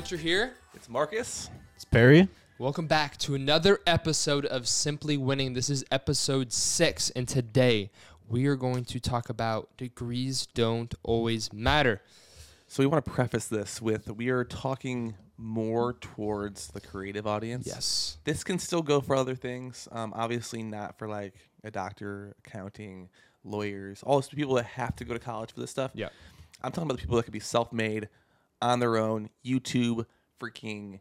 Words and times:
Hunter 0.00 0.16
here. 0.16 0.54
It's 0.72 0.88
Marcus. 0.88 1.50
It's 1.76 1.84
Perry. 1.84 2.26
Welcome 2.58 2.86
back 2.86 3.18
to 3.18 3.34
another 3.34 3.80
episode 3.86 4.46
of 4.46 4.66
Simply 4.66 5.18
Winning. 5.18 5.52
This 5.52 5.68
is 5.68 5.84
episode 5.90 6.54
six, 6.54 7.10
and 7.10 7.28
today 7.28 7.90
we 8.26 8.46
are 8.46 8.56
going 8.56 8.86
to 8.86 8.98
talk 8.98 9.28
about 9.28 9.76
degrees 9.76 10.46
don't 10.54 10.94
always 11.02 11.52
matter. 11.52 12.00
So 12.66 12.82
we 12.82 12.86
want 12.86 13.04
to 13.04 13.10
preface 13.10 13.46
this 13.46 13.82
with 13.82 14.08
we 14.08 14.30
are 14.30 14.42
talking 14.42 15.16
more 15.36 15.92
towards 15.92 16.68
the 16.68 16.80
creative 16.80 17.26
audience. 17.26 17.66
Yes. 17.66 18.16
This 18.24 18.42
can 18.42 18.58
still 18.58 18.80
go 18.80 19.02
for 19.02 19.14
other 19.14 19.34
things. 19.34 19.86
Um, 19.92 20.14
obviously 20.16 20.62
not 20.62 20.96
for 20.96 21.08
like 21.08 21.34
a 21.62 21.70
doctor, 21.70 22.34
accounting, 22.42 23.10
lawyers, 23.44 24.02
all 24.02 24.14
those 24.14 24.30
people 24.30 24.54
that 24.54 24.64
have 24.64 24.96
to 24.96 25.04
go 25.04 25.12
to 25.12 25.20
college 25.20 25.52
for 25.52 25.60
this 25.60 25.70
stuff. 25.70 25.90
Yeah. 25.92 26.08
I'm 26.62 26.72
talking 26.72 26.84
about 26.84 26.96
the 26.96 27.02
people 27.02 27.18
that 27.18 27.24
could 27.24 27.34
be 27.34 27.40
self-made 27.40 28.08
on 28.62 28.80
their 28.80 28.96
own, 28.96 29.30
YouTube, 29.44 30.06
freaking 30.40 31.00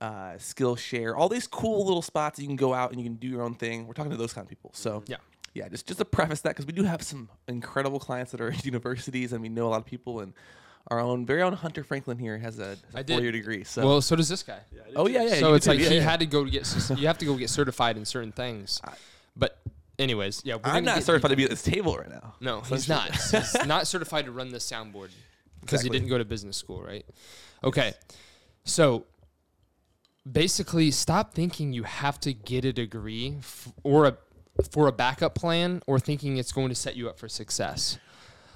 uh, 0.00 0.34
Skillshare, 0.38 1.14
all 1.16 1.28
these 1.28 1.46
cool 1.46 1.84
little 1.84 2.02
spots 2.02 2.38
you 2.38 2.46
can 2.46 2.56
go 2.56 2.72
out 2.74 2.90
and 2.90 3.00
you 3.00 3.04
can 3.04 3.16
do 3.16 3.28
your 3.28 3.42
own 3.42 3.54
thing. 3.54 3.86
We're 3.86 3.92
talking 3.94 4.10
to 4.12 4.16
those 4.16 4.32
kind 4.32 4.44
of 4.44 4.48
people. 4.48 4.70
So 4.74 5.02
Yeah. 5.06 5.16
yeah, 5.54 5.68
just 5.68 5.86
just 5.86 5.98
to 5.98 6.04
preface 6.04 6.40
that 6.42 6.50
because 6.50 6.66
we 6.66 6.72
do 6.72 6.84
have 6.84 7.02
some 7.02 7.28
incredible 7.48 8.00
clients 8.00 8.30
that 8.32 8.40
are 8.40 8.48
at 8.52 8.64
universities 8.64 9.32
and 9.32 9.42
we 9.42 9.48
know 9.48 9.66
a 9.66 9.70
lot 9.70 9.78
of 9.80 9.84
people 9.86 10.20
and 10.20 10.32
our 10.90 10.98
own 10.98 11.26
very 11.26 11.42
own 11.42 11.52
Hunter 11.52 11.84
Franklin 11.84 12.18
here 12.18 12.38
has 12.38 12.58
a, 12.58 12.76
I 12.94 13.00
a 13.00 13.04
did. 13.04 13.12
four 13.14 13.22
year 13.22 13.32
degree. 13.32 13.64
So 13.64 13.86
Well, 13.86 14.00
so 14.00 14.16
does 14.16 14.28
this 14.30 14.42
guy. 14.42 14.60
oh 14.96 15.06
yeah, 15.06 15.22
yeah. 15.24 15.34
so 15.34 15.52
it's 15.52 15.66
like 15.66 15.78
Yeah, 15.78 15.88
he 15.90 15.96
yeah. 15.96 16.00
had 16.02 16.20
to 16.20 16.26
go 16.26 16.44
to 16.44 16.50
get. 16.50 16.66
You 16.98 17.06
have 17.06 17.18
to 17.18 17.26
go 17.26 17.36
get 17.36 17.50
certified 17.50 17.98
in 17.98 18.06
certain 18.06 18.32
things. 18.32 18.80
But, 19.36 19.58
anyways, 19.98 20.42
yeah. 20.44 20.54
We're 20.56 20.62
I'm 20.64 20.84
not 20.84 21.02
certified 21.02 21.30
to 21.30 21.36
be 21.36 21.44
at 21.44 21.50
this 21.50 21.62
table 21.62 21.96
right 21.96 22.08
now. 22.08 22.34
No, 22.40 22.60
he's 22.62 22.88
not. 22.88 23.10
he's 23.14 23.54
not 23.66 23.86
certified 23.86 24.24
to 24.24 24.32
run 24.32 24.50
this 24.50 24.68
soundboard 24.68 25.10
because 25.60 25.80
he 25.82 25.86
Exactly. 25.88 25.98
didn't 25.98 26.08
go 26.10 26.18
to 26.18 26.24
business 26.24 26.56
school, 26.56 26.82
right? 26.82 27.04
Okay. 27.62 27.92
So 28.64 29.04
basically, 30.30 30.90
stop 30.90 31.34
thinking 31.34 31.72
you 31.72 31.84
have 31.84 32.20
to 32.20 32.32
get 32.32 32.64
a 32.64 32.72
degree 32.72 33.36
f- 33.38 33.72
or 33.82 34.06
a 34.06 34.16
for 34.70 34.88
a 34.88 34.92
backup 34.92 35.34
plan 35.34 35.82
or 35.86 35.98
thinking 35.98 36.36
it's 36.36 36.52
going 36.52 36.68
to 36.68 36.74
set 36.74 36.94
you 36.96 37.08
up 37.08 37.18
for 37.18 37.28
success. 37.28 37.98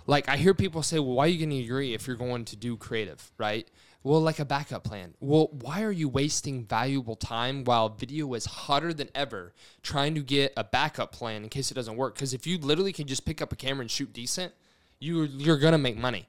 Like 0.06 0.28
I 0.28 0.36
hear 0.36 0.52
people 0.52 0.82
say, 0.82 0.98
"Well, 0.98 1.14
why 1.14 1.24
are 1.26 1.28
you 1.28 1.38
getting 1.38 1.58
a 1.58 1.62
degree 1.62 1.94
if 1.94 2.06
you're 2.06 2.16
going 2.16 2.44
to 2.46 2.56
do 2.56 2.76
creative?" 2.76 3.32
Right? 3.38 3.68
Well, 4.02 4.20
like 4.20 4.38
a 4.38 4.44
backup 4.44 4.84
plan. 4.84 5.14
Well, 5.18 5.48
why 5.50 5.82
are 5.82 5.90
you 5.90 6.10
wasting 6.10 6.66
valuable 6.66 7.16
time 7.16 7.64
while 7.64 7.88
video 7.88 8.34
is 8.34 8.44
hotter 8.44 8.92
than 8.92 9.08
ever 9.14 9.54
trying 9.82 10.14
to 10.14 10.20
get 10.22 10.52
a 10.58 10.64
backup 10.64 11.10
plan 11.10 11.42
in 11.42 11.48
case 11.48 11.70
it 11.70 11.74
doesn't 11.74 11.96
work? 11.96 12.12
Because 12.14 12.34
if 12.34 12.46
you 12.46 12.58
literally 12.58 12.92
can 12.92 13.06
just 13.06 13.24
pick 13.24 13.40
up 13.40 13.50
a 13.50 13.56
camera 13.56 13.80
and 13.80 13.90
shoot 13.90 14.12
decent, 14.12 14.52
you 15.00 15.22
you're 15.22 15.56
gonna 15.56 15.78
make 15.78 15.96
money. 15.96 16.28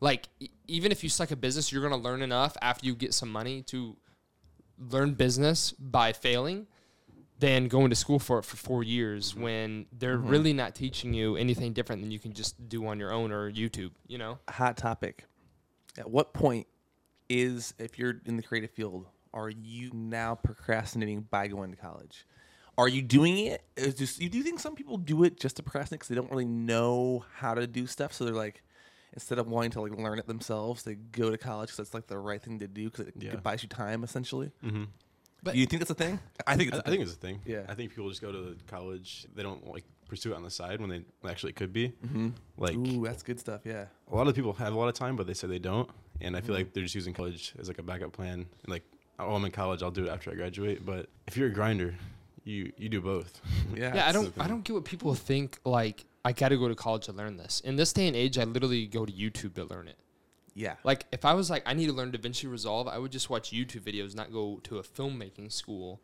Like 0.00 0.28
e- 0.40 0.50
even 0.66 0.92
if 0.92 1.02
you 1.02 1.10
suck 1.10 1.32
at 1.32 1.40
business, 1.40 1.72
you're 1.72 1.82
gonna 1.82 1.96
learn 1.96 2.22
enough 2.22 2.56
after 2.62 2.86
you 2.86 2.94
get 2.94 3.14
some 3.14 3.30
money 3.30 3.62
to 3.64 3.96
learn 4.78 5.14
business 5.14 5.72
by 5.72 6.12
failing 6.12 6.66
than 7.38 7.68
going 7.68 7.90
to 7.90 7.96
school 7.96 8.18
for 8.18 8.38
it 8.38 8.44
for 8.44 8.56
four 8.56 8.82
years 8.82 9.34
when 9.34 9.86
they're 9.92 10.18
mm-hmm. 10.18 10.28
really 10.28 10.52
not 10.52 10.74
teaching 10.74 11.14
you 11.14 11.36
anything 11.36 11.72
different 11.72 12.02
than 12.02 12.10
you 12.10 12.18
can 12.18 12.32
just 12.32 12.68
do 12.68 12.86
on 12.86 12.98
your 12.98 13.12
own 13.12 13.30
or 13.30 13.50
YouTube. 13.50 13.92
You 14.08 14.18
know? 14.18 14.38
Hot 14.48 14.76
topic. 14.76 15.24
At 15.96 16.10
what 16.10 16.34
point 16.34 16.66
is 17.28 17.74
if 17.78 17.98
you're 17.98 18.14
in 18.26 18.36
the 18.36 18.42
creative 18.42 18.70
field, 18.70 19.06
are 19.32 19.50
you 19.50 19.90
now 19.92 20.34
procrastinating 20.34 21.26
by 21.30 21.46
going 21.48 21.70
to 21.70 21.76
college? 21.76 22.26
Are 22.76 22.88
you 22.88 23.02
doing 23.02 23.38
it? 23.38 23.62
Is 23.76 23.94
just 23.94 24.20
you 24.20 24.28
do 24.28 24.38
you 24.38 24.44
think 24.44 24.60
some 24.60 24.74
people 24.74 24.98
do 24.98 25.24
it 25.24 25.38
just 25.38 25.56
to 25.56 25.62
procrastinate 25.62 26.00
because 26.00 26.08
they 26.08 26.14
don't 26.14 26.30
really 26.30 26.44
know 26.44 27.24
how 27.36 27.54
to 27.54 27.66
do 27.66 27.86
stuff? 27.86 28.12
So 28.12 28.24
they're 28.24 28.34
like, 28.34 28.62
instead 29.12 29.38
of 29.38 29.48
wanting 29.48 29.70
to 29.72 29.80
like 29.80 29.96
learn 29.96 30.18
it 30.18 30.26
themselves, 30.26 30.82
they 30.82 30.94
go 30.94 31.30
to 31.30 31.38
college 31.38 31.68
because 31.68 31.80
it's 31.80 31.94
like 31.94 32.06
the 32.06 32.18
right 32.18 32.42
thing 32.42 32.58
to 32.60 32.68
do 32.68 32.84
because 32.90 33.06
it, 33.08 33.14
Yeah. 33.18 33.32
it 33.32 33.42
buys 33.42 33.62
you 33.62 33.68
time 33.68 34.04
essentially. 34.04 34.50
Mm-hmm. 34.64 34.84
But- 35.42 35.54
you 35.56 35.66
think 35.66 35.80
that's 35.80 35.90
a 35.90 35.94
thing? 35.94 36.18
I 36.46 36.56
think 36.56 36.72
I, 36.72 36.78
it's. 36.78 36.86
I 36.88 36.90
think 36.90 37.02
it's 37.02 37.12
a 37.12 37.16
thing. 37.16 37.40
Yeah. 37.46 37.62
I 37.68 37.74
think 37.74 37.90
people 37.94 38.08
just 38.08 38.20
go 38.20 38.32
to 38.32 38.56
college. 38.66 39.26
They 39.34 39.42
don't 39.42 39.66
like 39.68 39.84
pursue 40.08 40.32
it 40.32 40.36
on 40.36 40.42
the 40.42 40.50
side 40.50 40.80
when 40.80 40.90
they 40.90 41.02
actually 41.30 41.52
could 41.52 41.72
be. 41.72 41.88
hmm 41.88 42.30
Like 42.56 42.74
Ooh, 42.76 43.04
that's 43.04 43.22
good 43.22 43.38
stuff. 43.38 43.60
Yeah. 43.64 43.86
a 44.10 44.16
lot 44.16 44.26
of 44.26 44.34
people 44.34 44.52
have 44.54 44.72
a 44.72 44.78
lot 44.78 44.88
of 44.88 44.94
time, 44.94 45.14
but 45.16 45.26
they 45.26 45.34
say 45.34 45.46
they 45.46 45.58
don't. 45.60 45.88
And 46.20 46.36
I 46.36 46.40
feel 46.40 46.54
like 46.56 46.72
they're 46.72 46.82
just 46.82 46.94
using 46.96 47.14
college 47.14 47.52
as 47.60 47.68
like 47.68 47.78
a 47.78 47.82
backup 47.84 48.12
plan. 48.12 48.32
And 48.40 48.68
like, 48.68 48.82
oh, 49.20 49.34
I'm 49.34 49.44
in 49.44 49.52
college. 49.52 49.82
I'll 49.84 49.92
do 49.92 50.06
it 50.06 50.08
after 50.08 50.32
I 50.32 50.34
graduate. 50.34 50.84
But 50.84 51.06
if 51.28 51.36
you're 51.36 51.46
a 51.48 51.52
grinder, 51.52 51.94
you 52.42 52.72
you 52.76 52.88
do 52.88 53.00
both. 53.00 53.40
Yeah. 53.76 53.94
Yeah, 53.94 54.08
I 54.08 54.12
don't 54.12 54.32
I 54.40 54.48
don't 54.48 54.64
get 54.64 54.72
what 54.72 54.84
people 54.86 55.14
think 55.14 55.60
like 55.64 56.04
I 56.28 56.32
got 56.32 56.50
to 56.50 56.58
go 56.58 56.68
to 56.68 56.74
college 56.74 57.06
to 57.06 57.12
learn 57.12 57.38
this. 57.38 57.60
In 57.64 57.76
this 57.76 57.92
day 57.94 58.06
and 58.06 58.14
age, 58.14 58.36
I 58.36 58.44
literally 58.44 58.86
go 58.86 59.06
to 59.06 59.12
YouTube 59.12 59.54
to 59.54 59.64
learn 59.64 59.88
it. 59.88 59.96
Yeah. 60.54 60.74
Like 60.84 61.06
if 61.10 61.24
I 61.24 61.32
was 61.32 61.48
like 61.48 61.62
I 61.64 61.72
need 61.72 61.86
to 61.86 61.92
learn 61.92 62.12
DaVinci 62.12 62.50
Resolve, 62.50 62.86
I 62.86 62.98
would 62.98 63.12
just 63.12 63.30
watch 63.30 63.50
YouTube 63.50 63.82
videos, 63.82 64.14
not 64.14 64.30
go 64.32 64.60
to 64.64 64.78
a 64.78 64.82
filmmaking 64.82 65.50
school 65.52 66.00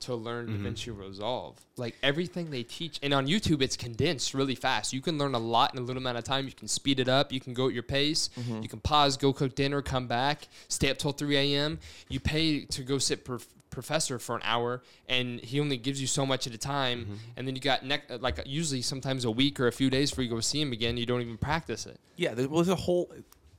to 0.00 0.14
learn 0.14 0.48
Mhm. 0.48 0.54
DaVinci 0.62 0.98
Resolve. 0.98 1.54
Like 1.76 1.94
everything 2.02 2.50
they 2.50 2.62
teach, 2.64 2.98
and 3.02 3.14
on 3.14 3.26
YouTube 3.26 3.62
it's 3.62 3.76
condensed 3.76 4.34
really 4.34 4.54
fast. 4.56 4.92
You 4.92 5.00
can 5.00 5.18
learn 5.18 5.34
a 5.34 5.38
lot 5.38 5.72
in 5.72 5.78
a 5.78 5.82
little 5.82 6.02
amount 6.02 6.18
of 6.18 6.24
time. 6.24 6.46
You 6.46 6.52
can 6.52 6.66
speed 6.68 6.98
it 6.98 7.08
up. 7.08 7.30
You 7.32 7.40
can 7.40 7.54
go 7.54 7.68
at 7.68 7.74
your 7.74 7.82
pace. 7.84 8.28
Mm-hmm. 8.40 8.62
You 8.62 8.68
can 8.68 8.80
pause, 8.80 9.16
go 9.16 9.32
cook 9.32 9.54
dinner, 9.54 9.80
come 9.82 10.06
back, 10.08 10.48
stay 10.68 10.90
up 10.90 10.98
till 10.98 11.12
3 11.12 11.36
a.m. 11.36 11.78
You 12.08 12.18
pay 12.20 12.64
to 12.64 12.82
go 12.82 12.98
sit 12.98 13.24
per 13.24 13.38
professor 13.74 14.18
for 14.18 14.36
an 14.36 14.42
hour, 14.44 14.82
and 15.08 15.40
he 15.40 15.60
only 15.60 15.76
gives 15.76 16.00
you 16.00 16.06
so 16.06 16.24
much 16.24 16.46
at 16.46 16.54
a 16.54 16.58
time. 16.58 17.00
Mm-hmm. 17.04 17.14
And 17.36 17.46
then 17.46 17.54
you 17.54 17.60
got 17.60 17.84
nec- 17.84 18.10
like 18.20 18.40
usually 18.46 18.80
sometimes 18.82 19.24
a 19.24 19.30
week 19.30 19.60
or 19.60 19.66
a 19.66 19.72
few 19.72 19.90
days 19.90 20.10
before 20.10 20.24
you 20.24 20.30
go 20.30 20.40
see 20.40 20.60
him 20.60 20.72
again. 20.72 20.96
You 20.96 21.04
don't 21.06 21.20
even 21.20 21.36
practice 21.36 21.84
it. 21.86 21.98
Yeah, 22.16 22.34
there 22.34 22.48
was 22.48 22.68
a 22.68 22.74
whole. 22.74 23.12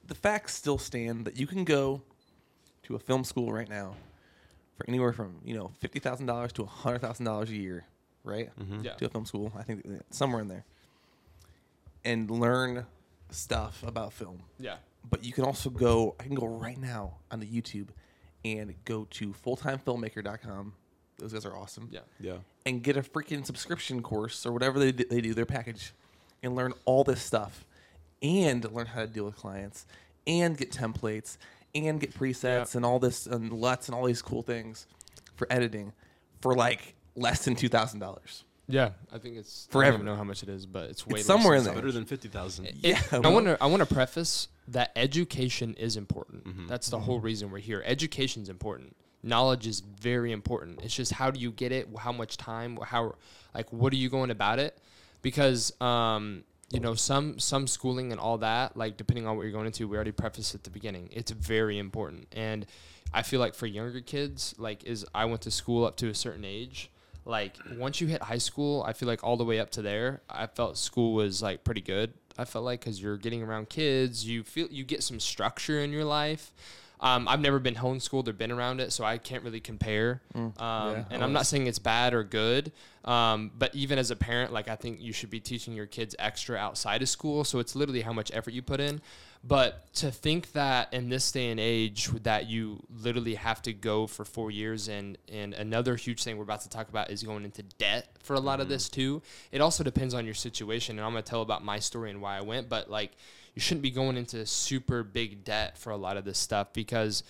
The 0.07 0.15
facts 0.15 0.55
still 0.55 0.77
stand 0.77 1.25
that 1.25 1.37
you 1.39 1.45
can 1.47 1.63
go 1.63 2.01
to 2.83 2.95
a 2.95 2.99
film 2.99 3.23
school 3.23 3.51
right 3.51 3.69
now 3.69 3.95
for 4.77 4.85
anywhere 4.87 5.13
from 5.13 5.35
you 5.43 5.55
know 5.55 5.71
fifty 5.79 5.99
thousand 5.99 6.25
dollars 6.25 6.51
to 6.53 6.65
hundred 6.65 6.99
thousand 6.99 7.25
dollars 7.25 7.49
a 7.49 7.55
year, 7.55 7.85
right? 8.23 8.49
Mhm. 8.59 8.83
Yeah. 8.83 8.93
To 8.95 9.05
a 9.05 9.09
film 9.09 9.25
school, 9.25 9.51
I 9.57 9.63
think 9.63 9.85
uh, 9.85 9.99
somewhere 10.09 10.41
in 10.41 10.47
there, 10.47 10.65
and 12.03 12.29
learn 12.29 12.85
stuff 13.31 13.83
about 13.85 14.13
film. 14.13 14.43
Yeah. 14.59 14.75
But 15.09 15.23
you 15.23 15.33
can 15.33 15.43
also 15.43 15.69
go. 15.69 16.15
I 16.19 16.23
can 16.23 16.35
go 16.35 16.47
right 16.47 16.77
now 16.79 17.15
on 17.31 17.39
the 17.39 17.45
YouTube 17.47 17.89
and 18.45 18.75
go 18.85 19.05
to 19.09 19.33
fulltimefilmmaker.com. 19.33 20.73
Those 21.17 21.33
guys 21.33 21.45
are 21.45 21.55
awesome 21.57 21.89
Yeah. 21.91 22.01
Yeah. 22.19 22.37
and 22.65 22.83
get 22.83 22.97
a 22.97 23.01
freaking 23.01 23.45
subscription 23.45 24.01
course 24.01 24.45
or 24.45 24.51
whatever 24.51 24.79
they, 24.79 24.91
do- 24.91 25.05
they 25.09 25.21
do 25.21 25.33
their 25.33 25.45
package 25.45 25.93
and 26.43 26.55
learn 26.55 26.73
all 26.85 27.03
this 27.03 27.21
stuff 27.21 27.65
and 28.21 28.69
learn 28.71 28.87
how 28.87 29.01
to 29.01 29.07
deal 29.07 29.25
with 29.25 29.35
clients 29.35 29.85
and 30.27 30.57
get 30.57 30.71
templates 30.71 31.37
and 31.73 31.99
get 31.99 32.13
presets 32.13 32.73
Yeah. 32.73 32.77
and 32.77 32.85
all 32.85 32.99
this 32.99 33.25
and 33.27 33.51
LUTs 33.51 33.87
and 33.87 33.95
all 33.95 34.05
these 34.05 34.21
cool 34.21 34.43
things 34.43 34.87
for 35.35 35.47
editing 35.49 35.93
for 36.41 36.53
like 36.53 36.95
less 37.15 37.45
than 37.45 37.55
$2,000. 37.55 38.43
Yeah, 38.67 38.89
I 39.13 39.19
think 39.19 39.37
it's 39.37 39.67
forever. 39.69 39.87
I 39.87 39.91
don't 39.91 39.99
even 40.01 40.05
know 40.07 40.15
how 40.17 40.23
much 40.23 40.41
it 40.43 40.49
is, 40.49 40.65
but 40.65 40.89
it's 40.89 41.05
way 41.07 41.19
It's 41.19 41.29
less 41.29 41.37
somewhere 41.37 41.55
in 41.55 41.63
there. 41.63 41.73
some. 41.73 41.81
Better 41.81 41.91
than 41.91 42.05
fifty 42.05 42.27
thousand. 42.29 42.67
Yeah, 42.81 42.99
I 43.11 43.19
well- 43.19 43.33
want 43.33 43.45
to 43.45 43.57
I 43.61 43.67
want 43.67 43.87
to 43.87 43.93
preface 43.93 44.47
that 44.67 44.91
education 44.95 45.75
is 45.75 45.95
important. 45.97 46.43
Mhm. 46.45 46.67
That's 46.67 46.89
the 46.89 46.99
whole 46.99 47.19
reason 47.19 47.51
we're 47.51 47.59
here. 47.59 47.83
Education 47.85 48.41
is 48.41 48.49
important. 48.49 48.95
Knowledge 49.21 49.67
is 49.67 49.79
very 49.79 50.31
important. 50.31 50.81
It's 50.83 50.93
just 50.95 51.13
how 51.13 51.31
do 51.31 51.39
you 51.39 51.51
get 51.51 51.71
it? 51.71 51.87
How 51.97 52.11
much 52.11 52.37
time? 52.37 52.77
How 52.77 53.15
like 53.53 53.71
what 53.71 53.93
are 53.93 53.97
you 53.97 54.09
going 54.09 54.31
about 54.31 54.59
it? 54.59 54.77
Because 55.21 55.79
um, 55.81 56.43
you 56.71 56.79
know 56.79 56.93
some 56.95 57.39
some 57.39 57.67
schooling 57.67 58.11
and 58.11 58.19
all 58.19 58.37
that 58.39 58.75
like 58.75 58.97
depending 58.97 59.25
on 59.27 59.35
what 59.37 59.43
you're 59.43 59.51
going 59.51 59.65
into. 59.67 59.87
We 59.87 59.95
already 59.95 60.11
prefaced 60.11 60.55
at 60.55 60.63
the 60.63 60.69
beginning. 60.69 61.09
It's 61.11 61.31
very 61.31 61.77
important, 61.79 62.27
and 62.31 62.65
I 63.13 63.21
feel 63.21 63.39
like 63.39 63.55
for 63.55 63.65
younger 63.67 64.01
kids, 64.01 64.53
like 64.57 64.83
is 64.83 65.05
I 65.13 65.25
went 65.25 65.41
to 65.43 65.51
school 65.51 65.85
up 65.85 65.95
to 65.97 66.09
a 66.09 66.15
certain 66.15 66.45
age. 66.45 66.89
Like 67.23 67.55
once 67.77 68.01
you 68.01 68.07
hit 68.07 68.21
high 68.21 68.37
school, 68.37 68.83
I 68.83 68.93
feel 68.93 69.07
like 69.07 69.23
all 69.23 69.37
the 69.37 69.45
way 69.45 69.59
up 69.59 69.71
to 69.71 69.81
there, 69.81 70.21
I 70.29 70.45
felt 70.47 70.77
school 70.77 71.13
was 71.13 71.41
like 71.41 71.63
pretty 71.63 71.81
good. 71.81 72.13
I 72.37 72.45
felt 72.45 72.65
like 72.65 72.81
because 72.81 73.01
you're 73.01 73.17
getting 73.17 73.43
around 73.43 73.69
kids, 73.69 74.25
you 74.27 74.43
feel 74.43 74.67
you 74.69 74.83
get 74.83 75.03
some 75.03 75.19
structure 75.19 75.79
in 75.79 75.91
your 75.91 76.05
life. 76.05 76.51
Um, 76.99 77.27
I've 77.27 77.41
never 77.41 77.59
been 77.59 77.75
homeschooled 77.75 78.27
or 78.27 78.33
been 78.33 78.51
around 78.51 78.79
it, 78.79 78.93
so 78.93 79.03
I 79.03 79.17
can't 79.17 79.43
really 79.43 79.59
compare. 79.59 80.21
um, 80.33 80.51
yeah, 80.57 81.03
and 81.11 81.23
I'm 81.23 81.33
not 81.33 81.45
saying 81.45 81.67
it's 81.67 81.79
bad 81.79 82.13
or 82.13 82.23
good, 82.23 82.71
um, 83.03 83.51
but 83.57 83.75
even 83.75 83.99
as 83.99 84.11
a 84.11 84.15
parent, 84.15 84.53
like 84.53 84.67
I 84.69 84.75
think 84.75 85.01
you 85.01 85.11
should 85.13 85.29
be 85.29 85.39
teaching 85.39 85.73
your 85.73 85.85
kids 85.85 86.15
extra 86.19 86.57
outside 86.57 87.01
of 87.01 87.09
school. 87.09 87.43
So 87.43 87.59
it's 87.59 87.75
literally 87.75 88.01
how 88.01 88.13
much 88.13 88.31
effort 88.33 88.53
you 88.53 88.61
put 88.61 88.79
in. 88.79 89.01
But 89.47 89.93
to 89.95 90.09
think 90.09 90.53
that 90.53 90.91
in 90.91 91.09
this 91.09 91.31
day 91.31 91.51
and 91.51 91.59
age 91.59 92.07
that 92.23 92.47
you 92.49 92.81
literally 92.89 93.35
have 93.35 93.61
to 93.63 93.73
go 93.73 94.07
for 94.07 94.25
four 94.25 94.49
years 94.49 94.87
and 94.87 95.19
and 95.31 95.53
another 95.53 95.95
huge 95.95 96.23
thing 96.23 96.37
we're 96.37 96.43
about 96.43 96.61
to 96.61 96.69
talk 96.69 96.89
about 96.89 97.11
is 97.11 97.21
going 97.21 97.45
into 97.45 97.61
debt 97.77 98.07
for 98.23 98.33
a 98.33 98.39
lot 98.39 98.59
of 98.59 98.69
this 98.69 98.89
too. 98.89 99.21
It 99.51 99.61
also 99.61 99.83
depends 99.83 100.15
on 100.15 100.25
your 100.25 100.33
situation, 100.33 100.97
and 100.97 101.05
I'm 101.05 101.11
gonna 101.11 101.21
tell 101.21 101.43
about 101.43 101.63
my 101.63 101.77
story 101.77 102.09
and 102.09 102.21
why 102.23 102.37
I 102.37 102.41
went. 102.41 102.69
But 102.69 102.89
like, 102.89 103.11
you 103.55 103.61
shouldn't 103.61 103.81
be 103.81 103.91
going 103.91 104.17
into 104.17 104.45
super 104.45 105.01
big 105.03 105.43
debt 105.43 105.77
for 105.77 105.91
a 105.91 105.97
lot 105.97 106.17
of 106.17 106.25
this 106.25 106.37
stuff 106.37 106.73
because 106.73 107.23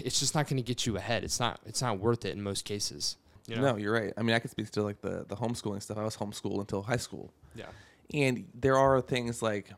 it's 0.00 0.20
just 0.20 0.34
not 0.34 0.48
gonna 0.48 0.62
get 0.62 0.86
you 0.86 0.96
ahead. 0.96 1.24
It's 1.24 1.40
not 1.40 1.60
it's 1.64 1.80
not 1.80 1.98
worth 1.98 2.24
it 2.24 2.32
in 2.36 2.42
most 2.42 2.64
cases. 2.64 3.16
You 3.46 3.56
know? 3.56 3.62
No, 3.72 3.76
you're 3.76 3.92
right. 3.92 4.12
I 4.16 4.22
mean, 4.22 4.36
I 4.36 4.38
could 4.38 4.50
speak 4.52 4.70
to 4.70 4.82
like 4.82 5.00
the, 5.00 5.24
the 5.28 5.34
homeschooling 5.34 5.82
stuff. 5.82 5.98
I 5.98 6.04
was 6.04 6.16
homeschooled 6.16 6.60
until 6.60 6.82
high 6.82 6.96
school. 6.96 7.32
Yeah. 7.56 7.66
And 8.14 8.46
there 8.54 8.76
are 8.76 9.00
things 9.00 9.42
like 9.42 9.70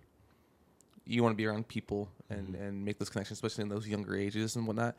you 1.06 1.22
want 1.22 1.32
to 1.32 1.36
be 1.36 1.46
around 1.46 1.68
people 1.68 2.10
and 2.30 2.48
Mhm. 2.54 2.60
and 2.60 2.84
make 2.84 2.98
those 2.98 3.08
connections, 3.10 3.38
especially 3.38 3.62
in 3.62 3.68
those 3.68 3.86
younger 3.86 4.16
ages 4.16 4.56
and 4.56 4.66
whatnot. 4.66 4.96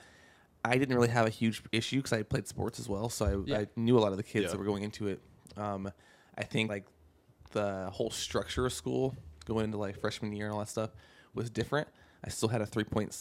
I 0.64 0.78
didn't 0.80 0.96
really 0.96 1.10
have 1.10 1.28
a 1.28 1.32
huge 1.32 1.62
issue 1.72 1.98
because 1.98 2.14
I 2.14 2.24
played 2.24 2.48
sports 2.48 2.80
as 2.80 2.90
well, 2.90 3.10
so 3.10 3.26
I, 3.26 3.50
Yeah. 3.50 3.58
I 3.60 3.68
knew 3.76 3.98
a 3.98 4.02
lot 4.02 4.12
of 4.12 4.18
the 4.18 4.24
kids 4.24 4.46
Yeah. 4.46 4.52
that 4.52 4.58
were 4.58 4.66
going 4.66 4.82
into 4.84 5.08
it. 5.08 5.22
Um, 5.58 5.92
I 6.38 6.44
think 6.44 6.70
like 6.70 6.86
the 7.52 7.90
whole 7.92 8.10
structure 8.10 8.66
of 8.66 8.74
school 8.74 9.16
going 9.46 9.66
into 9.66 9.78
like 9.78 10.00
freshman 10.00 10.34
year 10.34 10.46
and 10.48 10.54
all 10.54 10.60
that 10.60 10.70
stuff 10.70 10.90
was 11.34 11.50
different. 11.50 11.88
I 12.24 12.30
still 12.30 12.50
had 12.50 12.62
a 12.62 12.66
three 12.66 12.84
point 12.84 13.14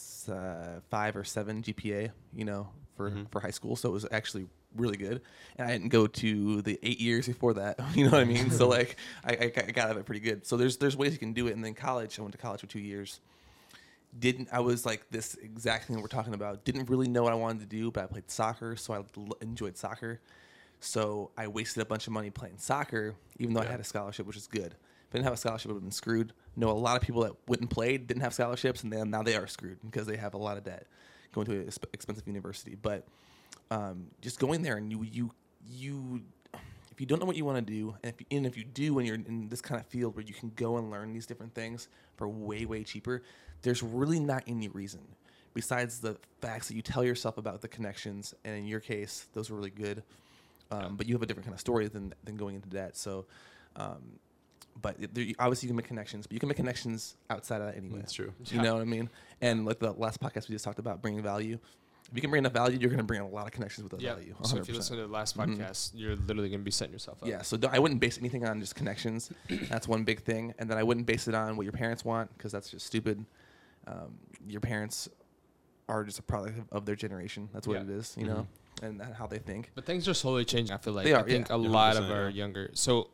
five 0.90 1.16
or 1.16 1.24
seven 1.24 1.62
GPA, 1.62 2.10
you 2.34 2.44
know, 2.44 2.68
for 2.96 3.10
Mhm. 3.10 3.30
for 3.30 3.40
high 3.40 3.50
school, 3.50 3.76
so 3.76 3.88
it 3.90 3.92
was 3.92 4.06
actually 4.10 4.46
really 4.76 4.96
good. 4.96 5.20
And 5.56 5.68
I 5.68 5.72
didn't 5.72 5.90
go 5.90 6.06
to 6.06 6.62
the 6.62 6.78
eight 6.82 7.00
years 7.00 7.26
before 7.26 7.54
that, 7.54 7.78
you 7.94 8.04
know 8.04 8.12
what 8.12 8.20
I 8.20 8.24
mean? 8.24 8.50
so 8.50 8.66
like 8.78 8.96
I, 9.24 9.32
I 9.32 9.46
got 9.48 9.64
I 9.64 9.70
got 9.72 9.84
out 9.86 9.90
of 9.92 9.96
it 9.98 10.06
pretty 10.06 10.20
good. 10.20 10.46
So 10.46 10.56
there's 10.56 10.78
there's 10.78 10.96
ways 10.96 11.12
you 11.12 11.18
can 11.18 11.32
do 11.32 11.46
it. 11.48 11.52
And 11.54 11.64
then 11.64 11.74
college, 11.74 12.18
I 12.18 12.22
went 12.22 12.32
to 12.32 12.38
college 12.38 12.60
for 12.60 12.66
two 12.66 12.80
years. 12.80 13.20
Didn't 14.16 14.48
I 14.52 14.60
was 14.60 14.86
like 14.86 15.04
this 15.10 15.34
exact 15.34 15.86
thing 15.88 16.00
we're 16.00 16.06
talking 16.06 16.34
about. 16.34 16.64
Didn't 16.64 16.88
really 16.88 17.08
know 17.08 17.24
what 17.24 17.32
I 17.32 17.36
wanted 17.36 17.60
to 17.60 17.66
do, 17.66 17.90
but 17.90 18.04
I 18.04 18.06
played 18.06 18.30
soccer, 18.30 18.76
so 18.76 18.94
I 18.94 18.98
l- 18.98 19.36
enjoyed 19.40 19.76
soccer. 19.76 20.20
So 20.80 21.30
I 21.36 21.48
wasted 21.48 21.82
a 21.82 21.86
bunch 21.86 22.06
of 22.06 22.12
money 22.12 22.30
playing 22.30 22.58
soccer, 22.58 23.14
even 23.38 23.54
though 23.54 23.60
I 23.62 23.64
had 23.64 23.80
a 23.80 23.84
scholarship, 23.84 24.26
which 24.26 24.36
is 24.36 24.46
good. 24.46 24.76
Didn't 25.14 25.26
have 25.26 25.34
a 25.34 25.37
scholarship, 25.37 25.70
I 25.70 25.75
would 25.75 25.78
have 25.78 25.84
been 25.84 25.93
screwed. 25.93 26.32
Know 26.56 26.70
a 26.70 26.72
lot 26.72 26.96
of 26.96 27.02
people 27.02 27.22
that 27.22 27.34
went 27.46 27.61
and 27.61 27.70
played 27.70 28.08
didn't 28.08 28.22
have 28.22 28.34
scholarships, 28.34 28.82
and 28.82 28.93
then 28.93 29.11
now 29.11 29.22
they 29.22 29.37
are 29.37 29.46
screwed 29.46 29.78
because 29.88 30.08
they 30.08 30.16
have 30.16 30.34
a 30.34 30.38
lot 30.38 30.56
of 30.56 30.64
debt 30.64 30.88
going 31.32 31.46
to 31.46 31.52
an 31.52 31.64
exp- 31.64 31.84
expensive 31.93 32.26
university. 32.26 32.75
But 32.75 33.06
um, 33.70 34.08
just 34.20 34.40
going 34.40 34.62
there 34.62 34.76
and 34.76 34.90
you 34.90 35.05
you 35.05 35.31
you 35.70 36.22
if 36.52 37.00
you 37.00 37.06
don't 37.06 37.20
know 37.20 37.26
what 37.26 37.37
you 37.37 37.44
want 37.44 37.64
to 37.64 37.72
do, 37.72 37.94
and 38.02 38.12
if 38.12 38.20
you, 38.20 38.26
and 38.37 38.44
if 38.44 38.56
you 38.56 38.64
do, 38.64 38.99
and 38.99 39.06
you're 39.06 39.14
in 39.16 39.49
this 39.49 39.61
kind 39.61 39.81
of 39.81 39.87
field 39.87 40.16
where 40.16 40.25
you 40.25 40.34
can 40.34 40.50
go 40.56 40.78
and 40.78 40.90
learn 40.90 41.12
these 41.12 41.26
different 41.26 41.55
things 41.55 41.87
for 42.17 42.26
way 42.26 42.64
way 42.64 42.82
cheaper, 42.82 43.22
there's 43.62 43.84
really 43.84 44.19
not 44.19 44.43
any 44.49 44.67
reason 44.67 45.00
besides 45.55 46.00
the 46.00 46.17
facts 46.40 46.67
that 46.67 46.75
you 46.75 46.82
tell 46.82 47.05
yourself 47.05 47.38
about 47.38 47.60
the 47.60 47.69
connections. 47.69 48.34
And 48.44 48.56
in 48.56 48.67
your 48.67 48.81
case, 48.81 49.26
those 49.32 49.49
were 49.49 49.56
really 49.56 49.70
good. 49.70 50.02
Um, 50.72 50.96
but 50.96 51.06
you 51.06 51.14
have 51.14 51.22
a 51.22 51.26
different 51.26 51.46
kind 51.46 51.55
of 51.55 51.60
story 51.60 51.87
than 51.87 52.14
than 52.25 52.37
going 52.37 52.56
into 52.56 52.69
debt. 52.69 52.96
So. 52.96 53.26
Um, 53.76 54.20
but 54.80 54.96
it- 55.00 55.14
there, 55.14 55.26
obviously, 55.38 55.66
you 55.66 55.70
can 55.70 55.76
make 55.76 55.86
connections, 55.86 56.26
but 56.26 56.32
you 56.34 56.40
can 56.40 56.48
make 56.48 56.56
connections 56.56 57.16
outside 57.30 57.60
of 57.60 57.66
that 57.68 57.76
anyway. 57.76 57.98
That's 58.00 58.12
true. 58.12 58.32
You 58.46 58.60
know 58.62 58.74
what 58.74 58.82
I 58.82 58.84
mean? 58.84 59.08
And 59.40 59.64
like 59.66 59.78
the 59.78 59.92
last 59.92 60.20
podcast 60.20 60.48
we 60.48 60.54
just 60.54 60.64
talked 60.64 60.78
about 60.78 61.00
bringing 61.02 61.22
value. 61.22 61.58
If 62.10 62.14
you 62.14 62.20
can 62.20 62.30
bring 62.30 62.40
enough 62.40 62.52
value, 62.52 62.78
you're 62.78 62.90
going 62.90 62.98
to 62.98 63.04
bring 63.04 63.20
a 63.22 63.26
lot 63.28 63.46
of 63.46 63.52
connections 63.52 63.82
with 63.84 63.92
that 63.92 64.00
Yeah. 64.02 64.14
value. 64.14 64.34
So 64.42 64.58
if 64.58 64.68
you 64.68 64.74
listen 64.74 64.96
to 64.96 65.02
the 65.06 65.08
last 65.08 65.36
Mhm. 65.38 65.56
podcast, 65.56 65.92
you're 65.94 66.16
literally 66.16 66.50
gonna 66.50 66.62
be 66.62 66.70
setting 66.70 66.92
yourself 66.92 67.22
up. 67.22 67.28
Yeah, 67.28 67.40
so 67.40 67.56
don't, 67.56 67.72
I 67.72 67.78
wouldn't 67.78 67.98
base 67.98 68.18
anything 68.18 68.44
on 68.46 68.60
just 68.60 68.74
connections. 68.74 69.30
That's 69.70 69.88
one 69.88 70.04
big 70.04 70.22
thing, 70.22 70.52
and 70.58 70.70
then 70.70 70.76
I 70.76 70.82
wouldn't 70.82 71.06
base 71.06 71.28
it 71.28 71.34
on 71.34 71.56
what 71.56 71.62
your 71.62 71.72
parents 71.72 72.04
want 72.04 72.36
because 72.36 72.52
that's 72.52 72.70
just 72.70 72.84
stupid. 72.86 73.24
Um, 73.86 74.18
your 74.46 74.60
parents 74.60 75.08
are 75.88 76.04
just 76.04 76.18
a 76.18 76.22
product 76.22 76.58
of, 76.58 76.64
of 76.72 76.84
their 76.86 76.94
generation. 76.96 77.48
That's 77.54 77.66
what 77.66 77.74
Yeah. 77.74 77.80
Mm-hmm. 77.84 77.92
it 77.92 77.96
is, 77.96 78.14
you 78.18 78.26
know, 78.26 78.46
and 78.82 79.00
that- 79.00 79.14
how 79.14 79.26
they 79.26 79.38
think. 79.38 79.70
But 79.74 79.86
things 79.86 80.06
are 80.06 80.14
slowly 80.14 80.44
changing. 80.44 80.74
I 80.74 80.78
feel 80.78 80.92
like 80.92 81.04
They 81.04 81.14
are, 81.14 81.20
I 81.20 81.26
think 81.26 81.48
yeah. 81.48 81.56
a 81.56 81.56
lot 81.56 81.96
of 81.96 82.10
our 82.10 82.24
yeah. 82.24 82.36
younger 82.36 82.70
so 82.74 83.08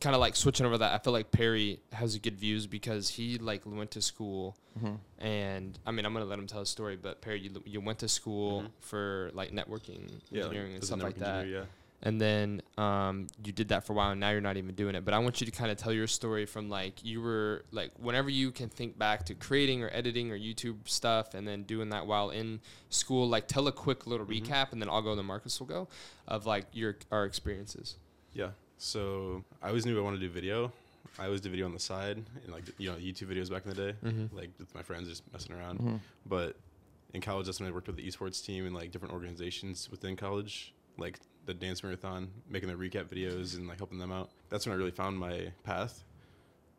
kind 0.00 0.14
of 0.14 0.20
like 0.20 0.36
switching 0.36 0.64
over 0.66 0.78
that. 0.78 0.92
I 0.92 0.98
feel 0.98 1.12
like 1.12 1.30
Perry 1.30 1.80
has 1.92 2.16
good 2.18 2.38
views 2.38 2.66
because 2.66 3.08
he 3.08 3.38
like 3.38 3.62
went 3.66 3.90
to 3.92 4.02
school 4.02 4.56
Mm-hmm. 4.78 4.94
and 5.26 5.76
I 5.84 5.90
mean 5.90 6.06
I'm 6.06 6.12
gonna 6.12 6.24
let 6.24 6.38
him 6.38 6.46
tell 6.46 6.60
his 6.60 6.68
story. 6.68 6.96
But 6.96 7.20
Perry, 7.20 7.40
you 7.40 7.50
you 7.66 7.80
went 7.80 7.98
to 8.00 8.08
school 8.08 8.62
Mhm. 8.62 8.70
for 8.80 9.30
like 9.34 9.50
networking, 9.50 10.08
Yeah, 10.30 10.42
like, 10.42 10.44
engineering, 10.44 10.74
and 10.74 10.84
stuff 10.84 11.02
like 11.02 11.18
that. 11.18 11.40
engineer, 11.40 11.66
And 12.00 12.20
then 12.20 12.62
um, 12.76 13.26
you 13.44 13.50
did 13.52 13.70
that 13.70 13.82
for 13.84 13.92
a 13.92 13.96
while, 13.96 14.12
and 14.12 14.20
now 14.20 14.30
you're 14.30 14.40
not 14.40 14.56
even 14.56 14.76
doing 14.76 14.94
it. 14.94 15.04
But 15.04 15.14
I 15.14 15.18
want 15.18 15.40
you 15.40 15.46
to 15.46 15.50
kind 15.50 15.72
of 15.72 15.78
tell 15.78 15.92
your 15.92 16.06
story 16.06 16.46
from 16.46 16.68
like 16.70 17.04
you 17.04 17.20
were 17.20 17.64
like 17.72 17.90
whenever 17.98 18.30
you 18.30 18.52
can 18.52 18.68
think 18.68 18.96
back 18.96 19.24
to 19.26 19.34
creating 19.34 19.82
or 19.82 19.90
editing 19.92 20.30
or 20.30 20.38
YouTube 20.38 20.88
stuff, 20.88 21.34
and 21.34 21.44
then 21.48 21.64
doing 21.64 21.88
that 21.88 22.06
while 22.06 22.30
in 22.30 22.60
school. 22.88 23.28
Like 23.28 23.48
tell 23.48 23.66
a 23.66 23.72
quick 23.72 24.06
little 24.06 24.26
Mhm. 24.26 24.42
recap, 24.46 24.70
and 24.70 24.80
then 24.80 24.88
I'll 24.88 25.02
go, 25.02 25.10
and 25.10 25.18
then 25.18 25.26
Marcus 25.26 25.58
will 25.58 25.66
go 25.66 25.88
of 26.28 26.46
like 26.46 26.66
your 26.72 26.94
our 27.10 27.24
experiences. 27.24 27.96
Yeah. 28.32 28.50
So 28.78 29.44
I 29.62 29.68
always 29.68 29.84
knew 29.86 29.98
I 29.98 30.02
wanted 30.02 30.20
to 30.20 30.26
do 30.26 30.32
video. 30.32 30.72
I 31.18 31.24
always 31.24 31.40
did 31.40 31.50
video 31.50 31.66
on 31.66 31.72
the 31.72 31.80
side 31.80 32.16
and 32.44 32.52
like 32.52 32.64
you 32.78 32.90
know 32.90 32.96
YouTube 32.96 33.28
videos 33.34 33.50
back 33.50 33.64
in 33.64 33.70
the 33.70 33.76
day, 33.92 33.96
Mm-hmm. 34.04 34.36
like 34.36 34.50
with 34.58 34.74
my 34.74 34.82
friends 34.82 35.08
just 35.08 35.22
messing 35.32 35.54
around. 35.54 35.80
Mhm. 35.80 36.00
But 36.26 36.56
in 37.14 37.20
college, 37.20 37.46
that's 37.46 37.58
when 37.60 37.68
I 37.68 37.72
worked 37.72 37.86
with 37.88 37.96
the 37.96 38.06
esports 38.06 38.44
team 38.44 38.66
and 38.66 38.74
like 38.74 38.90
different 38.92 39.14
organizations 39.14 39.90
within 39.90 40.14
college, 40.16 40.74
like 40.96 41.18
the 41.46 41.54
dance 41.54 41.82
marathon, 41.82 42.28
making 42.48 42.68
the 42.68 42.74
recap 42.74 43.06
videos 43.06 43.56
and 43.56 43.66
like 43.66 43.78
helping 43.78 43.98
them 43.98 44.12
out. 44.12 44.30
That's 44.50 44.66
when 44.66 44.74
I 44.74 44.76
really 44.78 44.90
found 44.90 45.18
my 45.18 45.50
path. 45.64 46.04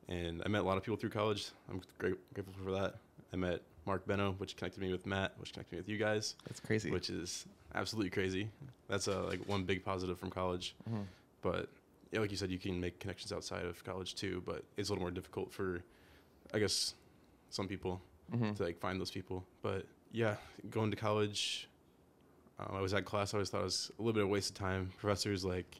And 0.07 0.41
I 0.45 0.47
met 0.49 0.61
a 0.61 0.63
lot 0.63 0.77
of 0.77 0.83
people 0.83 0.97
through 0.97 1.09
college. 1.11 1.49
I'm 1.69 1.81
great, 1.97 2.15
grateful 2.33 2.53
for 2.63 2.71
that. 2.71 2.95
I 3.33 3.35
met 3.35 3.61
Mark 3.85 4.07
Benno, 4.07 4.33
which 4.37 4.55
connected 4.55 4.81
me 4.81 4.91
with 4.91 5.05
Matt, 5.05 5.33
which 5.37 5.53
connected 5.53 5.73
me 5.73 5.79
with 5.81 5.89
you 5.89 5.97
guys, 5.97 6.35
That's 6.47 6.59
crazy. 6.59 6.89
which 6.91 7.09
is 7.09 7.45
absolutely 7.75 8.09
crazy. 8.09 8.49
That's 8.87 9.07
a 9.07 9.21
like 9.21 9.39
one 9.47 9.63
big 9.65 9.83
positive 9.83 10.17
from 10.17 10.29
college. 10.29 10.75
Mhm. 10.89 11.05
But 11.41 11.69
like 12.13 12.31
you 12.31 12.37
said, 12.37 12.49
you 12.49 12.57
can 12.59 12.79
make 12.79 12.99
connections 12.99 13.31
outside 13.31 13.65
of 13.65 13.83
college 13.83 14.15
too. 14.15 14.41
But 14.45 14.63
it's 14.77 14.89
a 14.89 14.91
little 14.93 15.03
more 15.03 15.11
difficult 15.11 15.51
for, 15.51 15.81
I 16.53 16.59
guess, 16.59 16.93
some 17.49 17.67
people 17.67 18.01
Mhm. 18.31 18.55
to 18.57 18.63
like 18.63 18.79
find 18.79 18.99
those 18.99 19.11
people. 19.11 19.43
But 19.61 19.85
yeah, 20.11 20.35
going 20.69 20.89
to 20.91 20.97
college, 20.97 21.67
um, 22.59 22.75
I 22.75 22.81
was 22.81 22.93
at 22.93 23.05
class. 23.05 23.33
I 23.33 23.37
always 23.37 23.49
thought 23.49 23.61
it 23.61 23.65
was 23.65 23.91
a 23.97 24.01
little 24.01 24.13
bit 24.13 24.23
of 24.23 24.29
a 24.29 24.31
waste 24.31 24.49
of 24.51 24.55
time. 24.57 24.91
Professors 24.97 25.45
like, 25.45 25.79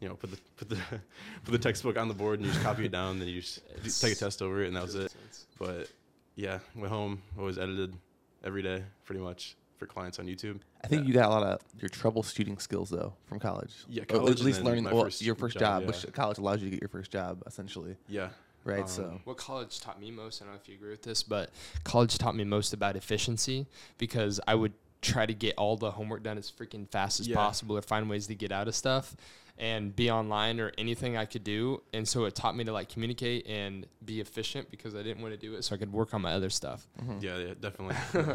you 0.00 0.08
know, 0.08 0.14
put 0.14 0.30
the 0.30 0.38
put 0.56 0.68
the 0.70 0.76
put 1.44 1.52
the 1.52 1.58
textbook 1.58 1.98
on 1.98 2.08
the 2.08 2.14
board 2.14 2.38
and 2.38 2.46
you 2.46 2.52
just 2.52 2.64
copy 2.64 2.86
it 2.86 2.92
down. 2.92 3.18
Then 3.18 3.28
you 3.28 3.40
just 3.40 3.60
do- 3.82 3.90
take 4.08 4.16
a 4.16 4.18
test 4.20 4.40
over 4.42 4.62
it, 4.62 4.68
and 4.68 4.76
that 4.76 4.82
was 4.82 4.94
it. 4.94 5.14
But 5.58 5.90
yeah, 6.36 6.60
went 6.74 6.90
home. 6.90 7.22
Always 7.38 7.58
edited 7.58 7.94
every 8.42 8.62
day, 8.62 8.82
pretty 9.04 9.20
much 9.20 9.56
for 9.80 9.86
clients 9.86 10.18
on 10.20 10.26
YouTube. 10.26 10.60
I 10.84 10.86
think 10.86 11.02
Yeah. 11.02 11.08
you 11.08 11.14
got 11.14 11.26
a 11.26 11.30
lot 11.30 11.42
of 11.42 11.60
your 11.80 11.88
troubleshooting 11.88 12.60
skills 12.60 12.90
though 12.90 13.14
from 13.24 13.40
college. 13.40 13.72
Yeah, 13.88 14.02
Or 14.02 14.06
college 14.06 14.38
at 14.40 14.46
least 14.46 14.62
learning 14.62 14.84
well, 14.84 15.04
first 15.04 15.22
your 15.22 15.34
first 15.34 15.54
job, 15.58 15.82
job, 15.82 15.88
which 15.88 16.06
college 16.12 16.38
allows 16.38 16.60
you 16.62 16.66
to 16.66 16.70
get 16.70 16.82
your 16.82 16.88
first 16.90 17.10
job 17.10 17.42
essentially, 17.46 17.96
Yeah, 18.06 18.28
right? 18.64 18.82
Um, 18.82 18.86
so 18.86 19.20
What 19.24 19.38
college 19.38 19.80
taught 19.80 19.98
me 19.98 20.10
most, 20.10 20.40
I 20.42 20.44
don't 20.44 20.54
know 20.54 20.60
if 20.62 20.68
you 20.68 20.74
agree 20.76 20.90
with 20.90 21.02
this, 21.02 21.22
but 21.22 21.50
college 21.82 22.18
taught 22.18 22.36
me 22.36 22.44
most 22.44 22.72
about 22.74 22.94
efficiency 22.94 23.66
because 23.98 24.38
I 24.46 24.54
would 24.54 24.74
try 25.00 25.24
to 25.24 25.32
get 25.34 25.54
all 25.56 25.78
the 25.78 25.92
homework 25.92 26.22
done 26.22 26.36
as 26.36 26.50
freaking 26.52 26.86
fast 26.90 27.20
as 27.20 27.26
Yeah. 27.26 27.36
possible 27.36 27.76
or 27.76 27.80
find 27.82 28.08
ways 28.10 28.26
to 28.26 28.34
get 28.34 28.52
out 28.52 28.68
of 28.68 28.74
stuff 28.76 29.16
and 29.56 29.96
be 29.96 30.10
online 30.10 30.60
or 30.60 30.72
anything 30.76 31.16
I 31.16 31.24
could 31.24 31.42
do. 31.44 31.82
And 31.94 32.06
so 32.06 32.26
it 32.26 32.34
taught 32.34 32.54
me 32.54 32.64
to 32.64 32.72
like 32.72 32.90
communicate 32.90 33.46
and 33.46 33.86
be 34.04 34.20
efficient 34.20 34.70
because 34.70 34.94
I 34.94 35.02
didn't 35.02 35.22
want 35.22 35.32
to 35.32 35.38
do 35.40 35.54
it 35.54 35.64
so 35.64 35.74
I 35.74 35.78
could 35.78 35.90
work 35.92 36.12
on 36.12 36.20
my 36.20 36.32
other 36.34 36.50
stuff. 36.50 36.86
mhm. 37.02 37.22
yeah, 37.22 37.38
yeah, 37.38 37.54
definitely. 37.58 37.96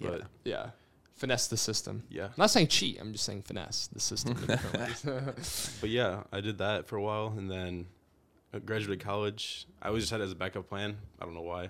100%. 0.00 0.04
Yeah. 0.04 0.08
But 0.10 0.22
Yeah. 0.44 0.70
Finesse 1.14 1.46
the 1.48 1.56
system. 1.56 2.02
yeah, 2.10 2.24
I'm 2.26 2.32
not 2.36 2.50
saying 2.50 2.66
cheat, 2.66 2.98
I'm 3.00 3.12
just 3.12 3.24
saying 3.24 3.42
finesse 3.42 3.86
the 3.92 4.00
system 4.00 4.36
in 4.36 4.46
different 4.46 5.04
ways. 5.06 5.76
but 5.80 5.90
yeah, 5.90 6.24
I 6.32 6.40
did 6.40 6.58
that 6.58 6.88
for 6.88 6.96
a 6.96 7.02
while, 7.02 7.32
and 7.36 7.48
then 7.48 7.86
I 8.52 8.58
graduated 8.58 9.04
college. 9.04 9.66
I 9.80 9.88
always 9.88 10.02
just 10.02 10.10
had 10.10 10.20
it 10.20 10.24
as 10.24 10.32
a 10.32 10.34
backup 10.34 10.68
plan. 10.68 10.96
I 11.20 11.24
don't 11.24 11.34
know 11.34 11.42
why, 11.42 11.68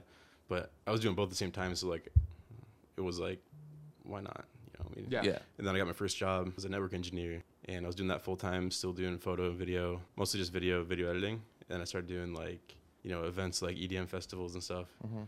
but 0.49 0.71
I 0.87 0.91
was 0.91 1.01
doing 1.01 1.15
both 1.15 1.25
at 1.25 1.31
the 1.31 1.37
same 1.37 1.51
time. 1.51 1.75
So 1.75 1.87
like, 1.89 2.09
it 2.97 3.01
was 3.03 3.19
like, 3.19 3.41
why 4.05 4.21
not? 4.23 4.45
You 4.65 4.73
know, 4.79 4.91
I 4.91 4.97
mean, 4.97 5.07
Yeah. 5.11 5.23
yeah. 5.23 5.39
And 5.59 5.67
then 5.67 5.75
I 5.75 5.79
got 5.79 5.87
my 5.87 5.93
first 5.93 6.17
job 6.17 6.51
as 6.57 6.65
a 6.65 6.71
network 6.71 6.95
engineer, 6.95 7.43
and 7.67 7.85
I 7.85 7.87
was 7.89 7.97
doing 7.97 8.09
that 8.09 8.23
full 8.23 8.37
time, 8.37 8.71
still 8.71 8.93
doing 8.95 9.19
photo, 9.19 9.49
and 9.51 9.59
video, 9.59 10.01
mostly 10.17 10.41
just 10.41 10.53
video, 10.53 10.83
video 10.83 11.11
editing. 11.11 11.43
And 11.69 11.83
I 11.83 11.85
started 11.85 12.09
doing 12.09 12.33
like, 12.33 12.75
you 13.03 13.11
know, 13.11 13.25
events 13.25 13.61
like 13.61 13.77
EDM 13.77 14.07
festivals 14.09 14.55
and 14.55 14.63
stuff, 14.63 14.87
Mhm. 15.07 15.27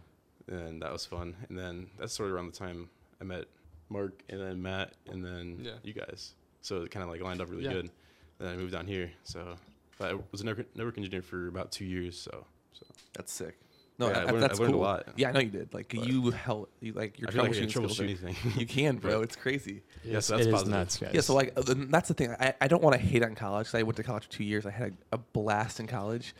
And 0.48 0.82
that 0.82 0.92
was 0.92 1.06
fun. 1.06 1.36
And 1.48 1.58
then 1.58 1.86
that's 1.98 2.12
sort 2.12 2.28
of 2.30 2.34
around 2.36 2.46
the 2.52 2.58
time 2.58 2.88
I 3.20 3.24
met 3.24 3.44
Mark, 3.88 4.22
and 4.28 4.40
then 4.40 4.60
Matt, 4.62 4.94
and 5.10 5.24
then 5.24 5.58
Yeah. 5.62 5.72
you 5.82 5.92
guys. 5.92 6.34
So 6.62 6.82
it 6.82 6.90
kind 6.90 7.02
of 7.04 7.10
like 7.10 7.20
lined 7.20 7.40
up 7.40 7.50
really 7.50 7.64
Yeah. 7.64 7.72
good. 7.74 7.90
Then 8.38 8.48
I 8.48 8.56
moved 8.56 8.72
down 8.72 8.86
here. 8.86 9.10
So 9.24 9.56
but 9.98 10.10
I 10.10 10.14
was 10.32 10.40
a 10.40 10.44
network, 10.44 10.74
network 10.76 10.98
engineer 10.98 11.22
for 11.22 11.46
about 11.46 11.70
two 11.70 11.84
years. 11.84 12.18
So, 12.18 12.44
so 12.72 12.84
That's 13.12 13.32
sick. 13.32 13.56
No, 13.96 14.08
Yeah, 14.08 14.18
I 14.18 14.20
I- 14.22 14.24
learned- 14.24 14.42
that's 14.42 14.58
I 14.58 14.62
learned 14.64 14.74
a 14.74 14.76
cool. 14.76 14.82
lot. 14.84 15.08
Yeah, 15.16 15.28
I 15.28 15.32
know 15.32 15.38
you 15.38 15.50
did. 15.50 15.72
Like 15.72 15.94
But- 15.94 16.08
you 16.08 16.30
help, 16.32 16.72
you 16.80 16.94
like 16.94 17.16
your 17.20 17.28
I 17.28 17.32
feel 17.32 17.42
like 17.44 17.52
I 17.52 17.54
troubleshooting 17.54 17.60
can 17.60 17.70
skills. 17.70 17.98
troubleshoot 17.98 18.00
are- 18.24 18.28
anything. 18.28 18.60
You 18.60 18.66
can, 18.66 18.96
bro. 18.96 19.20
It's 19.22 19.36
crazy. 19.36 19.82
Yeah, 20.02 20.18
so 20.18 20.34
It 20.34 20.38
that's 20.38 20.46
is 20.48 20.52
positive. 20.52 20.72
nuts, 20.72 20.96
guys. 20.98 21.10
Yeah, 21.14 21.20
so 21.20 21.34
like 21.36 21.52
uh, 21.56 21.62
that's 21.66 22.08
the 22.08 22.14
thing. 22.14 22.32
I, 22.40 22.54
I 22.60 22.66
don't 22.66 22.82
want 22.82 22.96
to 22.96 23.00
hate 23.00 23.22
on 23.22 23.36
college. 23.36 23.66
'cause 23.68 23.76
I 23.76 23.84
went 23.84 23.96
to 23.98 24.02
college 24.02 24.24
for 24.24 24.30
two 24.32 24.42
years. 24.42 24.66
I 24.66 24.70
had 24.72 24.96
a, 25.12 25.14
a 25.14 25.18
blast 25.18 25.78
in 25.78 25.86
college. 25.86 26.34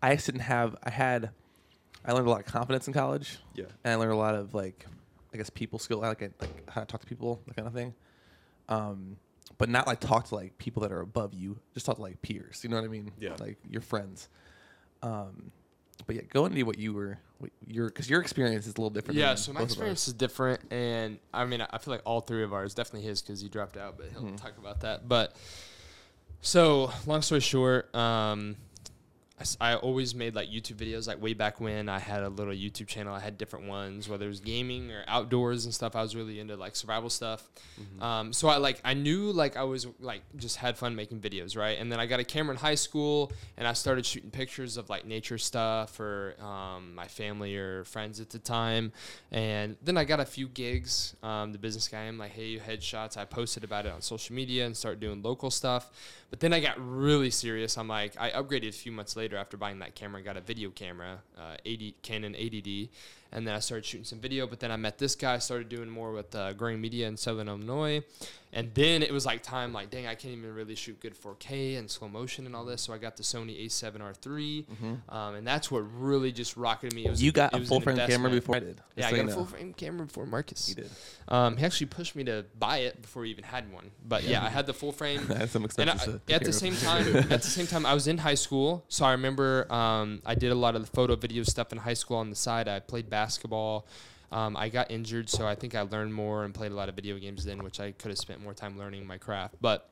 I 0.00 0.14
just 0.14 0.26
didn't 0.26 0.42
have. 0.42 0.76
I 0.84 0.90
had. 0.90 1.30
I 2.04 2.12
learned 2.12 2.26
a 2.26 2.30
lot 2.30 2.40
of 2.40 2.46
confidence 2.46 2.86
in 2.86 2.94
college, 2.94 3.38
yeah, 3.54 3.66
and 3.84 3.92
I 3.92 3.96
learned 3.96 4.12
a 4.12 4.16
lot 4.16 4.34
of 4.34 4.54
like, 4.54 4.86
I 5.34 5.36
guess 5.36 5.50
people 5.50 5.78
skill. 5.78 5.98
Like 5.98 6.22
it, 6.22 6.32
like 6.40 6.70
how 6.70 6.80
to 6.80 6.86
talk 6.86 7.00
to 7.00 7.06
people, 7.06 7.40
that 7.46 7.54
kind 7.56 7.68
of 7.68 7.74
thing. 7.74 7.94
Um, 8.68 9.16
but 9.58 9.68
not 9.68 9.86
like 9.86 10.00
talk 10.00 10.28
to 10.28 10.34
like 10.34 10.56
people 10.58 10.82
that 10.82 10.92
are 10.92 11.00
above 11.00 11.34
you. 11.34 11.58
Just 11.74 11.84
talk 11.86 11.96
to 11.96 12.02
like 12.02 12.22
peers. 12.22 12.60
You 12.62 12.70
know 12.70 12.76
what 12.76 12.84
I 12.84 12.88
mean? 12.88 13.10
Yeah. 13.20 13.36
Like 13.38 13.58
your 13.68 13.82
friends. 13.82 14.28
Um, 15.02 15.50
but 16.06 16.16
yeah, 16.16 16.22
go 16.22 16.46
into 16.46 16.64
what 16.64 16.78
you 16.78 16.94
were, 16.94 17.18
what 17.38 17.50
your 17.66 17.88
because 17.88 18.08
your 18.08 18.20
experience 18.22 18.66
is 18.66 18.72
a 18.74 18.76
little 18.80 18.88
different. 18.90 19.18
Yeah, 19.18 19.28
than 19.28 19.36
so 19.36 19.52
my 19.52 19.60
both 19.60 19.64
of 19.64 19.70
ours. 19.70 19.72
experience 19.72 20.08
is 20.08 20.14
different, 20.14 20.60
and 20.72 21.18
I 21.34 21.44
mean, 21.44 21.60
I 21.60 21.76
feel 21.78 21.92
like 21.92 22.02
all 22.06 22.20
three 22.22 22.42
of 22.42 22.54
ours, 22.54 22.72
definitely 22.74 23.06
his 23.06 23.20
because 23.20 23.40
he 23.42 23.48
dropped 23.50 23.76
out, 23.76 23.98
but 23.98 24.06
he'll 24.12 24.22
Mhm. 24.22 24.40
talk 24.40 24.56
about 24.56 24.80
that. 24.80 25.06
But 25.08 25.36
so, 26.40 26.90
long 27.06 27.20
story 27.22 27.40
short, 27.42 27.94
um, 27.94 28.56
I 29.40 29.70
I 29.72 29.74
always 29.76 30.14
made 30.14 30.34
like 30.34 30.50
YouTube 30.50 30.76
videos. 30.76 31.06
Like 31.08 31.20
way 31.20 31.34
back 31.34 31.60
when 31.60 31.88
I 31.88 31.98
had 31.98 32.22
a 32.22 32.28
little 32.28 32.52
YouTube 32.52 32.86
channel, 32.86 33.14
I 33.14 33.20
had 33.20 33.38
different 33.38 33.66
ones, 33.66 34.08
whether 34.08 34.26
it 34.26 34.28
was 34.28 34.40
gaming 34.40 34.90
or 34.90 35.04
outdoors 35.06 35.64
and 35.64 35.74
stuff. 35.74 35.96
I 35.96 36.02
was 36.02 36.14
really 36.14 36.40
into 36.40 36.56
like 36.56 36.76
survival 36.76 37.10
stuff. 37.10 37.48
Um, 38.02 38.32
so 38.32 38.48
I 38.48 38.58
like 38.58 38.80
I 38.84 38.94
knew 38.94 39.32
like 39.32 39.56
I 39.56 39.64
was 39.64 39.86
like 39.98 40.22
just 40.36 40.56
had 40.56 40.76
fun 40.76 40.94
making 40.94 41.20
videos, 41.20 41.56
right? 41.56 41.78
And 41.78 41.90
then 41.90 42.00
I 42.00 42.06
got 42.06 42.20
a 42.20 42.24
camera 42.24 42.54
in 42.54 42.60
high 42.60 42.74
school, 42.74 43.32
and 43.56 43.66
I 43.66 43.72
started 43.72 44.04
shooting 44.04 44.30
pictures 44.30 44.76
of 44.76 44.90
like 44.90 45.06
nature 45.06 45.38
stuff 45.38 45.98
or 46.00 46.36
um, 46.40 46.94
my 46.94 47.06
family 47.06 47.56
or 47.56 47.84
friends 47.84 48.20
at 48.20 48.30
the 48.30 48.38
time. 48.38 48.92
And 49.30 49.76
then 49.82 49.96
I 49.96 50.04
got 50.04 50.20
a 50.20 50.24
few 50.24 50.48
gigs. 50.48 51.16
Um, 51.22 51.52
the 51.52 51.58
business 51.58 51.88
guy, 51.88 52.02
I'm 52.02 52.18
like, 52.18 52.32
hey, 52.32 52.46
you 52.46 52.60
headshots. 52.60 53.16
I 53.16 53.24
posted 53.24 53.64
about 53.64 53.86
it 53.86 53.92
on 53.92 54.02
social 54.02 54.34
media 54.34 54.66
and 54.66 54.76
started 54.76 55.00
doing 55.00 55.22
local 55.22 55.50
stuff. 55.50 55.90
But 56.30 56.40
then 56.40 56.52
I 56.52 56.60
got 56.60 56.76
really 56.78 57.30
serious. 57.30 57.76
I'm 57.76 57.88
like, 57.88 58.14
I 58.18 58.30
upgraded 58.30 58.68
a 58.68 58.72
few 58.72 58.92
months 58.92 59.16
later 59.16 59.29
after 59.38 59.56
buying 59.56 59.78
that 59.80 59.94
camera. 59.94 60.22
got 60.22 60.36
a 60.36 60.40
video 60.40 60.70
camera, 60.70 61.20
uh, 61.38 61.56
80 61.64 61.96
Canon 62.02 62.34
80D, 62.34 62.88
and 63.32 63.46
then 63.46 63.54
I 63.54 63.58
started 63.60 63.84
shooting 63.84 64.04
some 64.04 64.18
video. 64.18 64.46
But 64.46 64.60
then 64.60 64.70
I 64.70 64.76
met 64.76 64.98
this 64.98 65.14
guy, 65.14 65.38
started 65.38 65.68
doing 65.68 65.88
more 65.88 66.12
with 66.12 66.34
uh, 66.34 66.52
Growing 66.52 66.80
Media 66.80 67.06
in 67.08 67.16
Southern 67.16 67.48
Illinois, 67.48 68.02
and 68.52 68.72
then 68.74 69.02
it 69.02 69.12
was 69.12 69.24
like 69.24 69.42
time, 69.42 69.72
like 69.72 69.90
dang, 69.90 70.06
I 70.06 70.14
can't 70.14 70.34
even 70.34 70.54
really 70.54 70.74
shoot 70.74 70.98
good 71.00 71.14
4K 71.20 71.78
and 71.78 71.90
slow 71.90 72.08
motion 72.08 72.46
and 72.46 72.56
all 72.56 72.64
this. 72.64 72.82
So 72.82 72.92
I 72.92 72.98
got 72.98 73.16
the 73.16 73.22
Sony 73.22 73.64
A7R3, 73.66 74.66
um, 75.08 75.34
and 75.36 75.46
that's 75.46 75.70
what 75.70 75.80
really 75.98 76.32
just 76.32 76.56
rocketed 76.56 76.94
me. 76.94 77.04
Mm-hmm. 77.04 77.22
You 77.22 77.32
got 77.32 77.54
it 77.54 77.62
a 77.62 77.64
full 77.64 77.80
frame 77.80 77.96
camera 77.96 78.30
before 78.30 78.56
I 78.56 78.60
did. 78.60 78.80
Yeah, 78.96 79.08
I 79.08 79.12
got 79.12 79.28
a 79.28 79.32
full 79.32 79.46
frame 79.46 79.72
camera 79.74 80.06
before 80.06 80.26
Marcus. 80.26 80.66
He 80.66 80.74
did. 80.74 80.90
Um, 81.28 81.56
he 81.56 81.64
actually 81.64 81.86
pushed 81.86 82.16
me 82.16 82.24
to 82.24 82.44
buy 82.58 82.78
it 82.78 83.00
before 83.00 83.24
he 83.24 83.30
even 83.30 83.44
had 83.44 83.72
one. 83.72 83.90
But 84.06 84.24
yeah, 84.24 84.44
I 84.44 84.48
had 84.48 84.66
the 84.66 84.74
full 84.74 84.92
frame. 84.92 85.20
I 85.30 85.34
had 85.34 85.50
some 85.50 85.66
And 85.78 85.90
I, 85.90 85.94
at 86.30 86.44
the 86.44 86.52
same 86.52 86.74
time, 86.76 87.16
at 87.30 87.42
the 87.42 87.50
same 87.50 87.66
time, 87.66 87.86
I 87.86 87.94
was 87.94 88.08
in 88.08 88.18
high 88.18 88.34
school, 88.34 88.84
so 88.88 89.04
I 89.04 89.12
remember 89.12 89.72
um, 89.72 90.22
I 90.26 90.34
did 90.34 90.50
a 90.50 90.56
lot 90.56 90.74
of 90.74 90.82
the 90.82 90.90
photo 90.90 91.14
video 91.14 91.44
stuff 91.44 91.72
in 91.72 91.78
high 91.78 91.94
school 91.94 92.16
on 92.16 92.30
the 92.30 92.36
side. 92.36 92.66
I 92.66 92.80
played 92.80 93.08
basketball. 93.08 93.19
Um, 94.32 94.56
I 94.56 94.68
got 94.68 94.90
injured, 94.90 95.28
so 95.28 95.46
I 95.46 95.54
think 95.56 95.74
I 95.74 95.82
learned 95.82 96.14
more 96.14 96.44
and 96.44 96.54
played 96.54 96.70
a 96.70 96.74
lot 96.74 96.88
of 96.88 96.94
video 96.94 97.18
games 97.18 97.44
then, 97.44 97.64
which 97.64 97.80
I 97.80 97.92
could 97.92 98.10
have 98.10 98.18
spent 98.18 98.40
more 98.40 98.54
time 98.54 98.78
learning 98.78 99.06
my 99.06 99.18
craft. 99.18 99.56
But 99.60 99.90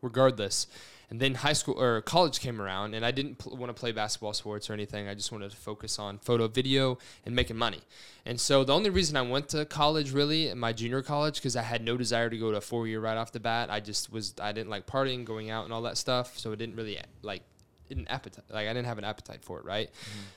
regardless, 0.00 0.66
and 1.10 1.20
then 1.20 1.34
high 1.34 1.52
school 1.52 1.78
or 1.78 2.00
college 2.00 2.40
came 2.40 2.62
around, 2.62 2.94
and 2.94 3.04
I 3.04 3.10
didn't 3.10 3.38
pl- 3.38 3.56
want 3.56 3.68
to 3.68 3.78
play 3.78 3.92
basketball 3.92 4.32
sports 4.32 4.70
or 4.70 4.72
anything. 4.72 5.08
I 5.08 5.14
just 5.14 5.32
wanted 5.32 5.50
to 5.50 5.56
focus 5.56 5.98
on 5.98 6.18
photo, 6.18 6.48
video, 6.48 6.98
and 7.26 7.34
making 7.34 7.56
money. 7.56 7.80
And 8.24 8.40
so 8.40 8.64
the 8.64 8.72
only 8.72 8.90
reason 8.90 9.16
I 9.16 9.22
went 9.22 9.48
to 9.50 9.64
college, 9.64 10.12
really, 10.12 10.48
in 10.48 10.58
my 10.58 10.72
junior 10.72 11.02
college, 11.02 11.34
because 11.34 11.56
I 11.56 11.62
had 11.62 11.84
no 11.84 11.96
desire 11.96 12.30
to 12.30 12.38
go 12.38 12.52
to 12.52 12.58
a 12.58 12.60
four 12.60 12.86
year 12.86 13.00
right 13.00 13.16
off 13.16 13.32
the 13.32 13.40
bat. 13.40 13.70
I 13.70 13.80
just 13.80 14.12
was 14.12 14.34
I 14.40 14.52
didn't 14.52 14.70
like 14.70 14.86
partying, 14.86 15.24
going 15.24 15.50
out, 15.50 15.64
and 15.64 15.72
all 15.72 15.82
that 15.82 15.98
stuff. 15.98 16.38
So 16.38 16.52
it 16.52 16.56
didn't 16.56 16.76
really 16.76 16.98
like 17.22 17.42
didn't 17.88 18.06
appetite 18.08 18.44
like 18.48 18.68
I 18.68 18.72
didn't 18.72 18.86
have 18.86 18.98
an 18.98 19.04
appetite 19.04 19.42
for 19.42 19.58
it, 19.58 19.64
right? 19.64 19.90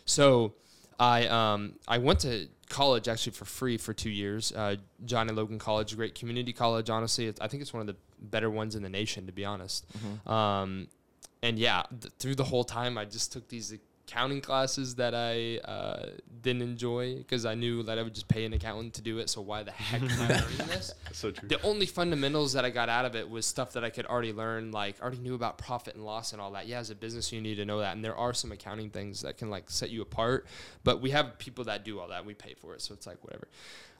So 0.05 0.55
I 1.03 1.27
um 1.27 1.73
I 1.87 1.97
went 1.97 2.19
to 2.21 2.47
college 2.69 3.07
actually 3.07 3.33
for 3.33 3.45
free 3.45 3.77
for 3.77 3.93
two 3.93 4.09
years. 4.09 4.51
Uh, 4.53 4.77
John 5.05 5.29
A. 5.29 5.33
Logan 5.33 5.59
College, 5.59 5.93
a 5.93 5.95
great 5.95 6.15
community 6.15 6.53
college. 6.53 6.89
Honestly, 6.89 7.33
I 7.41 7.47
think 7.47 7.61
it's 7.61 7.73
one 7.73 7.81
of 7.81 7.87
the 7.87 7.95
better 8.19 8.49
ones 8.49 8.75
in 8.75 8.83
the 8.83 8.89
nation, 8.89 9.25
to 9.25 9.33
be 9.33 9.43
honest. 9.45 9.85
Um, 10.25 10.87
and 11.41 11.59
yeah, 11.59 11.83
th- 12.01 12.13
through 12.19 12.35
the 12.35 12.45
whole 12.45 12.63
time, 12.63 12.97
I 12.97 13.03
just 13.05 13.33
took 13.33 13.49
these 13.49 13.73
accounting 14.07 14.41
classes 14.41 14.95
that 14.95 15.15
I 15.15 15.57
uh, 15.59 16.09
didn't 16.41 16.61
enjoy 16.61 17.17
because 17.17 17.45
I 17.45 17.55
knew 17.55 17.83
that 17.83 17.97
I 17.97 18.03
would 18.03 18.13
just 18.13 18.27
pay 18.27 18.45
an 18.45 18.53
accountant 18.53 18.95
to 18.95 19.01
do 19.01 19.19
it. 19.19 19.29
So 19.29 19.41
why 19.41 19.63
the 19.63 19.71
heck 19.71 20.01
am 20.01 20.09
I 20.09 20.27
learning 20.41 20.67
this? 20.67 20.93
So 21.11 21.31
true. 21.31 21.47
The 21.47 21.61
only 21.63 21.85
fundamentals 21.85 22.53
that 22.53 22.65
I 22.65 22.69
got 22.69 22.89
out 22.89 23.05
of 23.05 23.15
it 23.15 23.29
was 23.29 23.45
stuff 23.45 23.73
that 23.73 23.83
I 23.83 23.89
could 23.89 24.05
already 24.05 24.33
learn, 24.33 24.71
like 24.71 25.01
already 25.01 25.19
knew 25.19 25.35
about 25.35 25.57
profit 25.57 25.95
and 25.95 26.05
loss 26.05 26.33
and 26.33 26.41
all 26.41 26.51
that. 26.51 26.67
Yeah, 26.67 26.79
as 26.79 26.89
a 26.89 26.95
business, 26.95 27.31
you 27.31 27.41
need 27.41 27.55
to 27.55 27.65
know 27.65 27.79
that, 27.79 27.95
and 27.95 28.03
there 28.03 28.15
are 28.15 28.33
some 28.33 28.51
accounting 28.51 28.89
things 28.89 29.21
that 29.21 29.37
can 29.37 29.49
like 29.49 29.69
set 29.69 29.89
you 29.89 30.01
apart. 30.01 30.45
But 30.83 31.01
we 31.01 31.11
have 31.11 31.37
people 31.37 31.63
that 31.65 31.85
do 31.85 31.99
all 31.99 32.09
that. 32.09 32.25
We 32.25 32.33
pay 32.33 32.55
for 32.55 32.73
it, 32.75 32.81
so 32.81 32.93
it's 32.93 33.07
like 33.07 33.23
whatever. 33.23 33.47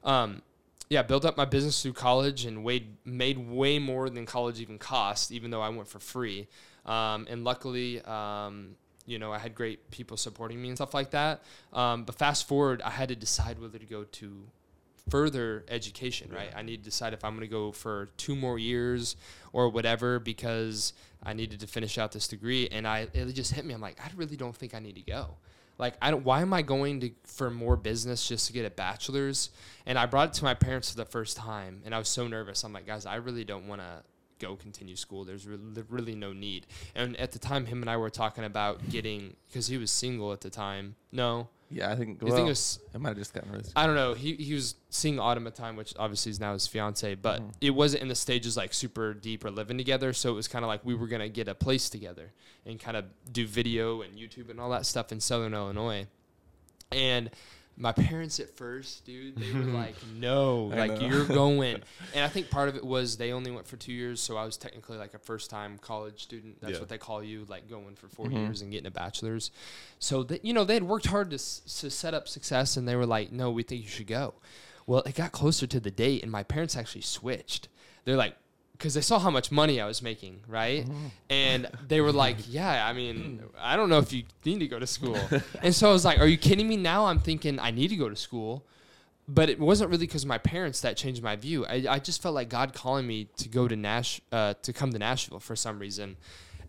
Um, 0.04 0.42
yeah, 0.90 1.02
built 1.02 1.24
up 1.24 1.36
my 1.36 1.46
business 1.46 1.82
through 1.82 1.94
college 1.94 2.44
and 2.44 2.62
weighed, 2.62 2.96
made 3.06 3.38
way 3.38 3.78
more 3.78 4.10
than 4.10 4.26
college 4.26 4.60
even 4.60 4.78
cost, 4.78 5.32
even 5.32 5.50
though 5.50 5.62
I 5.62 5.70
went 5.70 5.88
for 5.88 5.98
free. 5.98 6.46
Um, 6.84 7.26
and 7.30 7.42
luckily, 7.42 8.02
um, 8.02 8.76
you 9.06 9.18
know, 9.18 9.32
I 9.32 9.38
had 9.38 9.54
great 9.54 9.90
people 9.90 10.16
supporting 10.16 10.60
me 10.60 10.68
and 10.68 10.78
stuff 10.78 10.94
like 10.94 11.10
that. 11.10 11.42
Um, 11.72 12.04
but 12.04 12.14
fast 12.14 12.48
forward, 12.48 12.82
I 12.82 12.90
had 12.90 13.08
to 13.08 13.16
decide 13.16 13.60
whether 13.60 13.78
to 13.78 13.86
go 13.86 14.04
to 14.04 14.46
further 15.10 15.64
education, 15.68 16.30
right? 16.32 16.50
I 16.56 16.62
need 16.62 16.78
to 16.78 16.84
decide 16.84 17.12
if 17.12 17.24
I'm 17.24 17.32
going 17.32 17.46
to 17.46 17.52
go 17.52 17.72
for 17.72 18.08
two 18.16 18.34
more 18.34 18.58
years 18.58 19.16
or 19.52 19.68
whatever 19.68 20.18
because 20.18 20.94
I 21.22 21.34
needed 21.34 21.60
to 21.60 21.66
finish 21.66 21.98
out 21.98 22.12
this 22.12 22.26
degree. 22.26 22.68
And 22.70 22.88
I 22.88 23.08
it 23.12 23.32
just 23.32 23.52
hit 23.52 23.64
me. 23.64 23.74
I'm 23.74 23.80
like, 23.80 23.98
I 24.00 24.08
really 24.16 24.36
don't 24.36 24.56
think 24.56 24.74
I 24.74 24.78
need 24.78 24.96
to 24.96 25.02
go. 25.02 25.36
Like, 25.76 25.94
I 26.00 26.10
don't. 26.10 26.24
Why 26.24 26.40
am 26.40 26.52
I 26.52 26.62
going 26.62 27.00
to 27.00 27.10
for 27.24 27.50
more 27.50 27.76
business 27.76 28.26
just 28.26 28.46
to 28.46 28.52
get 28.52 28.64
a 28.64 28.70
bachelor's? 28.70 29.50
And 29.86 29.98
I 29.98 30.06
brought 30.06 30.28
it 30.28 30.34
to 30.34 30.44
my 30.44 30.54
parents 30.54 30.90
for 30.90 30.96
the 30.96 31.04
first 31.04 31.36
time, 31.36 31.82
and 31.84 31.94
I 31.94 31.98
was 31.98 32.08
so 32.08 32.28
nervous. 32.28 32.62
I'm 32.62 32.72
like, 32.72 32.86
guys, 32.86 33.06
I 33.06 33.16
really 33.16 33.44
don't 33.44 33.66
want 33.66 33.80
to 33.80 34.02
go 34.38 34.56
continue 34.56 34.96
school. 34.96 35.24
There's 35.24 35.46
really, 35.46 35.82
really 35.88 36.14
no 36.14 36.32
need. 36.32 36.66
And 36.94 37.16
at 37.18 37.32
the 37.32 37.38
time, 37.38 37.66
him 37.66 37.82
and 37.82 37.90
I 37.90 37.96
were 37.96 38.10
talking 38.10 38.44
about 38.44 38.88
getting 38.90 39.36
because 39.48 39.66
he 39.66 39.78
was 39.78 39.90
single 39.90 40.32
at 40.32 40.40
the 40.40 40.50
time. 40.50 40.96
No, 41.12 41.48
Yeah, 41.70 41.90
I 41.90 41.96
think. 41.96 42.22
I 42.22 42.26
think 42.30 42.40
it 42.46 42.48
was 42.50 42.78
I 42.94 42.98
might 42.98 43.10
have 43.10 43.18
just 43.18 43.32
gotten 43.34 43.62
I 43.74 43.86
don't 43.86 43.94
know. 43.96 44.14
He 44.14 44.34
he 44.34 44.54
was 44.54 44.74
seeing 44.90 45.18
Autumn 45.18 45.46
at 45.46 45.54
the 45.54 45.62
time, 45.62 45.76
which 45.76 45.94
obviously 45.98 46.30
is 46.30 46.38
now 46.40 46.52
his 46.52 46.66
fiance, 46.66 47.14
but 47.14 47.40
Mhm. 47.40 47.52
it 47.60 47.70
wasn't 47.70 48.02
in 48.02 48.08
the 48.08 48.14
stages 48.14 48.56
like 48.56 48.74
super 48.74 49.14
deep 49.14 49.44
or 49.44 49.50
living 49.50 49.78
together. 49.78 50.12
So 50.12 50.30
it 50.30 50.34
was 50.34 50.46
kind 50.48 50.64
of 50.64 50.68
like 50.68 50.84
we 50.84 50.94
were 50.94 51.06
gonna 51.08 51.28
get 51.28 51.48
a 51.48 51.54
place 51.54 51.88
together 51.88 52.32
and 52.66 52.78
kind 52.78 52.96
of 52.96 53.04
do 53.32 53.46
video 53.46 54.02
and 54.02 54.16
YouTube 54.18 54.50
and 54.50 54.60
all 54.60 54.70
that 54.70 54.86
stuff 54.86 55.10
in 55.12 55.20
Southern 55.20 55.54
Illinois. 55.54 56.06
And 56.92 57.30
my 57.76 57.90
parents 57.92 58.38
at 58.40 58.50
first, 58.50 59.04
dude, 59.04 59.36
they 59.36 59.52
were 59.52 59.60
like, 59.64 59.96
"No, 60.16 60.70
I 60.72 60.76
like 60.86 61.00
know. 61.00 61.06
you're 61.08 61.24
going." 61.42 61.82
And 62.14 62.24
I 62.24 62.28
think 62.28 62.48
part 62.50 62.68
of 62.68 62.76
it 62.76 62.84
was 62.84 63.16
they 63.16 63.32
only 63.32 63.50
went 63.50 63.66
for 63.66 63.76
two 63.76 63.92
years, 63.92 64.20
so 64.20 64.36
I 64.36 64.44
was 64.44 64.56
technically 64.56 64.96
like 64.96 65.14
a 65.14 65.18
first-time 65.18 65.78
college 65.78 66.22
student. 66.22 66.60
That's 66.60 66.74
Yeah. 66.74 66.78
what 66.80 66.88
they 66.88 66.98
call 66.98 67.22
you, 67.22 67.44
like 67.48 67.68
going 67.68 67.96
for 67.96 68.08
4 68.08 68.26
Mhm. 68.26 68.32
years 68.46 68.62
and 68.62 68.70
getting 68.70 68.86
a 68.86 68.90
bachelor's. 68.92 69.50
So 69.98 70.22
that 70.24 70.44
you 70.44 70.52
know 70.52 70.64
they 70.64 70.74
had 70.74 70.84
worked 70.84 71.06
hard 71.06 71.30
to, 71.30 71.34
s- 71.34 71.62
to 71.80 71.90
set 71.90 72.14
up 72.14 72.28
success, 72.28 72.76
and 72.76 72.86
they 72.86 72.94
were 72.96 73.06
like, 73.06 73.32
"No, 73.32 73.50
we 73.50 73.62
think 73.64 73.82
you 73.82 73.88
should 73.88 74.06
go." 74.06 74.34
Well, 74.86 75.00
it 75.02 75.14
got 75.14 75.32
closer 75.32 75.66
to 75.66 75.80
the 75.80 75.90
date, 75.90 76.22
and 76.22 76.30
my 76.30 76.42
parents 76.42 76.76
actually 76.76 77.00
switched. 77.00 77.68
They're 78.04 78.16
like, 78.16 78.36
because 78.76 78.94
they 78.94 79.00
saw 79.00 79.18
how 79.18 79.30
much 79.30 79.50
money 79.50 79.80
I 79.80 79.86
was 79.86 80.02
making, 80.02 80.40
right? 80.48 80.86
And 81.30 81.68
they 81.88 82.00
were 82.00 82.12
like, 82.12 82.36
"Yeah, 82.48 82.86
I 82.86 82.92
mean, 82.92 83.42
I 83.58 83.76
don't 83.76 83.88
know 83.88 83.98
if 83.98 84.12
you 84.12 84.24
need 84.44 84.58
to 84.60 84.66
go 84.68 84.78
to 84.78 84.86
school." 84.86 85.18
and 85.62 85.74
so 85.74 85.88
I 85.88 85.92
was 85.92 86.04
like, 86.04 86.18
"Are 86.18 86.26
you 86.26 86.36
kidding 86.36 86.68
me?" 86.68 86.76
Now 86.76 87.06
I'm 87.06 87.18
thinking 87.20 87.58
I 87.58 87.70
need 87.70 87.88
to 87.88 87.96
go 87.96 88.08
to 88.08 88.16
school, 88.16 88.64
but 89.28 89.48
it 89.48 89.58
wasn't 89.58 89.90
really 89.90 90.06
because 90.06 90.26
my 90.26 90.38
parents 90.38 90.80
that 90.82 90.96
changed 90.96 91.22
my 91.22 91.36
view. 91.36 91.64
I, 91.66 91.86
I 91.88 91.98
just 91.98 92.20
felt 92.20 92.34
like 92.34 92.48
God 92.48 92.74
calling 92.74 93.06
me 93.06 93.28
to 93.38 93.48
go 93.48 93.68
to 93.68 93.76
Nash, 93.76 94.20
uh, 94.32 94.54
to 94.62 94.72
come 94.72 94.92
to 94.92 94.98
Nashville 94.98 95.40
for 95.40 95.56
some 95.56 95.78
reason. 95.78 96.16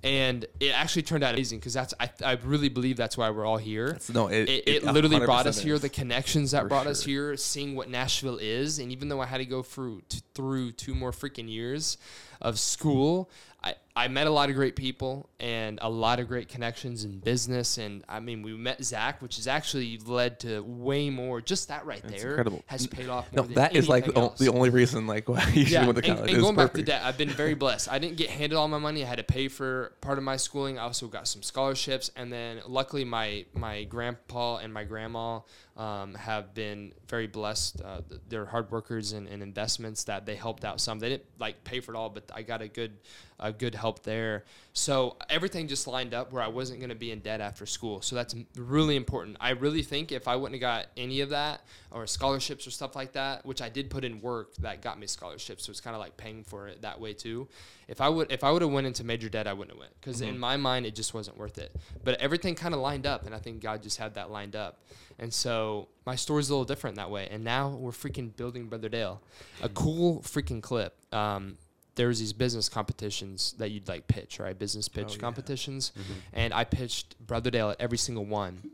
And 0.03 0.45
it 0.59 0.77
actually 0.77 1.01
turned 1.03 1.23
out 1.23 1.33
amazing 1.33 1.59
because 1.59 1.73
that's 1.73 1.93
I, 1.99 2.09
I 2.23 2.33
really 2.43 2.69
believe 2.69 2.97
that's 2.97 3.17
why 3.17 3.29
we're 3.29 3.45
all 3.45 3.57
here. 3.57 3.93
That's, 3.93 4.09
no, 4.09 4.27
it, 4.27 4.49
it, 4.49 4.67
it, 4.67 4.83
literally 4.83 5.19
brought 5.19 5.45
100% 5.45 5.49
us 5.49 5.61
here. 5.61 5.79
The 5.79 5.89
connections 5.89 6.51
that 6.51 6.63
For 6.63 6.67
brought 6.69 6.87
us 6.87 7.03
here, 7.03 7.35
seeing 7.37 7.75
what 7.75 7.89
Nashville 7.89 8.37
is, 8.37 8.79
and 8.79 8.91
even 8.91 9.09
though 9.09 9.21
I 9.21 9.25
had 9.25 9.37
to 9.37 9.45
go 9.45 9.63
through 9.63 10.01
t- 10.09 10.21
through 10.33 10.73
two 10.73 10.95
more 10.95 11.11
freaking 11.11 11.49
years 11.49 11.97
of 12.41 12.59
school, 12.59 13.29
I, 13.65 13.73
I 13.95 14.07
met 14.09 14.27
a 14.27 14.29
lot 14.29 14.49
of 14.49 14.55
great 14.55 14.75
people 14.75 15.27
and 15.39 15.79
a 15.81 15.89
lot 15.89 16.19
of 16.19 16.27
great 16.27 16.49
connections 16.49 17.03
in 17.03 17.17
business. 17.17 17.79
And 17.79 18.03
I 18.07 18.19
mean, 18.19 18.43
we 18.43 18.53
met 18.53 18.83
Zach, 18.83 19.21
which 19.23 19.37
has 19.37 19.47
actually 19.47 19.97
led 20.05 20.39
to 20.41 20.61
way 20.61 21.09
more. 21.09 21.41
Just 21.41 21.69
that 21.69 21.85
right 21.85 22.01
It's 22.03 22.21
there 22.21 22.31
incredible. 22.31 22.63
has 22.67 22.85
paid 22.85 23.09
off. 23.09 23.31
No, 23.33 23.41
that 23.41 23.75
is 23.75 23.89
like 23.89 24.05
the, 24.05 24.15
else 24.15 24.37
the 24.37 24.51
only 24.51 24.69
reason 24.69 25.07
like 25.07 25.27
why 25.29 25.43
you 25.47 25.63
should 25.65 25.71
yeah, 25.73 25.85
went 25.85 25.97
to 25.97 26.05
and, 26.05 26.17
college. 26.17 26.29
and 26.29 26.29
It's 26.29 26.43
going 26.43 26.55
back 26.55 26.67
to 26.67 26.71
perfect. 26.73 26.87
debt, 26.87 27.01
I've 27.03 27.17
been 27.17 27.29
very 27.29 27.55
blessed. 27.55 27.91
I 27.91 27.97
didn't 27.97 28.17
get 28.17 28.29
handed 28.29 28.55
all 28.55 28.67
my 28.67 28.77
money. 28.77 29.03
I 29.03 29.07
had 29.07 29.17
to 29.17 29.23
pay 29.23 29.47
for 29.47 29.93
part 30.01 30.19
of 30.19 30.23
my 30.23 30.37
schooling. 30.37 30.77
I 30.77 30.83
also 30.83 31.07
got 31.07 31.27
some 31.27 31.41
scholarships, 31.41 32.11
and 32.15 32.31
then 32.31 32.61
luckily 32.67 33.03
my 33.03 33.45
my 33.53 33.85
grandpa 33.85 34.57
and 34.57 34.71
my 34.71 34.83
grandma 34.83 35.39
um, 35.77 36.13
have 36.15 36.53
been 36.53 36.93
very 37.07 37.27
blessed. 37.27 37.81
Uh, 37.81 38.01
they're 38.29 38.45
hard 38.45 38.71
workers 38.71 39.13
and, 39.13 39.27
and 39.27 39.41
investments 39.41 40.03
that 40.05 40.25
they 40.25 40.35
helped 40.35 40.63
out 40.63 40.79
some. 40.79 40.99
They 40.99 41.09
didn't 41.09 41.25
like 41.39 41.63
pay 41.63 41.79
for 41.79 41.93
it 41.93 41.97
all, 41.97 42.09
but 42.09 42.29
I 42.33 42.43
got 42.43 42.61
a 42.61 42.67
good 42.67 42.97
a 43.39 43.51
good 43.57 43.75
help 43.75 44.03
there. 44.03 44.43
So 44.73 45.15
everything 45.29 45.67
just 45.67 45.87
lined 45.87 46.13
up 46.13 46.33
where 46.33 46.43
I 46.43 46.47
wasn't 46.47 46.79
going 46.79 46.89
to 46.89 46.95
be 46.95 47.11
in 47.11 47.19
debt 47.19 47.39
after 47.39 47.65
school. 47.65 48.01
So 48.01 48.15
that's 48.15 48.35
really 48.57 48.95
important. 48.95 49.37
I 49.39 49.51
really 49.51 49.83
think 49.83 50.11
if 50.11 50.27
I 50.27 50.35
wouldn't 50.35 50.61
have 50.61 50.61
got 50.61 50.87
any 50.97 51.21
of 51.21 51.29
that 51.29 51.61
or 51.91 52.05
scholarships 52.07 52.67
or 52.67 52.71
stuff 52.71 52.95
like 52.95 53.13
that, 53.13 53.45
which 53.45 53.61
I 53.61 53.69
did 53.69 53.89
put 53.89 54.03
in 54.03 54.19
work 54.21 54.55
that 54.57 54.81
got 54.81 54.99
me 54.99 55.07
scholarships, 55.07 55.65
so 55.65 55.71
it's 55.71 55.81
kind 55.81 55.95
of 55.95 56.01
like 56.01 56.17
paying 56.17 56.43
for 56.43 56.67
it 56.67 56.81
that 56.81 56.99
way 56.99 57.13
too. 57.13 57.47
If 57.87 58.01
I 58.01 58.09
would 58.09 58.31
if 58.31 58.43
I 58.43 58.51
would 58.51 58.63
have 58.63 58.71
went 58.71 58.87
into 58.87 59.03
major 59.03 59.29
debt, 59.29 59.47
I 59.47 59.53
wouldn't 59.53 59.75
have 59.75 59.79
went 59.79 59.93
because 60.01 60.21
in 60.21 60.39
my 60.39 60.57
mind 60.57 60.85
it 60.85 60.95
just 60.95 61.13
wasn't 61.13 61.37
worth 61.37 61.57
it. 61.57 61.73
But 62.03 62.19
everything 62.19 62.55
kind 62.55 62.73
of 62.73 62.79
lined 62.81 63.05
up, 63.05 63.25
and 63.25 63.35
I 63.35 63.37
think 63.37 63.61
God 63.61 63.83
just 63.83 63.97
had 63.97 64.15
that 64.15 64.31
lined 64.31 64.55
up. 64.55 64.79
And 65.19 65.33
so 65.33 65.87
my 66.05 66.15
story's 66.15 66.49
a 66.49 66.53
little 66.53 66.65
different 66.65 66.97
that 66.97 67.09
way. 67.09 67.27
And 67.31 67.43
now 67.43 67.69
we're 67.69 67.91
freaking 67.91 68.35
building 68.35 68.67
Brotherdale, 68.67 69.19
a 69.61 69.69
cool 69.69 70.19
freaking 70.21 70.61
clip. 70.61 70.93
Um, 71.13 71.57
there 71.95 72.07
was 72.09 72.19
these 72.19 72.33
business 72.33 72.67
competitions 72.69 73.53
that 73.57 73.71
you'd 73.71 73.87
like 73.87 74.07
pitch, 74.07 74.39
right? 74.39 74.57
Business 74.57 74.87
pitch 74.89 75.05
Oh, 75.09 75.13
yeah. 75.13 75.17
competitions, 75.19 75.91
Mm-hmm. 75.97 76.13
and 76.33 76.53
I 76.53 76.63
pitched 76.65 77.15
Brotherdale 77.25 77.71
at 77.71 77.79
every 77.81 77.97
single 77.97 78.25
one. 78.25 78.71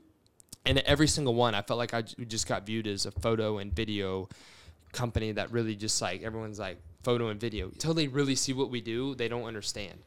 And 0.66 0.78
at 0.78 0.86
every 0.86 1.08
single 1.08 1.34
one, 1.36 1.56
I 1.56 1.62
felt 1.62 1.78
like 1.80 1.94
I 1.94 2.02
j- 2.04 2.26
just 2.26 2.48
got 2.48 2.66
viewed 2.66 2.88
as 2.88 3.06
a 3.06 3.12
photo 3.12 3.58
and 3.60 3.74
video 3.74 4.30
company 4.92 5.32
that 5.34 5.52
really 5.52 5.76
just 5.76 6.02
like 6.02 6.22
everyone's 6.24 6.60
like 6.60 6.78
photo 7.04 7.30
and 7.30 7.40
video 7.40 7.68
until 7.68 7.94
they 7.94 8.08
really 8.08 8.36
see 8.36 8.54
what 8.54 8.70
we 8.70 8.82
do, 8.82 9.16
they 9.16 9.28
don't 9.28 9.46
understand. 9.46 10.00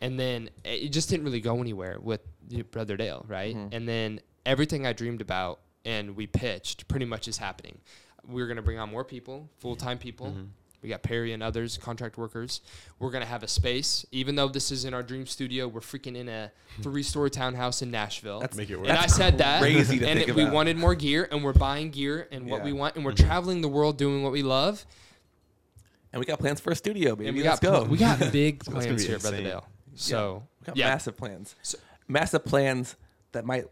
And 0.00 0.18
then 0.20 0.50
it 0.64 0.90
just 0.90 1.08
didn't 1.08 1.24
really 1.24 1.40
go 1.40 1.58
anywhere 1.60 1.98
with 2.00 2.20
the 2.48 2.62
Brotherdale, 2.62 3.24
right? 3.28 3.56
Mhm. 3.56 3.68
And 3.72 3.88
then 3.88 4.20
everything 4.44 4.86
I 4.86 4.92
dreamed 4.92 5.20
about 5.20 5.60
and 5.84 6.14
we 6.16 6.26
pitched 6.26 6.86
pretty 6.88 7.06
much 7.06 7.26
is 7.28 7.38
happening. 7.38 7.78
We're 8.26 8.46
gonna 8.46 8.62
bring 8.62 8.78
on 8.78 8.90
more 8.90 9.04
people, 9.04 9.48
full 9.58 9.74
time 9.76 9.98
people. 9.98 10.28
Mm-hmm. 10.28 10.44
We 10.82 10.88
got 10.90 11.02
Perry 11.02 11.32
and 11.32 11.42
others, 11.42 11.76
contract 11.78 12.16
workers. 12.16 12.60
We're 12.98 13.10
gonna 13.10 13.24
have 13.26 13.42
a 13.42 13.48
space, 13.48 14.06
even 14.12 14.36
though 14.36 14.48
this 14.48 14.70
is 14.70 14.84
in 14.84 14.94
our 14.94 15.02
dream 15.02 15.26
studio. 15.26 15.66
We're 15.66 15.80
freaking 15.80 16.16
in 16.16 16.28
a 16.28 16.52
three-story 16.82 17.30
townhouse 17.30 17.82
in 17.82 17.90
Nashville. 17.90 18.40
That's 18.40 18.56
Make 18.56 18.70
it 18.70 18.76
work. 18.76 18.88
and 18.88 18.96
I 18.98 19.02
That's 19.02 19.16
said 19.16 19.38
that, 19.38 19.60
crazy 19.62 19.98
to 19.98 20.06
and 20.06 20.18
think 20.18 20.28
it- 20.28 20.36
we 20.36 20.42
about. 20.42 20.54
wanted 20.54 20.76
more 20.76 20.94
gear, 20.94 21.26
and 21.32 21.42
we're 21.42 21.52
buying 21.54 21.90
gear 21.90 22.28
and 22.30 22.48
what 22.48 22.58
Yeah. 22.58 22.64
we 22.66 22.72
want, 22.72 22.94
and 22.96 23.04
we're 23.04 23.12
Mhm. 23.12 23.26
traveling 23.26 23.60
the 23.62 23.68
world 23.68 23.96
doing 23.98 24.22
what 24.22 24.32
we 24.32 24.42
love. 24.42 24.84
and 26.12 26.20
we 26.20 26.24
got 26.24 26.38
plans 26.38 26.60
for 26.60 26.70
a 26.70 26.76
studio, 26.76 27.14
baby. 27.14 27.28
and 27.28 27.36
we 27.36 27.42
Let's 27.42 27.60
got 27.60 27.72
go. 27.72 27.80
pl- 27.82 27.90
we 27.90 27.98
got 27.98 28.18
big 28.32 28.64
plans 28.64 29.02
here 29.02 29.16
at 29.16 29.24
insane. 29.24 29.42
Brotherdale. 29.42 29.64
So 29.96 30.44
We 30.60 30.66
got 30.66 30.76
yeah, 30.78 30.88
massive 30.88 31.16
plans. 31.16 31.54
So- 31.62 31.78
massive 32.08 32.44
plans 32.44 32.96
that 33.32 33.44
might 33.44 33.64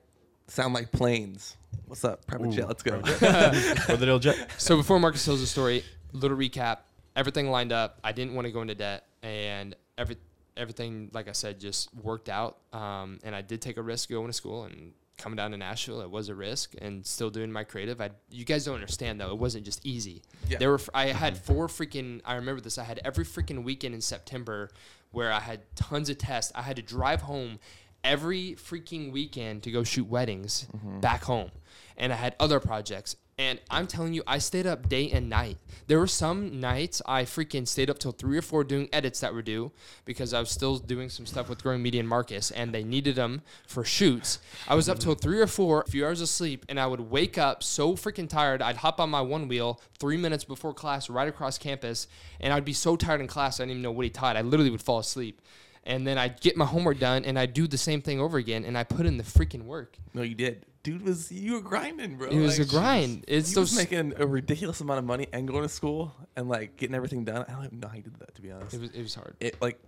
sound 0.48 0.74
like 0.74 0.92
planes. 0.92 1.56
What's 1.86 2.04
up, 2.04 2.26
private 2.26 2.48
Ooh, 2.48 2.52
jet? 2.52 2.68
Let's 2.68 2.82
go. 2.82 3.00
Brotherdale 3.00 4.18
Jet. 4.18 4.50
so 4.58 4.76
before 4.76 4.98
Marcus 5.00 5.24
tells 5.24 5.40
the 5.40 5.46
story, 5.46 5.84
little 6.12 6.36
recap. 6.36 6.78
Everything 7.16 7.50
lined 7.50 7.72
up. 7.72 7.98
I 8.02 8.12
didn't 8.12 8.34
want 8.34 8.46
to 8.46 8.52
go 8.52 8.62
into 8.62 8.74
debt, 8.74 9.06
and 9.22 9.76
every 9.96 10.16
everything, 10.56 11.10
like 11.12 11.28
I 11.28 11.32
said, 11.32 11.60
just 11.60 11.92
worked 11.94 12.28
out. 12.28 12.58
Um, 12.72 13.18
and 13.24 13.34
I 13.34 13.42
did 13.42 13.60
take 13.60 13.76
a 13.76 13.82
risk 13.82 14.10
going 14.10 14.26
to 14.28 14.32
school 14.32 14.64
and 14.64 14.92
coming 15.16 15.36
down 15.36 15.50
to 15.52 15.56
Nashville. 15.56 16.00
It 16.00 16.10
was 16.10 16.28
a 16.28 16.34
risk, 16.34 16.74
and 16.80 17.04
still 17.06 17.30
doing 17.30 17.50
my 17.52 17.64
creative. 17.64 18.00
I 18.00 18.10
you 18.30 18.44
guys 18.44 18.64
don't 18.64 18.74
understand 18.74 19.20
though. 19.20 19.30
It 19.30 19.38
wasn't 19.38 19.64
just 19.64 19.84
easy. 19.86 20.22
Yeah. 20.48 20.58
There 20.58 20.70
were 20.70 20.80
I 20.92 21.06
had 21.08 21.38
four 21.38 21.68
freaking. 21.68 22.20
I 22.24 22.34
remember 22.34 22.60
this. 22.60 22.78
I 22.78 22.84
had 22.84 23.00
every 23.04 23.24
freaking 23.24 23.64
weekend 23.64 23.94
in 23.94 24.00
September 24.00 24.70
where 25.12 25.32
I 25.32 25.40
had 25.40 25.60
tons 25.76 26.10
of 26.10 26.18
tests. 26.18 26.52
I 26.54 26.62
had 26.62 26.76
to 26.76 26.82
drive 26.82 27.22
home 27.22 27.58
every 28.02 28.54
freaking 28.56 29.12
weekend 29.12 29.62
to 29.62 29.70
go 29.70 29.82
shoot 29.84 30.08
weddings 30.08 30.66
back 31.00 31.24
home, 31.24 31.50
and 31.96 32.12
I 32.12 32.16
had 32.16 32.34
other 32.40 32.60
projects. 32.60 33.16
And 33.36 33.58
I'm 33.68 33.88
telling 33.88 34.14
you, 34.14 34.22
I 34.26 34.38
stayed 34.38 34.66
up 34.66 34.88
day 34.88 35.10
and 35.10 35.28
night. 35.28 35.58
There 35.88 35.98
were 35.98 36.06
some 36.06 36.60
nights 36.60 37.02
I 37.04 37.24
freaking 37.24 37.66
stayed 37.66 37.90
up 37.90 37.98
till 37.98 38.12
three 38.12 38.38
or 38.38 38.42
four 38.42 38.62
doing 38.62 38.88
edits 38.92 39.20
that 39.20 39.34
were 39.34 39.42
due 39.42 39.72
because 40.04 40.32
I 40.32 40.38
was 40.38 40.50
still 40.50 40.78
doing 40.78 41.08
some 41.08 41.26
stuff 41.26 41.48
with 41.48 41.62
Growing 41.62 41.82
Media 41.82 42.00
and 42.00 42.08
Marcus, 42.08 42.52
and 42.52 42.72
they 42.72 42.84
needed 42.84 43.16
them 43.16 43.42
for 43.66 43.84
shoots. 43.84 44.38
I 44.68 44.76
was 44.76 44.88
up 44.88 45.00
till 45.00 45.14
three 45.14 45.40
or 45.40 45.48
four, 45.48 45.82
a 45.82 45.90
few 45.90 46.06
hours 46.06 46.20
of 46.20 46.28
sleep, 46.28 46.64
and 46.68 46.78
I 46.78 46.86
would 46.86 47.00
wake 47.00 47.36
up 47.36 47.64
so 47.64 47.94
freaking 47.94 48.28
tired. 48.28 48.62
I'd 48.62 48.76
hop 48.76 49.00
on 49.00 49.10
my 49.10 49.20
one 49.20 49.48
wheel 49.48 49.80
three 49.98 50.16
minutes 50.16 50.44
before 50.44 50.72
class, 50.72 51.10
right 51.10 51.28
across 51.28 51.58
campus, 51.58 52.06
and 52.40 52.52
I'd 52.52 52.64
be 52.64 52.72
so 52.72 52.94
tired 52.94 53.20
in 53.20 53.26
class 53.26 53.58
I 53.58 53.64
didn't 53.64 53.72
even 53.72 53.82
know 53.82 53.90
what 53.90 54.04
he 54.04 54.10
taught. 54.10 54.36
I 54.36 54.42
literally 54.42 54.70
would 54.70 54.82
fall 54.82 55.00
asleep. 55.00 55.40
And 55.82 56.06
then 56.06 56.16
I'd 56.16 56.40
get 56.40 56.56
my 56.56 56.64
homework 56.64 56.98
done, 56.98 57.24
and 57.24 57.38
I'd 57.38 57.52
do 57.52 57.66
the 57.66 57.78
same 57.78 58.00
thing 58.00 58.20
over 58.20 58.38
again, 58.38 58.64
and 58.64 58.78
I 58.78 58.84
put 58.84 59.06
in 59.06 59.16
the 59.16 59.24
freaking 59.24 59.64
work. 59.64 59.98
no, 60.14 60.22
you 60.22 60.36
did. 60.36 60.64
Dude 60.84 61.02
was 61.02 61.32
you 61.32 61.54
were 61.54 61.60
grinding, 61.60 62.16
bro. 62.16 62.28
It 62.28 62.38
was 62.38 62.58
Like, 62.58 62.68
a 62.68 62.70
grind. 62.70 63.24
It's 63.26 63.52
he 63.52 63.58
was 63.58 63.74
making 63.76 64.12
a 64.16 64.26
ridiculous 64.26 64.80
amount 64.80 64.98
of 65.00 65.04
money 65.04 65.26
and 65.32 65.48
going 65.48 65.62
to 65.62 65.68
school 65.68 66.12
and 66.36 66.48
like 66.48 66.76
getting 66.76 66.94
everything 66.94 67.24
done. 67.24 67.44
I 67.48 67.52
don't 67.52 67.64
even 67.64 67.80
know 67.80 67.88
how 67.88 67.96
you 67.96 68.02
did 68.02 68.16
that 68.20 68.34
to 68.36 68.42
be 68.42 68.52
honest. 68.52 68.74
It 68.74 68.80
was, 68.80 68.90
it 68.90 69.02
was 69.02 69.14
hard. 69.16 69.34
it 69.40 69.60
like 69.60 69.80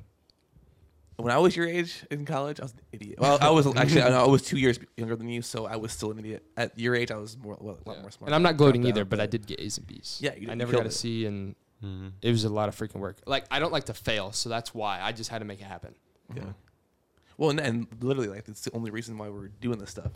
when 1.19 1.33
I 1.33 1.38
was 1.38 1.57
your 1.57 1.67
age 1.67 2.05
in 2.11 2.25
college, 2.26 2.61
I 2.61 2.65
was 2.65 2.73
an 2.73 2.81
idiot. 2.93 3.19
Well, 3.21 3.38
I 3.41 3.50
was 3.59 3.67
actually 3.76 4.02
I, 4.02 4.09
know, 4.11 4.25
I 4.25 4.26
was 4.26 4.43
two 4.43 4.59
years 4.59 4.78
younger 4.97 5.17
than 5.17 5.28
you, 5.28 5.41
so 5.43 5.67
I 5.67 5.76
was 5.76 5.93
still 5.93 6.11
an 6.11 6.19
idiot. 6.19 6.45
At 6.56 6.78
your 6.78 6.95
age, 6.95 7.11
I 7.11 7.17
was 7.17 7.37
more 7.39 7.56
well, 7.61 7.78
a 7.85 7.89
lot 7.89 7.97
Yeah. 7.97 8.02
more 8.02 8.11
smart. 8.11 8.28
And 8.28 8.35
I'm 8.35 8.43
not 8.43 8.50
Dropped 8.50 8.59
gloating 8.59 8.82
out, 8.85 8.89
either, 8.89 9.04
but 9.04 9.21
I 9.21 9.26
did 9.26 9.47
get 9.47 9.61
A's 9.61 9.78
and 9.78 9.87
B's. 9.87 10.19
Yeah, 10.23 10.35
you 10.35 10.41
did. 10.41 10.50
I 10.50 10.54
never 10.54 10.73
killed 10.73 10.85
got 10.85 11.04
a 11.04 11.09
it. 11.09 11.26
And 11.26 11.54
Mm-hmm. 11.85 12.09
it 12.23 12.30
was 12.30 12.45
a 12.45 12.49
lot 12.49 12.71
of 12.71 12.75
freaking 12.75 13.00
work. 13.00 13.19
Like 13.26 13.45
I 13.50 13.59
don't 13.59 13.71
like 13.71 13.85
to 13.85 13.95
fail, 13.95 14.32
so 14.32 14.49
that's 14.49 14.73
why 14.73 14.99
I 15.02 15.13
just 15.13 15.28
had 15.28 15.41
to 15.41 15.45
make 15.45 15.61
it 15.61 15.65
happen. 15.65 15.95
Yeah. 16.35 16.43
Yeah. 16.45 16.52
Well, 17.37 17.50
and, 17.50 17.61
and 17.61 17.87
literally, 18.00 18.28
like 18.28 18.45
that's 18.45 18.63
the 18.63 18.73
only 18.75 18.91
reason 18.91 19.19
why 19.19 19.28
we're 19.28 19.49
doing 19.49 19.78
this 19.78 19.91
stuff. 19.91 20.11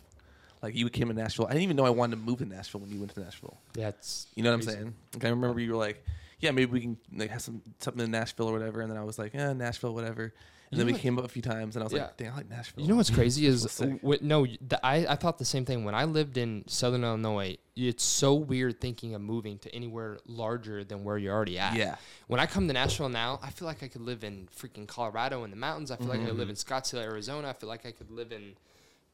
Like 0.62 0.74
you 0.74 0.88
came 0.90 1.08
to 1.08 1.14
Nashville. 1.14 1.46
I 1.46 1.50
didn't 1.50 1.62
even 1.62 1.76
know 1.76 1.86
I 1.86 1.90
wanted 1.90 2.16
to 2.16 2.22
move 2.22 2.38
to 2.38 2.44
Nashville 2.44 2.80
when 2.80 2.90
you 2.90 2.98
went 2.98 3.14
to 3.14 3.20
Nashville. 3.20 3.58
That's 3.72 4.26
You 4.34 4.42
know 4.42 4.50
what 4.50 4.56
I'm 4.56 4.62
saying? 4.62 4.94
Like 5.14 5.24
I 5.24 5.28
remember 5.28 5.60
you 5.60 5.70
were 5.72 5.78
like, 5.78 6.04
"Yeah, 6.38 6.50
maybe 6.50 6.70
we 6.70 6.80
can 6.80 6.96
like 7.14 7.30
have 7.30 7.42
some 7.42 7.62
something 7.78 8.04
in 8.04 8.10
Nashville 8.10 8.48
or 8.48 8.52
whatever." 8.52 8.80
And 8.82 8.90
then 8.90 8.98
I 8.98 9.04
was 9.04 9.18
like, 9.18 9.32
"Yeah, 9.34 9.52
Nashville, 9.54 9.94
whatever." 9.94 10.34
And 10.72 10.78
You 10.78 10.84
then 10.84 10.86
we 10.86 10.92
know 10.92 10.96
what- 10.96 11.02
came 11.02 11.18
up 11.18 11.24
a 11.24 11.28
few 11.28 11.42
times, 11.42 11.74
and 11.74 11.82
I 11.82 11.84
was 11.84 11.92
Yeah. 11.92 12.02
like, 12.02 12.16
"Dang, 12.16 12.28
I 12.30 12.36
like 12.36 12.48
Nashville." 12.48 12.82
You 12.84 12.90
know 12.90 12.96
what's 12.96 13.10
crazy 13.10 13.44
is 13.46 13.64
w- 13.78 14.18
no, 14.20 14.46
the, 14.46 14.78
I 14.86 15.06
I 15.06 15.16
thought 15.16 15.38
the 15.38 15.44
same 15.44 15.64
thing 15.64 15.84
when 15.84 15.96
I 15.96 16.04
lived 16.04 16.36
in 16.36 16.62
Southern 16.68 17.02
Illinois. 17.02 17.56
It's 17.74 18.04
so 18.04 18.34
weird 18.34 18.80
thinking 18.80 19.14
of 19.14 19.22
moving 19.22 19.58
to 19.60 19.74
anywhere 19.74 20.18
larger 20.26 20.84
than 20.84 21.02
where 21.02 21.16
you're 21.18 21.34
already 21.34 21.58
at. 21.58 21.74
Yeah. 21.74 21.96
When 22.28 22.38
I 22.38 22.46
come 22.46 22.68
to 22.68 22.74
Nashville 22.74 23.08
now, 23.08 23.40
I 23.42 23.50
feel 23.50 23.66
like 23.66 23.82
I 23.82 23.88
could 23.88 24.02
live 24.02 24.22
in 24.22 24.48
freaking 24.54 24.86
Colorado 24.86 25.42
in 25.44 25.50
the 25.50 25.56
mountains. 25.56 25.90
I 25.90 25.96
feel 25.96 26.06
like 26.08 26.20
I 26.20 26.26
could 26.26 26.36
live 26.36 26.48
mm-hmm. 26.48 26.50
in 26.50 26.82
Scottsdale, 26.82 27.02
Arizona. 27.02 27.48
I 27.48 27.52
feel 27.54 27.68
like 27.70 27.86
I 27.86 27.90
could 27.92 28.10
live 28.10 28.30
in 28.30 28.54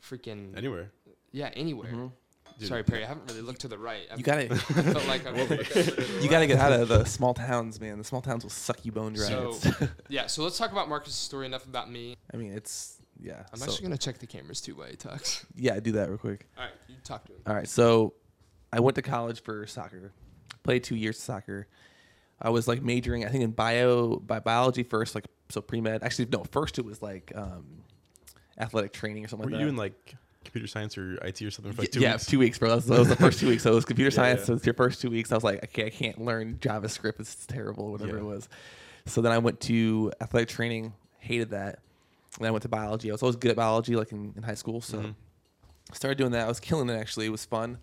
freaking 0.02 0.56
Anywhere. 0.56 0.90
Yeah 1.36 1.50
anywhere. 1.54 1.90
Mhm. 1.92 2.12
Dude. 2.58 2.68
Sorry, 2.68 2.82
Perry. 2.82 3.04
I 3.04 3.06
haven't 3.08 3.28
really 3.28 3.42
looked 3.42 3.60
to 3.60 3.68
the 3.68 3.76
right. 3.76 4.08
I've, 4.10 4.16
You 4.16 4.24
gotta, 4.24 4.54
felt 4.56 5.06
like 5.06 5.26
I'm 5.26 5.34
to 5.34 5.42
you 5.44 6.20
right. 6.22 6.30
gotta 6.30 6.46
get 6.46 6.58
out 6.58 6.72
of 6.72 6.88
the 6.88 7.04
small 7.04 7.34
towns, 7.34 7.78
man. 7.78 7.98
The 7.98 8.04
small 8.04 8.22
towns 8.22 8.44
will 8.44 8.50
suck 8.50 8.82
you 8.86 8.92
bone 8.92 9.12
dry. 9.12 9.26
So- 9.28 9.58
Yeah, 10.08 10.26
so 10.26 10.42
let's 10.42 10.56
talk 10.56 10.72
about 10.72 10.88
Marcus's 10.88 11.16
story. 11.16 11.44
Enough 11.44 11.66
about 11.66 11.90
me. 11.90 12.16
I 12.32 12.38
mean, 12.38 12.52
it's 12.54 12.96
yeah. 13.20 13.42
I'm 13.52 13.58
so- 13.58 13.66
actually 13.66 13.82
gonna 13.82 13.98
check 13.98 14.18
the 14.18 14.26
cameras 14.26 14.62
too 14.62 14.74
while 14.74 14.88
he 14.88 14.96
talks. 14.96 15.44
yeah, 15.54 15.78
do 15.80 15.92
that 15.92 16.08
real 16.08 16.16
quick. 16.16 16.46
All 16.56 16.64
right, 16.64 16.72
you 16.88 16.94
talk 17.04 17.26
to 17.26 17.32
him. 17.32 17.38
All 17.46 17.54
right, 17.54 17.68
so 17.68 18.14
I 18.72 18.80
went 18.80 18.94
to 18.96 19.02
college 19.02 19.42
for 19.42 19.66
soccer. 19.66 20.12
Played 20.62 20.82
two 20.82 20.96
years 20.96 21.18
of 21.18 21.22
soccer. 21.24 21.66
I 22.40 22.48
was 22.48 22.66
like 22.66 22.82
majoring, 22.82 23.26
I 23.26 23.28
think, 23.28 23.44
in 23.44 23.50
bio 23.50 24.16
by 24.16 24.40
biology 24.40 24.82
first, 24.82 25.14
like 25.14 25.26
so 25.50 25.60
pre 25.60 25.82
med. 25.82 26.02
Actually, 26.02 26.28
no, 26.32 26.42
first 26.44 26.78
it 26.78 26.86
was 26.86 27.02
like 27.02 27.32
um, 27.34 27.82
athletic 28.58 28.92
training 28.94 29.24
or 29.24 29.28
something 29.28 29.44
Were 29.46 29.50
like 29.52 29.60
you 29.60 29.66
that. 29.66 29.70
doing 29.72 29.76
like 29.78 30.14
computer 30.46 30.66
science 30.66 30.96
or 30.96 31.14
IT 31.24 31.42
or 31.42 31.50
something 31.50 31.72
for 31.72 31.82
like 31.82 31.90
two 31.90 32.00
yeah, 32.00 32.12
weeks? 32.12 32.26
two 32.26 32.38
weeks, 32.38 32.58
bro. 32.58 32.70
That 32.70 32.74
was, 32.76 32.86
that 32.86 32.98
was 32.98 33.08
the 33.08 33.16
first 33.16 33.38
two 33.40 33.48
weeks. 33.48 33.62
So 33.62 33.72
it 33.72 33.74
was 33.74 33.84
computer 33.92 34.10
Yeah, 34.10 34.16
science. 34.16 34.40
yeah. 34.40 34.46
So 34.46 34.54
it's 34.54 34.64
your 34.66 34.74
first 34.74 35.00
two 35.00 35.10
weeks. 35.10 35.30
I 35.32 35.34
was 35.34 35.44
like, 35.44 35.62
okay, 35.64 35.86
I 35.86 35.90
can't 35.90 36.18
learn 36.20 36.56
JavaScript. 36.60 37.20
It's 37.20 37.46
terrible, 37.46 37.92
whatever 37.92 38.16
Yeah. 38.16 38.22
it 38.22 38.26
was. 38.26 38.48
So 39.06 39.20
then 39.22 39.32
I 39.32 39.38
went 39.38 39.60
to 39.62 40.12
athletic 40.20 40.48
training. 40.48 40.94
Hated 41.18 41.50
that. 41.50 41.80
And 42.38 42.46
I 42.46 42.50
went 42.50 42.62
to 42.62 42.68
biology. 42.68 43.10
I 43.10 43.12
was 43.12 43.22
always 43.22 43.36
good 43.36 43.50
at 43.50 43.56
biology, 43.56 43.96
like 43.96 44.12
in, 44.12 44.32
in 44.36 44.42
high 44.42 44.54
school. 44.54 44.80
So 44.80 44.98
Mhm. 44.98 45.14
started 45.92 46.18
doing 46.18 46.32
that. 46.32 46.44
I 46.44 46.48
was 46.48 46.60
killing 46.60 46.88
it. 46.90 46.94
Actually, 46.94 47.26
it 47.26 47.30
was 47.30 47.44
fun, 47.44 47.78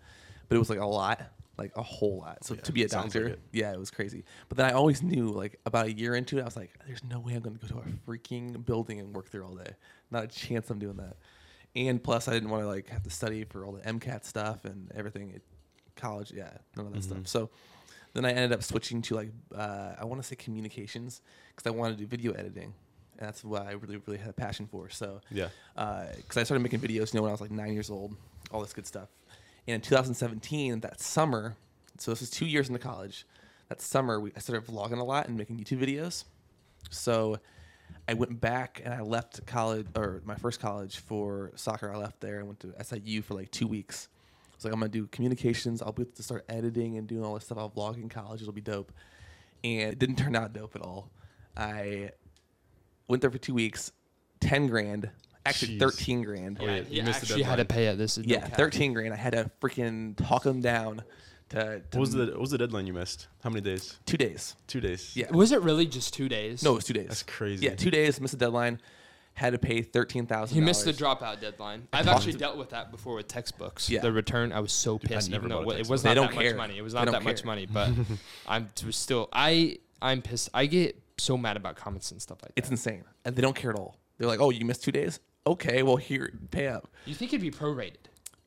but 0.48 0.56
it 0.56 0.58
was 0.58 0.70
like 0.70 0.78
a 0.78 0.86
lot, 0.86 1.20
like 1.58 1.72
a 1.76 1.82
whole 1.82 2.18
lot. 2.18 2.44
So 2.44 2.54
Yeah, 2.54 2.60
to 2.62 2.72
be 2.72 2.82
a 2.84 2.88
doctor, 2.88 3.30
like 3.30 3.38
yeah, 3.52 3.72
it 3.72 3.78
was 3.78 3.90
crazy. 3.90 4.24
But 4.48 4.58
then 4.58 4.66
I 4.66 4.72
always 4.72 5.02
knew, 5.02 5.28
like 5.30 5.58
about 5.66 5.86
a 5.86 5.92
year 5.92 6.14
into 6.14 6.38
it, 6.38 6.42
I 6.42 6.44
was 6.44 6.56
like, 6.56 6.70
"There's 6.86 7.02
no 7.04 7.18
way 7.20 7.34
I'm 7.34 7.40
going 7.42 7.56
to 7.56 7.66
go 7.66 7.80
to 7.80 7.80
a 7.80 7.84
freaking 8.08 8.64
building 8.64 9.00
and 9.00 9.14
work 9.14 9.30
there 9.30 9.44
all 9.44 9.54
day. 9.54 9.72
Not 10.10 10.24
a 10.24 10.28
chance 10.28 10.70
I'm 10.70 10.78
doing 10.78 10.96
that." 10.96 11.16
And 11.76 12.02
plus, 12.02 12.28
I 12.28 12.32
didn't 12.32 12.50
want 12.50 12.62
to 12.62 12.68
like 12.68 12.88
have 12.88 13.02
to 13.02 13.10
study 13.10 13.44
for 13.44 13.64
all 13.64 13.72
the 13.72 13.80
MCAT 13.80 14.24
stuff 14.24 14.64
and 14.64 14.90
everything 14.94 15.32
at 15.34 15.42
college. 15.96 16.30
Yeah, 16.32 16.50
none 16.76 16.86
of 16.86 16.92
that 16.92 17.00
Mhm. 17.00 17.04
stuff. 17.04 17.28
So 17.28 17.50
then 18.12 18.24
I 18.24 18.30
ended 18.30 18.52
up 18.52 18.62
switching 18.62 19.02
to 19.02 19.14
like 19.16 19.30
uh, 19.54 19.94
I 19.98 20.04
want 20.04 20.22
to 20.22 20.26
say 20.26 20.36
communications 20.36 21.20
because 21.54 21.66
I 21.66 21.74
wanted 21.74 21.98
to 21.98 22.04
do 22.04 22.06
video 22.06 22.32
editing. 22.32 22.74
And 23.18 23.28
that's 23.28 23.44
what 23.44 23.62
I 23.66 23.72
really, 23.72 23.96
really 24.06 24.18
had 24.18 24.30
a 24.30 24.32
passion 24.32 24.66
for. 24.66 24.88
So 24.88 25.20
Yeah. 25.30 25.48
because 25.74 26.36
I 26.36 26.42
started 26.44 26.60
making 26.62 26.80
videos, 26.80 27.12
you 27.12 27.18
know, 27.18 27.22
when 27.22 27.30
I 27.30 27.32
was 27.32 27.40
like 27.40 27.50
nine 27.50 27.72
years 27.72 27.90
old, 27.90 28.16
all 28.50 28.60
this 28.60 28.72
good 28.72 28.86
stuff. 28.86 29.08
And 29.66 29.74
in 29.76 29.80
2017, 29.80 30.80
that 30.80 31.00
summer, 31.00 31.56
so 31.98 32.10
this 32.12 32.20
was 32.20 32.30
two 32.30 32.46
years 32.46 32.68
into 32.68 32.78
college. 32.80 33.24
That 33.68 33.80
summer, 33.80 34.20
we, 34.20 34.32
I 34.36 34.40
started 34.40 34.66
vlogging 34.68 34.98
a 34.98 35.04
lot 35.04 35.26
and 35.28 35.36
making 35.38 35.58
YouTube 35.58 35.78
videos. 35.80 36.24
So 36.90 37.38
I 38.08 38.14
went 38.14 38.40
back 38.40 38.82
and 38.84 38.92
I 38.92 39.00
left 39.00 39.46
college 39.46 39.86
or 39.96 40.20
my 40.24 40.34
first 40.34 40.60
college 40.60 40.98
for 40.98 41.52
soccer. 41.54 41.92
I 41.92 41.96
left 41.96 42.20
there. 42.20 42.40
I 42.40 42.42
went 42.42 42.60
to 42.60 42.74
SIU 42.84 43.22
for 43.22 43.34
like 43.34 43.50
two 43.50 43.66
weeks. 43.66 44.08
I 44.52 44.56
was 44.56 44.64
like, 44.64 44.74
I'm 44.74 44.80
gonna 44.80 44.90
do 44.90 45.06
communications. 45.06 45.80
I'll 45.82 45.92
be 45.92 46.02
able 46.02 46.12
to 46.12 46.22
start 46.22 46.44
editing 46.48 46.96
and 46.98 47.06
doing 47.06 47.24
all 47.24 47.34
this 47.34 47.44
stuff. 47.46 47.58
I'll 47.58 47.70
vlog 47.70 47.96
in 47.96 48.08
college. 48.08 48.40
It'll 48.42 48.52
be 48.52 48.60
dope. 48.60 48.92
And 49.62 49.90
it 49.92 49.98
didn't 49.98 50.16
turn 50.16 50.36
out 50.36 50.52
dope 50.52 50.76
at 50.76 50.82
all. 50.82 51.10
I 51.56 52.10
went 53.08 53.20
there 53.22 53.30
for 53.30 53.38
two 53.38 53.54
weeks, 53.54 53.92
ten 54.40 54.66
grand, 54.66 55.08
actually 55.46 55.76
Jeez. 55.76 55.80
thirteen 55.80 56.22
grand. 56.22 56.58
Oh, 56.60 56.64
yeah, 56.66 56.70
yeah, 56.76 56.82
you 56.82 57.00
he 57.00 57.02
missed 57.02 57.20
the 57.22 57.26
actually 57.26 57.42
had 57.44 57.56
to 57.56 57.64
pay 57.64 57.86
it. 57.86 57.96
This 57.96 58.18
is 58.18 58.26
Yeah, 58.26 58.40
cap. 58.40 58.56
thirteen 58.56 58.92
grand. 58.92 59.14
I 59.14 59.16
had 59.16 59.32
to 59.32 59.50
freaking 59.60 60.14
talk 60.16 60.42
them 60.42 60.60
down 60.60 61.02
to, 61.50 61.80
to 61.80 61.98
What 61.98 62.00
was 62.00 62.12
the 62.12 62.26
what 62.26 62.40
was 62.40 62.50
the 62.50 62.58
deadline 62.58 62.86
you 62.86 62.92
missed? 62.92 63.28
How 63.42 63.50
many 63.50 63.60
days? 63.60 63.96
two 64.06 64.16
days. 64.16 64.56
Two 64.66 64.80
days. 64.80 65.12
Yeah, 65.14 65.30
Was 65.30 65.52
it 65.52 65.60
really 65.62 65.86
just 65.86 66.14
two 66.14 66.28
days? 66.28 66.62
no, 66.62 66.72
it 66.72 66.76
was 66.76 66.84
two 66.84 66.94
days. 66.94 67.08
That's 67.08 67.22
crazy. 67.22 67.66
Yeah, 67.66 67.74
two 67.74 67.90
days. 67.90 68.20
Missed 68.20 68.38
the 68.38 68.44
deadline. 68.44 68.80
Had 69.36 69.50
to 69.52 69.58
pay 69.58 69.82
thirteen 69.82 70.26
thousand. 70.26 70.54
He 70.54 70.60
missed 70.60 70.84
the 70.84 70.92
dropout 70.92 71.40
deadline. 71.40 71.88
I've 71.92 72.06
actually 72.06 72.34
dealt 72.34 72.56
with 72.56 72.70
that 72.70 72.92
before 72.92 73.16
with 73.16 73.26
textbooks. 73.26 73.90
Yeah. 73.90 74.00
The 74.00 74.12
return, 74.12 74.52
I 74.52 74.60
was 74.60 74.72
so 74.72 74.96
Dude, 74.98 75.10
I 75.10 75.16
pissed, 75.16 75.30
never 75.30 75.46
even 75.48 75.64
though 75.64 75.70
it 75.72 75.88
was 75.88 76.04
not 76.04 76.10
They 76.14 76.20
that 76.20 76.26
don't 76.26 76.34
much 76.36 76.44
care. 76.44 76.56
money. 76.56 76.78
It 76.78 76.82
was 76.82 76.94
not 76.94 77.04
don't 77.06 77.12
that 77.14 77.24
much 77.24 77.44
money, 77.44 77.66
but 77.66 77.90
I'm 78.46 78.70
still 78.90 79.28
I 79.32 79.78
I'm 80.00 80.22
pissed. 80.22 80.50
I 80.54 80.66
get 80.66 81.00
so 81.18 81.36
mad 81.36 81.56
about 81.56 81.74
comments 81.76 82.12
and 82.12 82.22
stuff 82.22 82.38
like 82.42 82.54
that. 82.54 82.60
It's 82.60 82.70
insane, 82.70 83.02
and 83.24 83.34
they 83.34 83.42
don't 83.42 83.56
care 83.56 83.70
at 83.70 83.76
all. 83.76 83.96
They're 84.18 84.28
like, 84.28 84.40
"Oh, 84.40 84.50
you 84.50 84.64
missed 84.64 84.84
two 84.84 84.92
days? 84.92 85.18
Okay, 85.46 85.82
well 85.82 85.96
here, 85.96 86.32
pay 86.52 86.68
up." 86.68 86.88
you 87.04 87.14
think 87.14 87.32
it'd 87.32 87.40
be 87.40 87.50
prorated, 87.50 87.96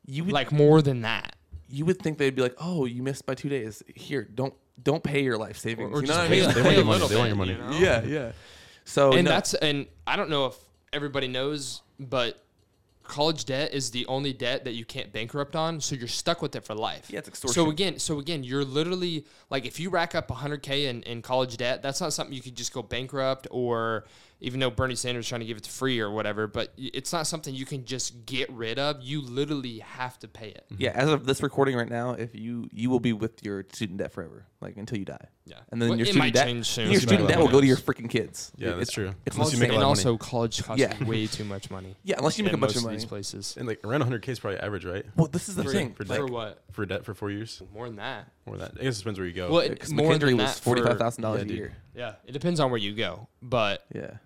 You 0.05 0.23
would 0.23 0.33
like 0.33 0.51
more 0.53 0.81
than 0.81 1.01
that, 1.01 1.35
you 1.69 1.85
would 1.85 1.99
think 1.99 2.17
they'd 2.17 2.35
be 2.35 2.41
like, 2.41 2.55
"Oh, 2.59 2.85
you 2.85 3.03
missed 3.03 3.25
by 3.25 3.35
two 3.35 3.49
days. 3.49 3.83
Here, 3.95 4.23
don't 4.23 4.53
don't 4.81 5.03
pay 5.03 5.23
your 5.23 5.37
life 5.37 5.57
savings." 5.57 5.91
or 5.91 6.01
you 6.01 6.07
know 6.07 6.17
what 6.17 6.25
I 6.25 6.29
mean? 6.29 6.53
They 6.53 6.61
want 6.61 6.75
your 6.75 6.85
money. 6.85 7.07
They 7.07 7.15
want 7.15 7.27
your 7.27 7.37
money. 7.37 7.51
you 7.53 7.57
know? 7.57 7.71
yeah, 7.77 8.03
yeah. 8.03 8.31
So 8.85 9.13
and 9.13 9.25
no, 9.25 9.31
that's 9.31 9.53
and 9.53 9.87
I 10.05 10.15
don't 10.15 10.29
know 10.29 10.45
if 10.47 10.55
everybody 10.93 11.27
knows, 11.27 11.81
but 11.99 12.41
college 13.03 13.45
debt 13.45 13.73
is 13.73 13.91
the 13.91 14.05
only 14.07 14.33
debt 14.33 14.65
that 14.65 14.73
you 14.73 14.85
can't 14.85 15.11
bankrupt 15.11 15.55
on, 15.55 15.79
so 15.81 15.95
you're 15.95 16.07
stuck 16.07 16.41
with 16.41 16.55
it 16.55 16.65
for 16.65 16.75
life. 16.75 17.09
Yeah, 17.09 17.19
it's 17.19 17.27
extortion. 17.27 17.53
So 17.53 17.69
again, 17.69 17.99
so 17.99 18.19
again, 18.19 18.43
you're 18.43 18.65
literally 18.65 19.25
like 19.49 19.65
if 19.65 19.79
you 19.79 19.89
rack 19.89 20.13
up 20.15 20.27
100k 20.27 20.85
in, 20.85 21.03
in 21.03 21.21
college 21.21 21.57
debt, 21.57 21.81
that's 21.81 22.01
not 22.01 22.13
something 22.13 22.35
you 22.35 22.41
could 22.41 22.55
just 22.55 22.73
go 22.73 22.81
bankrupt 22.81 23.47
or 23.49 24.05
even 24.39 24.59
though 24.59 24.69
Bernie 24.69 24.95
Sanders 24.95 25.25
is 25.25 25.29
trying 25.29 25.41
to 25.41 25.47
give 25.47 25.57
it 25.57 25.63
to 25.63 25.69
free 25.71 25.99
or 25.99 26.11
whatever, 26.11 26.45
but 26.47 26.71
it's 26.77 27.11
not 27.11 27.25
something 27.27 27.53
you 27.55 27.65
can 27.65 27.85
just 27.85 28.25
get 28.25 28.51
rid 28.51 28.77
of. 28.77 29.01
You 29.01 29.21
literally 29.21 29.79
have 29.79 30.19
to 30.19 30.27
pay 30.27 30.49
it. 30.49 30.65
yeah. 30.77 30.91
As 30.93 31.09
of 31.09 31.25
this 31.25 31.41
recording 31.41 31.75
right 31.75 31.89
now, 31.89 32.11
if 32.11 32.35
you 32.35 32.69
you 32.71 32.89
will 32.89 32.99
be 32.99 33.13
with 33.13 33.43
your 33.43 33.65
student 33.73 33.97
debt 33.99 34.11
forever, 34.11 34.45
like 34.61 34.77
until 34.77 34.97
you 34.99 35.05
die. 35.05 35.25
Yeah. 35.45 35.55
And 35.71 35.81
then 35.81 35.89
Well, 35.89 35.97
your 35.97 36.05
student 36.07 36.33
debt, 36.33 36.65
soon, 36.65 36.91
your 36.91 36.99
but 36.99 37.07
student 37.07 37.29
debt 37.29 37.39
will 37.39 37.47
go 37.47 37.61
to 37.61 37.65
your 37.67 37.77
freaking 37.77 38.09
kids. 38.09 38.51
Yeah, 38.57 38.71
that's 38.75 38.89
It's- 38.89 38.91
true. 38.91 39.13
It's 39.25 39.35
Unless 39.37 39.53
you 39.53 39.57
insane. 39.57 39.59
make 39.59 39.69
a 39.69 39.73
and 39.75 39.83
lot 39.83 39.91
of 39.91 39.97
money. 40.03 40.07
also 40.09 40.17
college 40.17 40.63
costs 40.63 40.81
Yeah. 40.81 41.03
way 41.05 41.25
too 41.25 41.45
much 41.45 41.71
money. 41.71 41.95
yeah, 42.03 42.15
unless 42.17 42.37
you 42.37 42.43
make 42.43 42.51
a 42.51 42.55
in 42.55 42.59
bunch 42.59 42.71
most 42.71 42.77
of 42.77 42.83
money. 42.83 42.97
these 42.97 43.05
places. 43.05 43.55
And 43.57 43.67
like 43.67 43.79
around 43.85 44.01
100k 44.03 44.27
is 44.29 44.39
probably 44.39 44.59
average, 44.59 44.83
right? 44.85 45.05
Well, 45.15 45.27
this 45.27 45.47
is 45.49 45.55
the 45.55 45.63
For- 45.63 45.71
thing. 45.71 45.93
for 45.93 46.03
like, 46.03 46.19
For 46.19 46.25
what? 46.27 46.63
For 46.73 46.85
debt 46.85 47.05
for 47.05 47.13
four 47.13 47.31
years. 47.31 47.61
More 47.73 47.87
than 47.87 47.95
that. 47.95 48.27
More 48.45 48.57
than 48.57 48.69
that. 48.73 48.79
I 48.81 48.83
guess 48.83 48.97
it 48.97 48.99
depends 48.99 49.19
where 49.19 49.27
you 49.27 49.33
go. 49.33 49.49
Well, 49.49 49.59
it, 49.61 49.69
because 49.69 49.91
more 49.93 50.11
McKendree 50.11 50.19
than 50.19 50.37
was 50.37 50.55
that 50.55 50.63
forty 50.63 50.81
five 50.83 50.97
for- 50.99 51.21
dollars 51.21 51.43
a 51.43 51.47
year. 51.53 51.73
Yeah, 51.95 52.13
it 52.25 52.33
depends 52.33 52.59
on 52.59 52.69
where 52.69 52.79
you 52.79 52.93
go, 52.93 53.27
but 53.41 53.83
Yeah. 53.95 54.17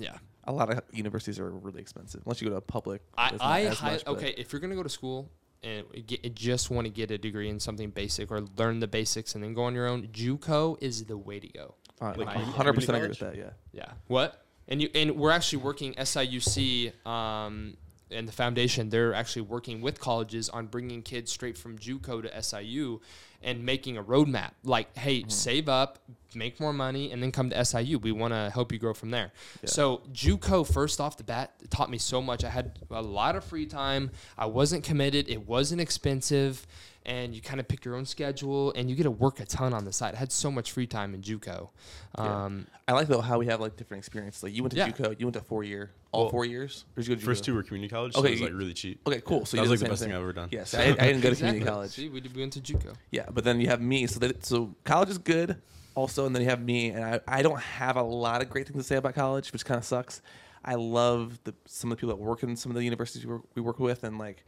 Yeah. 0.00 0.16
A 0.44 0.52
lot 0.52 0.70
of 0.70 0.80
universities 0.92 1.38
are 1.38 1.50
really 1.50 1.80
expensive 1.80 2.22
unless 2.24 2.40
you 2.40 2.46
go 2.48 2.52
to 2.52 2.56
a 2.58 2.60
public. 2.62 3.02
I, 3.16 3.36
I 3.40 3.60
as 3.66 3.78
hi- 3.78 3.92
much, 3.92 4.06
okay. 4.06 4.34
If 4.36 4.52
you're 4.52 4.60
gonna 4.60 4.74
go 4.74 4.82
to 4.82 4.88
school 4.88 5.30
and 5.62 5.84
get, 6.06 6.34
just 6.34 6.70
want 6.70 6.86
to 6.86 6.90
get 6.90 7.10
a 7.10 7.18
degree 7.18 7.48
in 7.50 7.60
something 7.60 7.90
basic 7.90 8.30
or 8.32 8.40
learn 8.56 8.80
the 8.80 8.88
basics 8.88 9.34
and 9.34 9.44
then 9.44 9.52
go 9.52 9.64
on 9.64 9.74
your 9.74 9.86
own, 9.86 10.06
JUCO 10.08 10.78
is 10.80 11.04
the 11.04 11.18
way 11.18 11.38
to 11.38 11.48
go. 11.48 11.74
Uh, 12.00 12.14
Like, 12.16 12.28
hundred 12.28 12.72
percent 12.72 12.96
agree 12.96 13.10
with 13.10 13.18
that. 13.18 13.36
Yeah. 13.36 13.50
Yeah. 13.72 13.92
What? 14.06 14.42
And 14.68 14.80
you 14.80 14.88
and 14.94 15.16
we're 15.16 15.30
actually 15.32 15.62
working 15.62 15.92
SIUC 15.94 17.06
um, 17.06 17.76
and 18.10 18.26
the 18.26 18.32
foundation. 18.32 18.88
They're 18.88 19.12
actually 19.14 19.42
working 19.42 19.80
with 19.82 20.00
colleges 20.00 20.48
on 20.48 20.66
bringing 20.66 21.02
kids 21.02 21.30
straight 21.30 21.58
from 21.58 21.78
JUCO 21.78 22.22
to 22.22 22.42
SIU 22.42 23.00
and 23.42 23.64
making 23.64 23.96
a 23.96 24.02
roadmap. 24.02 24.50
Like, 24.64 24.96
hey, 24.96 25.24
save 25.28 25.68
up, 25.68 25.98
make 26.34 26.60
more 26.60 26.72
money, 26.72 27.10
and 27.12 27.22
then 27.22 27.32
come 27.32 27.50
to 27.50 27.64
SIU. 27.64 27.98
We 27.98 28.12
want 28.12 28.34
to 28.34 28.50
help 28.52 28.70
you 28.72 28.78
grow 28.78 28.94
from 28.94 29.10
there. 29.10 29.32
So 29.64 30.02
JUCO, 30.12 30.70
first 30.70 31.00
off 31.00 31.16
the 31.16 31.24
bat, 31.24 31.52
taught 31.70 31.90
me 31.90 31.98
so 31.98 32.20
much. 32.20 32.44
I 32.44 32.50
had 32.50 32.78
a 32.90 33.02
lot 33.02 33.36
of 33.36 33.44
free 33.44 33.66
time. 33.66 34.10
I 34.36 34.46
wasn't 34.46 34.84
committed. 34.84 35.28
It 35.28 35.46
wasn't 35.48 35.80
expensive. 35.80 36.66
And 37.06 37.34
you 37.34 37.40
kind 37.40 37.58
of 37.58 37.66
pick 37.66 37.86
your 37.86 37.96
own 37.96 38.04
schedule, 38.04 38.74
and 38.74 38.90
you 38.90 38.94
get 38.94 39.04
to 39.04 39.10
work 39.10 39.40
a 39.40 39.46
ton 39.46 39.72
on 39.72 39.86
the 39.86 39.92
side. 39.92 40.14
I 40.14 40.18
had 40.18 40.30
so 40.30 40.50
much 40.50 40.70
free 40.72 40.86
time 40.86 41.14
in 41.14 41.22
JUCO. 41.22 41.70
Yeah. 42.18 42.44
Um, 42.44 42.66
I 42.86 42.92
like 42.92 43.08
though 43.08 43.22
how 43.22 43.38
we 43.38 43.46
have 43.46 43.58
like 43.58 43.76
different 43.78 44.00
experiences. 44.00 44.42
Like 44.42 44.54
you 44.54 44.62
went 44.62 44.72
to 44.72 44.76
Yeah. 44.78 44.90
JUCO, 44.90 45.18
you 45.18 45.24
went 45.24 45.34
to 45.34 45.40
four 45.40 45.64
year, 45.64 45.92
all 46.12 46.24
Well, 46.24 46.30
four 46.30 46.44
years. 46.44 46.84
Or 46.94 47.00
did 47.00 47.08
you 47.08 47.14
go 47.16 47.20
to 47.20 47.24
First 47.24 47.42
JUCO? 47.42 47.46
two 47.46 47.54
were 47.54 47.62
community 47.62 47.88
college, 47.90 48.12
so 48.12 48.20
Okay, 48.20 48.28
it 48.28 48.32
was 48.32 48.40
like 48.42 48.52
really 48.52 48.74
cheap. 48.74 49.00
Okay, 49.08 49.22
cool. 49.22 49.46
So 49.46 49.56
that 49.56 49.62
you 49.64 49.70
was 49.70 49.80
like 49.80 49.86
the 49.86 49.90
best 49.90 50.02
thing 50.02 50.10
thing. 50.10 50.16
I've 50.16 50.22
ever 50.22 50.32
done. 50.34 50.48
Yes, 50.52 50.74
I, 50.74 50.82
I 50.82 50.92
didn't 50.92 51.22
go 51.22 51.30
to 51.30 51.36
community 51.36 51.64
college. 51.64 51.92
See, 51.92 52.10
we, 52.10 52.20
did, 52.20 52.34
we 52.36 52.42
went 52.42 52.52
to 52.52 52.60
JUCO. 52.60 52.94
Yeah, 53.10 53.29
but 53.30 53.44
then 53.44 53.60
you 53.60 53.68
have 53.68 53.80
me. 53.80 54.06
So 54.06 54.20
that 54.20 54.44
so 54.44 54.74
college 54.84 55.08
is 55.08 55.18
good, 55.18 55.56
also, 55.94 56.26
and 56.26 56.34
then 56.34 56.42
you 56.42 56.48
have 56.48 56.62
me, 56.62 56.90
and 56.90 57.04
I, 57.04 57.20
I 57.26 57.42
don't 57.42 57.60
have 57.60 57.96
a 57.96 58.02
lot 58.02 58.42
of 58.42 58.50
great 58.50 58.66
things 58.66 58.78
to 58.78 58.84
say 58.86 58.96
about 58.96 59.14
college, 59.14 59.52
which 59.52 59.64
kind 59.64 59.78
of 59.78 59.84
sucks. 59.84 60.22
I 60.64 60.74
love 60.74 61.38
the 61.44 61.54
some 61.66 61.90
of 61.90 61.96
the 61.96 62.00
people 62.00 62.16
that 62.16 62.22
work 62.22 62.42
in 62.42 62.56
some 62.56 62.70
of 62.70 62.76
the 62.76 62.84
universities 62.84 63.24
we 63.24 63.32
work, 63.32 63.42
we 63.54 63.62
work 63.62 63.78
with, 63.78 64.04
and 64.04 64.18
like 64.18 64.44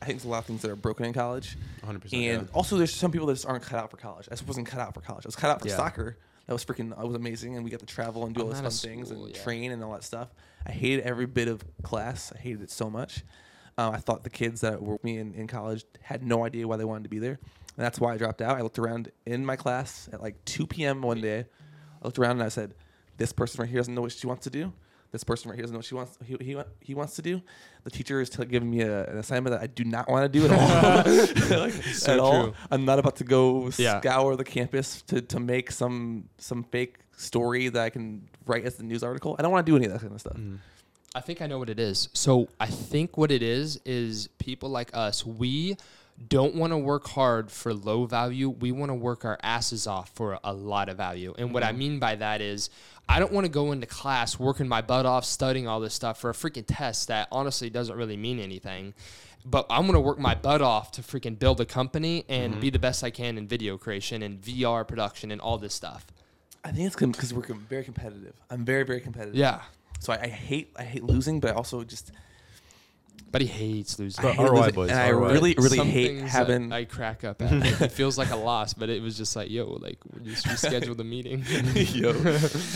I 0.00 0.04
think 0.04 0.18
there's 0.18 0.26
a 0.26 0.28
lot 0.28 0.38
of 0.38 0.44
things 0.46 0.62
that 0.62 0.70
are 0.70 0.76
broken 0.76 1.06
in 1.06 1.12
college. 1.12 1.56
100%. 1.84 2.04
And 2.12 2.12
yeah. 2.12 2.42
also, 2.52 2.76
there's 2.76 2.94
some 2.94 3.10
people 3.10 3.26
that 3.26 3.34
just 3.34 3.46
aren't 3.46 3.64
cut 3.64 3.80
out 3.80 3.90
for 3.90 3.96
college. 3.96 4.28
I 4.28 4.34
just 4.34 4.46
wasn't 4.46 4.66
cut 4.68 4.80
out 4.80 4.94
for 4.94 5.00
college. 5.00 5.26
I 5.26 5.28
was 5.28 5.36
cut 5.36 5.50
out 5.50 5.60
for 5.60 5.68
Yeah. 5.68 5.76
soccer. 5.76 6.16
That 6.46 6.52
was 6.52 6.64
freaking. 6.64 6.90
That 6.96 7.06
was 7.06 7.16
amazing, 7.16 7.56
and 7.56 7.64
we 7.64 7.70
got 7.70 7.80
to 7.80 7.86
travel 7.86 8.24
and 8.24 8.34
do 8.34 8.42
all 8.42 8.54
I'm 8.54 8.62
those 8.62 8.80
fun 8.80 8.90
things 8.90 9.10
and 9.10 9.28
yeah. 9.28 9.42
train 9.42 9.72
and 9.72 9.82
all 9.82 9.92
that 9.92 10.04
stuff. 10.04 10.28
I 10.66 10.72
hated 10.72 11.04
every 11.04 11.26
bit 11.26 11.48
of 11.48 11.62
class. 11.82 12.32
I 12.34 12.38
hated 12.38 12.62
it 12.62 12.70
so 12.70 12.88
much. 12.88 13.22
Um, 13.76 13.94
I 13.94 13.98
thought 13.98 14.24
the 14.24 14.30
kids 14.30 14.62
that 14.62 14.82
were 14.82 14.94
with 14.94 15.04
me 15.04 15.18
in, 15.18 15.34
in 15.34 15.46
college 15.46 15.84
had 16.00 16.22
no 16.22 16.44
idea 16.44 16.66
why 16.66 16.76
they 16.76 16.84
wanted 16.84 17.04
to 17.04 17.08
be 17.10 17.18
there, 17.18 17.38
and 17.78 17.84
that's 17.86 17.98
why 18.00 18.12
I 18.12 18.16
dropped 18.18 18.42
out. 18.42 18.58
I 18.58 18.62
looked 18.62 18.78
around 18.78 19.10
in 19.24 19.46
my 19.46 19.54
class 19.56 20.08
at 20.12 20.20
like 20.20 20.44
2 20.44 20.66
p.m. 20.66 21.00
one 21.00 21.20
day. 21.20 21.46
I 22.02 22.04
looked 22.04 22.18
around 22.18 22.32
and 22.32 22.42
I 22.42 22.48
said, 22.48 22.74
"This 23.16 23.32
person 23.32 23.60
right 23.62 23.70
here 23.70 23.78
doesn't 23.78 23.94
know 23.94 24.02
what 24.02 24.12
she 24.12 24.26
wants 24.26 24.44
to 24.44 24.50
do. 24.50 24.72
This 25.10 25.24
person 25.24 25.48
right 25.48 25.54
here 25.56 25.62
doesn't 25.62 25.72
know 25.72 25.78
what 25.78 25.86
she 25.86 25.94
wants. 25.94 26.18
He, 26.22 26.36
he, 26.40 26.56
he 26.82 26.94
wants 26.94 27.16
to 27.16 27.22
do. 27.22 27.40
The 27.84 27.90
teacher 27.90 28.20
is 28.20 28.28
t- 28.28 28.44
giving 28.44 28.70
me 28.70 28.82
a, 28.82 29.06
an 29.06 29.16
assignment 29.16 29.54
that 29.56 29.62
I 29.62 29.66
do 29.66 29.82
not 29.84 30.06
want 30.10 30.30
to 30.30 30.38
do 30.38 30.44
at 30.44 30.52
all. 30.52 31.58
Like, 31.60 31.72
So 31.72 32.12
at 32.12 32.18
all. 32.20 32.42
true. 32.44 32.54
I'm 32.70 32.84
not 32.84 32.98
about 32.98 33.16
to 33.16 33.24
go 33.24 33.70
Yeah. 33.78 34.00
scour 34.00 34.36
the 34.36 34.44
campus 34.44 35.00
to, 35.02 35.22
to 35.22 35.40
make 35.40 35.70
some 35.70 36.28
some 36.36 36.62
fake 36.64 36.98
story 37.16 37.68
that 37.70 37.82
I 37.82 37.88
can 37.90 38.28
write 38.44 38.64
as 38.66 38.78
a 38.80 38.82
news 38.84 39.02
article. 39.02 39.34
I 39.38 39.42
don't 39.42 39.50
want 39.52 39.64
to 39.64 39.72
do 39.72 39.76
any 39.76 39.86
of 39.86 39.92
that 39.92 40.00
kind 40.02 40.12
of 40.12 40.20
stuff. 40.20 40.36
Mhm. 40.36 40.58
I 41.14 41.20
think 41.22 41.40
I 41.40 41.46
know 41.46 41.58
what 41.58 41.70
it 41.70 41.80
is. 41.80 42.10
So 42.12 42.48
I 42.60 42.66
think 42.66 43.16
what 43.16 43.30
it 43.30 43.42
is 43.42 43.80
is 43.86 44.28
people 44.38 44.68
like 44.68 44.90
us, 44.92 45.24
we 45.24 45.78
don't 46.26 46.54
want 46.54 46.72
to 46.72 46.78
work 46.78 47.08
hard 47.08 47.50
for 47.50 47.72
low 47.72 48.04
value. 48.04 48.48
We 48.48 48.72
want 48.72 48.90
to 48.90 48.94
work 48.94 49.24
our 49.24 49.38
asses 49.42 49.86
off 49.86 50.10
for 50.14 50.38
a 50.42 50.52
lot 50.52 50.88
of 50.88 50.96
value. 50.96 51.34
And 51.38 51.54
what 51.54 51.62
I 51.62 51.68
mm-hmm. 51.68 51.78
mean 51.78 51.98
by 52.00 52.16
that 52.16 52.40
is 52.40 52.70
I 53.08 53.20
don't 53.20 53.32
want 53.32 53.44
to 53.44 53.50
go 53.50 53.72
into 53.72 53.86
class 53.86 54.38
working 54.38 54.68
my 54.68 54.82
butt 54.82 55.06
off 55.06 55.24
studying 55.24 55.68
all 55.68 55.80
this 55.80 55.94
stuff 55.94 56.20
for 56.20 56.30
a 56.30 56.34
freaking 56.34 56.64
test 56.66 57.08
that 57.08 57.28
honestly 57.30 57.70
doesn't 57.70 57.96
really 57.96 58.16
mean 58.16 58.40
anything. 58.40 58.94
But 59.44 59.66
I'm 59.70 59.82
going 59.82 59.94
to 59.94 60.00
work 60.00 60.18
my 60.18 60.34
butt 60.34 60.60
off 60.60 60.92
to 60.92 61.02
freaking 61.02 61.38
build 61.38 61.60
a 61.60 61.64
company 61.64 62.24
and 62.28 62.52
mm-hmm. 62.52 62.60
be 62.60 62.70
the 62.70 62.78
best 62.78 63.04
I 63.04 63.10
can 63.10 63.38
in 63.38 63.46
video 63.46 63.78
creation 63.78 64.22
and 64.22 64.40
VR 64.40 64.86
production 64.86 65.30
and 65.30 65.40
all 65.40 65.56
this 65.56 65.72
stuff. 65.72 66.06
I 66.64 66.72
think 66.72 66.88
it's 66.88 66.96
because 66.96 67.32
we're 67.32 67.42
very 67.42 67.84
competitive. 67.84 68.34
I'm 68.50 68.64
very 68.64 68.82
very 68.82 69.00
competitive. 69.00 69.36
Yeah. 69.36 69.60
So 70.00 70.12
I, 70.12 70.24
I 70.24 70.28
hate 70.28 70.72
I 70.76 70.82
hate 70.82 71.04
losing, 71.04 71.40
but 71.40 71.52
I 71.52 71.54
also 71.54 71.82
just 71.84 72.12
But 73.30 73.42
he 73.42 73.46
hates 73.46 73.98
losing. 73.98 74.24
I 74.24 74.32
hate 74.32 74.42
ROI 74.42 74.56
losing, 74.56 74.74
boys, 74.74 74.90
and 74.90 74.98
I 74.98 75.10
ROI. 75.10 75.32
really 75.32 75.54
really 75.58 75.76
Some 75.76 75.88
hate 75.88 76.06
things 76.06 76.22
that 76.22 76.28
having. 76.30 76.72
I 76.72 76.84
crack 76.84 77.24
up 77.24 77.42
at. 77.42 77.52
Like, 77.52 77.80
it 77.82 77.92
feels 77.92 78.16
like 78.16 78.30
a 78.30 78.36
loss, 78.36 78.72
but 78.72 78.88
it 78.88 79.02
was 79.02 79.16
just 79.18 79.36
like, 79.36 79.50
yo, 79.50 79.66
like 79.66 79.98
we 80.14 80.30
just 80.30 80.46
rescheduled 80.46 80.96
the 80.96 81.04
meeting. 81.04 81.44
Yo, 81.74 82.14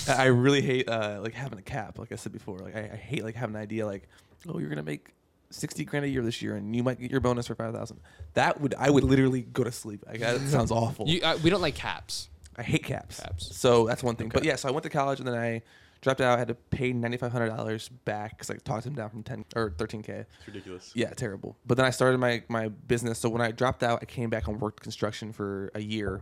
I 0.14 0.26
really 0.26 0.60
hate 0.60 0.88
uh, 0.88 1.20
like 1.22 1.32
having 1.34 1.58
a 1.58 1.62
cap. 1.62 1.98
Like 1.98 2.12
I 2.12 2.16
said 2.16 2.32
before, 2.32 2.58
like 2.58 2.76
I, 2.76 2.90
I 2.92 2.96
hate 2.96 3.24
like 3.24 3.34
having 3.34 3.56
an 3.56 3.62
idea 3.62 3.86
like, 3.86 4.08
oh, 4.46 4.58
you're 4.58 4.68
gonna 4.68 4.82
make 4.82 5.08
sixty 5.50 5.84
grand 5.86 6.04
a 6.04 6.08
year 6.08 6.22
this 6.22 6.42
year, 6.42 6.56
and 6.56 6.76
you 6.76 6.82
might 6.82 7.00
get 7.00 7.10
your 7.10 7.20
bonus 7.20 7.46
for 7.46 7.54
five 7.54 7.72
thousand. 7.74 8.00
That 8.34 8.60
would 8.60 8.74
I 8.78 8.90
would 8.90 9.04
literally 9.04 9.42
go 9.42 9.64
to 9.64 9.72
sleep. 9.72 10.04
Like, 10.06 10.20
that 10.20 10.38
sounds 10.42 10.70
awful. 10.82 11.08
You, 11.08 11.22
uh, 11.22 11.38
we 11.42 11.48
don't 11.48 11.62
like 11.62 11.74
caps. 11.76 12.28
I 12.56 12.62
hate 12.62 12.84
caps. 12.84 13.20
Caps. 13.20 13.56
So 13.56 13.86
that's 13.86 14.02
one 14.02 14.16
thing. 14.16 14.28
But 14.28 14.44
yeah, 14.44 14.56
so 14.56 14.68
I 14.68 14.72
went 14.72 14.82
to 14.84 14.90
college 14.90 15.18
and 15.18 15.26
then 15.26 15.34
I 15.34 15.62
dropped 16.02 16.20
out. 16.20 16.34
I 16.34 16.38
had 16.38 16.48
to 16.48 16.54
pay 16.54 16.92
ninety 16.92 17.16
five 17.16 17.32
hundred 17.32 17.48
dollars 17.48 17.88
back 17.88 18.32
because 18.36 18.50
I 18.50 18.56
talked 18.56 18.86
him 18.86 18.94
down 18.94 19.08
from 19.08 19.22
ten 19.22 19.44
or 19.56 19.72
thirteen 19.78 20.02
k. 20.02 20.26
It's 20.38 20.46
ridiculous. 20.46 20.92
Yeah, 20.94 21.10
terrible. 21.10 21.56
But 21.64 21.78
then 21.78 21.86
I 21.86 21.90
started 21.90 22.18
my 22.18 22.42
my 22.48 22.68
business. 22.68 23.18
So 23.18 23.30
when 23.30 23.40
I 23.40 23.50
dropped 23.52 23.82
out, 23.82 24.00
I 24.02 24.04
came 24.04 24.28
back 24.28 24.46
and 24.48 24.60
worked 24.60 24.82
construction 24.82 25.32
for 25.32 25.70
a 25.74 25.80
year 25.80 26.20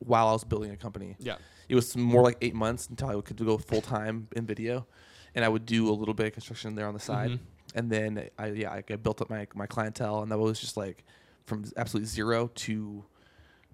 while 0.00 0.26
I 0.26 0.32
was 0.32 0.42
building 0.42 0.72
a 0.72 0.76
company. 0.76 1.14
Yeah. 1.20 1.36
It 1.68 1.74
was 1.76 1.96
more 1.96 2.22
like 2.22 2.36
eight 2.42 2.54
months 2.54 2.88
until 2.88 3.08
I 3.08 3.20
could 3.20 3.36
go 3.36 3.56
full 3.56 3.80
time 3.80 4.26
in 4.34 4.44
video, 4.44 4.86
and 5.34 5.44
I 5.44 5.48
would 5.48 5.64
do 5.64 5.88
a 5.88 5.94
little 5.94 6.14
bit 6.14 6.26
of 6.26 6.32
construction 6.32 6.74
there 6.74 6.88
on 6.88 6.94
the 6.94 7.00
side. 7.00 7.30
Mhm. 7.30 7.38
And 7.76 7.90
then 7.90 8.28
I 8.38 8.46
yeah 8.48 8.70
I, 8.70 8.82
I 8.88 8.96
built 8.96 9.20
up 9.22 9.30
my 9.30 9.46
my 9.54 9.66
clientele, 9.66 10.22
and 10.22 10.30
that 10.32 10.38
was 10.38 10.58
just 10.60 10.76
like 10.76 11.04
from 11.46 11.64
absolutely 11.76 12.08
zero 12.08 12.48
to 12.54 13.04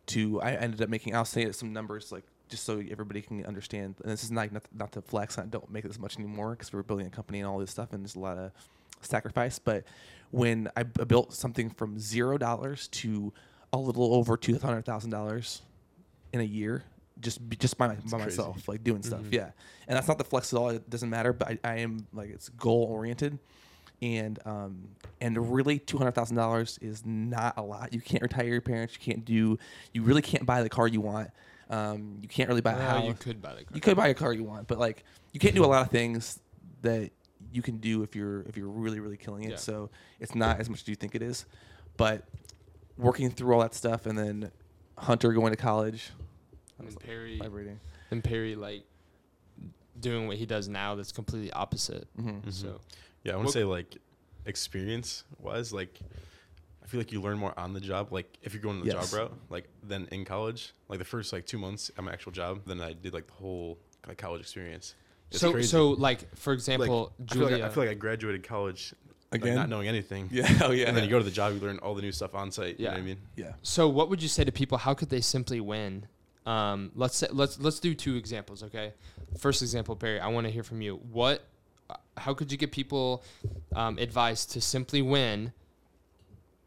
to 0.06 0.40
I 0.40 0.52
ended 0.52 0.82
up 0.82 0.88
making. 0.88 1.14
I'll 1.14 1.24
say 1.24 1.50
some 1.52 1.72
numbers 1.72 2.10
like 2.10 2.24
just 2.50 2.64
so 2.64 2.82
everybody 2.90 3.22
can 3.22 3.44
understand. 3.46 3.94
And 4.02 4.10
this 4.12 4.22
is 4.24 4.30
not 4.30 4.52
not, 4.52 4.62
not 4.74 4.92
to 4.92 5.02
flex. 5.02 5.38
I 5.38 5.46
don't 5.46 5.70
make 5.70 5.84
this 5.84 5.98
much 5.98 6.18
anymore 6.18 6.50
because 6.50 6.72
we're 6.72 6.82
building 6.82 7.06
a 7.06 7.10
company 7.10 7.38
and 7.40 7.48
all 7.48 7.58
this 7.58 7.70
stuff, 7.70 7.92
and 7.92 8.02
there's 8.04 8.16
a 8.16 8.20
lot 8.20 8.36
of 8.38 8.50
sacrifice. 9.00 9.58
But 9.58 9.84
when 10.30 10.68
I 10.76 10.82
b- 10.82 11.04
built 11.04 11.32
something 11.32 11.70
from 11.70 11.98
zero 11.98 12.36
dollars 12.38 12.88
to 12.88 13.32
a 13.72 13.78
little 13.78 14.14
over 14.14 14.36
two 14.36 14.58
hundred 14.58 14.84
thousand 14.84 15.10
dollars 15.10 15.62
in 16.32 16.40
a 16.40 16.44
year, 16.44 16.84
just 17.20 17.38
just 17.58 17.78
by, 17.78 17.88
my, 17.88 17.94
by 18.10 18.18
myself, 18.18 18.68
like 18.68 18.82
doing 18.84 19.02
stuff. 19.02 19.20
Mhm. 19.22 19.32
Yeah, 19.32 19.50
and 19.88 19.96
that's 19.96 20.08
not 20.08 20.18
the 20.18 20.24
flex 20.24 20.52
at 20.52 20.58
all. 20.58 20.70
It 20.70 20.88
doesn't 20.90 21.10
matter. 21.10 21.32
But 21.32 21.48
I, 21.48 21.58
I 21.64 21.74
am 21.78 22.06
like 22.12 22.30
it's 22.30 22.48
goal 22.50 22.84
oriented. 22.90 23.38
And 24.02 24.38
um 24.46 24.88
and 25.20 25.52
really 25.52 25.78
two 25.78 25.98
hundred 25.98 26.12
thousand 26.12 26.36
dollars 26.36 26.78
is 26.80 27.04
not 27.04 27.58
a 27.58 27.62
lot. 27.62 27.92
You 27.92 28.00
can't 28.00 28.22
retire 28.22 28.46
your 28.46 28.62
parents. 28.62 28.94
You 28.94 29.00
can't 29.00 29.26
do. 29.26 29.58
You 29.92 30.02
really 30.02 30.22
can't 30.22 30.46
buy 30.46 30.62
the 30.62 30.70
car 30.70 30.88
you 30.88 31.02
want. 31.02 31.28
Um, 31.70 32.18
you 32.20 32.28
can't 32.28 32.48
really 32.48 32.60
buy 32.60 32.72
a 32.72 32.76
house. 32.80 33.04
Uh, 33.04 33.06
you 33.06 33.14
could 33.14 33.40
buy 33.40 33.54
the 33.54 33.64
car. 33.64 33.74
You 33.74 33.80
could 33.80 33.96
buy 33.96 34.08
a 34.08 34.14
car 34.14 34.32
you 34.32 34.44
want, 34.44 34.66
but 34.66 34.78
like 34.78 35.04
you 35.32 35.38
can't 35.40 35.54
do 35.54 35.64
a 35.64 35.66
lot 35.66 35.82
of 35.86 35.90
things 35.90 36.40
that 36.82 37.10
you 37.52 37.62
can 37.62 37.78
do 37.78 38.02
if 38.02 38.14
you're 38.16 38.42
if 38.42 38.56
you're 38.56 38.68
really 38.68 38.98
really 39.00 39.16
killing 39.16 39.44
it. 39.44 39.50
Yeah. 39.52 39.56
So 39.56 39.90
it's 40.18 40.34
not 40.34 40.58
as 40.60 40.68
much 40.68 40.82
as 40.82 40.88
you 40.88 40.96
think 40.96 41.14
it 41.14 41.22
is. 41.22 41.46
But 41.96 42.24
working 42.98 43.30
through 43.30 43.54
all 43.54 43.60
that 43.60 43.74
stuff 43.74 44.04
and 44.06 44.18
then 44.18 44.50
Hunter 44.98 45.32
going 45.32 45.52
to 45.52 45.56
college, 45.56 46.10
And 46.78 46.98
Perry, 47.00 47.38
vibrating. 47.38 47.78
and 48.10 48.22
Perry 48.22 48.56
like 48.56 48.82
doing 50.00 50.26
what 50.26 50.36
he 50.38 50.46
does 50.46 50.68
now 50.68 50.94
that's 50.96 51.12
completely 51.12 51.52
opposite. 51.52 52.08
Mhm. 52.18 52.52
So 52.52 52.80
Yeah, 53.22 53.34
I 53.34 53.36
want 53.36 53.48
to 53.48 53.52
say 53.52 53.64
like 53.64 53.96
experience 54.44 55.24
wise, 55.38 55.72
like 55.72 56.00
I 56.02 56.06
feel 56.90 57.00
like 57.00 57.12
you 57.12 57.20
learn 57.20 57.38
more 57.38 57.58
on 57.58 57.72
the 57.72 57.80
job. 57.80 58.12
Like 58.12 58.36
if 58.42 58.52
you're 58.52 58.62
going 58.62 58.78
to 58.80 58.84
the 58.88 58.94
Yes. 58.94 59.10
job 59.10 59.18
route, 59.18 59.32
like 59.48 59.68
than 59.82 60.08
in 60.12 60.24
college. 60.24 60.72
Like 60.88 60.98
the 60.98 61.04
first 61.04 61.32
like 61.32 61.46
two 61.46 61.58
months 61.58 61.90
at 61.96 62.04
my 62.04 62.12
actual 62.12 62.32
job, 62.32 62.62
then 62.66 62.80
I 62.80 62.92
did 62.92 63.12
like 63.14 63.26
the 63.26 63.32
whole 63.34 63.78
like 64.06 64.18
college 64.18 64.40
experience. 64.40 64.94
It's 65.30 65.40
so 65.40 65.52
crazy. 65.52 65.68
so 65.68 65.90
like 65.90 66.34
for 66.36 66.52
Like, 66.52 66.58
example, 66.58 67.12
I 67.14 67.32
feel, 67.32 67.42
Julia. 67.42 67.56
like 67.56 67.62
I, 67.62 67.66
I 67.66 67.68
feel 67.70 67.82
like 67.84 67.90
I 67.90 67.94
graduated 67.94 68.42
college 68.42 68.94
like, 69.32 69.42
Again? 69.42 69.54
not 69.54 69.68
knowing 69.68 69.86
anything. 69.86 70.28
Yeah. 70.32 70.50
Oh 70.62 70.72
yeah. 70.72 70.86
And 70.88 70.96
then 70.96 71.04
you 71.04 71.10
go 71.10 71.18
to 71.18 71.24
the 71.24 71.30
job, 71.30 71.54
you 71.54 71.60
learn 71.60 71.78
all 71.78 71.94
the 71.94 72.02
new 72.02 72.10
stuff 72.12 72.34
on 72.34 72.50
site. 72.50 72.80
You 72.80 72.86
know 72.86 72.90
Yeah. 72.90 72.96
what 72.96 73.02
I 73.02 73.04
mean? 73.04 73.18
Yeah. 73.36 73.52
So, 73.62 73.88
what 73.88 74.10
would 74.10 74.20
you 74.22 74.28
say 74.28 74.42
to 74.44 74.50
people? 74.50 74.76
How 74.78 74.92
could 74.94 75.08
they 75.10 75.20
simply 75.20 75.60
win? 75.60 76.06
Um, 76.46 76.90
let's 76.96 77.16
say, 77.16 77.28
let's 77.30 77.60
let's 77.60 77.78
do 77.78 77.94
two 77.94 78.16
examples. 78.16 78.62
Okay, 78.64 78.92
first 79.38 79.62
example, 79.62 79.94
Perry. 79.94 80.18
I 80.18 80.26
want 80.28 80.46
to 80.48 80.50
hear 80.52 80.64
from 80.64 80.80
you. 80.82 80.96
What? 81.12 81.44
uh, 81.90 81.94
How 82.16 82.34
could 82.34 82.50
you 82.50 82.58
give 82.58 82.72
people 82.72 83.22
um, 83.76 83.98
advice 83.98 84.44
to 84.46 84.60
simply 84.60 85.00
win? 85.02 85.52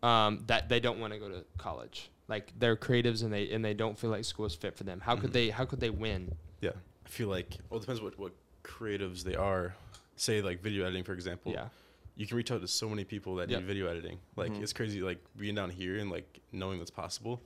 Um, 0.04 0.44
that 0.48 0.68
they 0.68 0.80
don't 0.82 1.00
want 1.00 1.14
to 1.14 1.20
go 1.20 1.30
to 1.30 1.46
college, 1.58 2.10
like 2.28 2.52
they're 2.60 2.76
creatives 2.76 3.24
and 3.24 3.32
they 3.32 3.50
and 3.52 3.64
they 3.64 3.74
don't 3.74 3.98
feel 3.98 4.10
like 4.10 4.26
school 4.26 4.46
is 4.46 4.54
fit 4.54 4.76
for 4.76 4.84
them. 4.84 5.00
How 5.00 5.16
could 5.16 5.30
Mhm. 5.30 5.34
they? 5.34 5.50
How 5.50 5.64
could 5.64 5.80
they 5.80 5.90
win? 5.90 6.36
Yeah. 6.60 6.72
I 7.06 7.10
feel 7.10 7.30
like 7.30 7.56
well, 7.70 7.78
it 7.78 7.82
depends 7.82 8.02
what 8.02 8.20
what 8.20 8.34
creatives 8.64 9.24
they 9.24 9.36
are. 9.36 9.76
Say 10.18 10.42
like 10.42 10.62
video 10.62 10.84
editing, 10.84 11.06
for 11.06 11.14
example. 11.14 11.54
Yeah, 11.54 11.70
you 12.18 12.28
can 12.28 12.36
reach 12.36 12.52
out 12.52 12.60
to 12.60 12.68
so 12.68 12.90
many 12.90 13.06
people 13.06 13.36
that 13.36 13.50
Yep. 13.50 13.62
do 13.62 13.66
video 13.66 13.88
editing. 13.88 14.20
Like 14.36 14.52
Mhm. 14.52 14.62
it's 14.62 14.74
crazy, 14.74 15.02
like 15.02 15.20
being 15.38 15.56
down 15.56 15.70
here 15.70 15.98
and 15.98 16.12
like 16.12 16.42
knowing 16.52 16.80
that's 16.80 16.92
possible. 16.92 17.42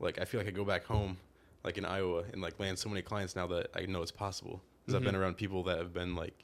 Like 0.00 0.18
I 0.18 0.24
feel 0.24 0.40
like 0.40 0.48
I 0.48 0.52
go 0.52 0.64
back 0.64 0.84
home, 0.84 1.18
like 1.62 1.76
in 1.76 1.84
Iowa, 1.84 2.24
and 2.32 2.40
like 2.40 2.58
land 2.58 2.78
so 2.78 2.88
many 2.88 3.02
clients 3.02 3.36
now 3.36 3.46
that 3.48 3.70
I 3.74 3.84
know 3.84 4.00
it's 4.00 4.10
possible 4.12 4.62
because 4.80 4.94
I've 4.94 5.02
been 5.04 5.14
Mhm. 5.14 5.18
around 5.20 5.36
people 5.36 5.62
that 5.64 5.76
have 5.76 5.92
been 5.92 6.14
like, 6.16 6.42